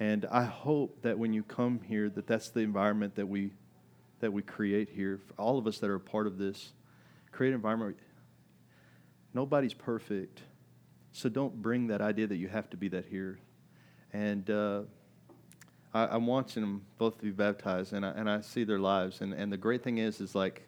And 0.02 0.26
I 0.32 0.46
hope 0.46 1.04
that 1.04 1.20
when 1.20 1.32
you 1.32 1.44
come 1.44 1.80
here, 1.88 2.10
that 2.10 2.26
that's 2.26 2.50
the 2.50 2.62
environment 2.62 3.14
that 3.18 3.28
we 3.28 3.52
that 4.20 4.34
we 4.34 4.42
create 4.42 4.90
here. 4.90 5.20
For 5.28 5.40
all 5.40 5.60
of 5.60 5.68
us 5.68 5.78
that 5.78 5.92
are 5.92 5.96
a 5.96 6.00
part 6.00 6.26
of 6.26 6.40
this, 6.40 6.72
create 7.32 7.50
an 7.50 7.56
environment. 7.58 8.00
Nobody's 9.36 9.76
perfect, 9.76 10.42
so 11.12 11.30
don't 11.30 11.62
bring 11.62 11.86
that 11.88 12.02
idea 12.02 12.26
that 12.26 12.38
you 12.38 12.48
have 12.48 12.68
to 12.72 12.78
be 12.78 12.88
that 12.88 13.06
here. 13.06 13.38
And 14.12 14.50
uh, 14.50 14.82
I, 15.94 16.08
I'm 16.08 16.26
watching 16.26 16.62
them 16.62 16.82
both 16.98 17.20
to 17.20 17.26
be 17.26 17.30
baptized, 17.30 17.94
and 17.94 18.04
I, 18.04 18.10
and 18.10 18.28
I 18.28 18.42
see 18.42 18.64
their 18.64 18.80
lives. 18.80 19.22
And, 19.22 19.34
and 19.36 19.54
the 19.54 19.58
great 19.58 19.84
thing 19.84 20.00
is, 20.00 20.20
is 20.20 20.34
like, 20.34 20.64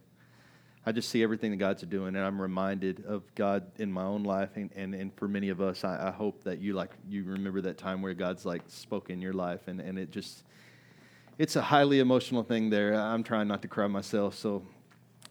I 0.86 0.92
just 0.92 1.10
see 1.10 1.24
everything 1.24 1.52
that 1.52 1.58
God's 1.58 1.84
doing, 1.84 2.16
and 2.16 2.26
I'm 2.26 2.42
reminded 2.42 3.06
of 3.06 3.24
God 3.36 3.72
in 3.78 3.92
my 3.92 4.04
own 4.04 4.24
life, 4.24 4.50
and, 4.56 4.70
and, 4.76 4.94
and 4.94 5.14
for 5.16 5.30
many 5.30 5.50
of 5.50 5.62
us, 5.62 5.86
I, 5.86 6.10
I 6.10 6.12
hope 6.12 6.44
that 6.44 6.60
you 6.60 6.74
like 6.74 6.92
you 7.08 7.24
remember 7.24 7.62
that 7.62 7.78
time 7.78 8.02
where 8.02 8.14
God's 8.14 8.46
like 8.46 8.64
spoke 8.68 9.10
in 9.10 9.22
your 9.22 9.34
life, 9.34 9.68
and, 9.68 9.80
and 9.80 9.98
it 9.98 10.12
just 10.12 10.44
it's 11.38 11.56
a 11.56 11.62
highly 11.62 12.00
emotional 12.00 12.44
thing 12.44 12.70
there. 12.70 12.94
I'm 12.94 13.24
trying 13.24 13.48
not 13.48 13.62
to 13.62 13.68
cry 13.68 13.88
myself, 13.88 14.36
so 14.36 14.64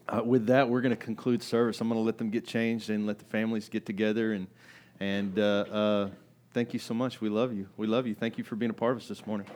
uh, 0.09 0.21
with 0.23 0.47
that, 0.47 0.67
we're 0.67 0.81
going 0.81 0.95
to 0.95 0.95
conclude 0.95 1.43
service. 1.43 1.79
I'm 1.79 1.87
going 1.87 1.99
to 1.99 2.05
let 2.05 2.17
them 2.17 2.29
get 2.29 2.45
changed 2.45 2.89
and 2.89 3.05
let 3.05 3.19
the 3.19 3.25
families 3.25 3.69
get 3.69 3.85
together, 3.85 4.33
and 4.33 4.47
and 4.99 5.37
uh, 5.37 5.65
uh, 5.71 6.09
thank 6.53 6.73
you 6.73 6.79
so 6.79 6.95
much. 6.95 7.21
We 7.21 7.29
love 7.29 7.53
you. 7.53 7.67
We 7.77 7.85
love 7.85 8.07
you. 8.07 8.15
Thank 8.15 8.39
you 8.39 8.43
for 8.43 8.55
being 8.55 8.71
a 8.71 8.73
part 8.73 8.93
of 8.93 8.97
us 8.97 9.07
this 9.07 9.27
morning. 9.27 9.47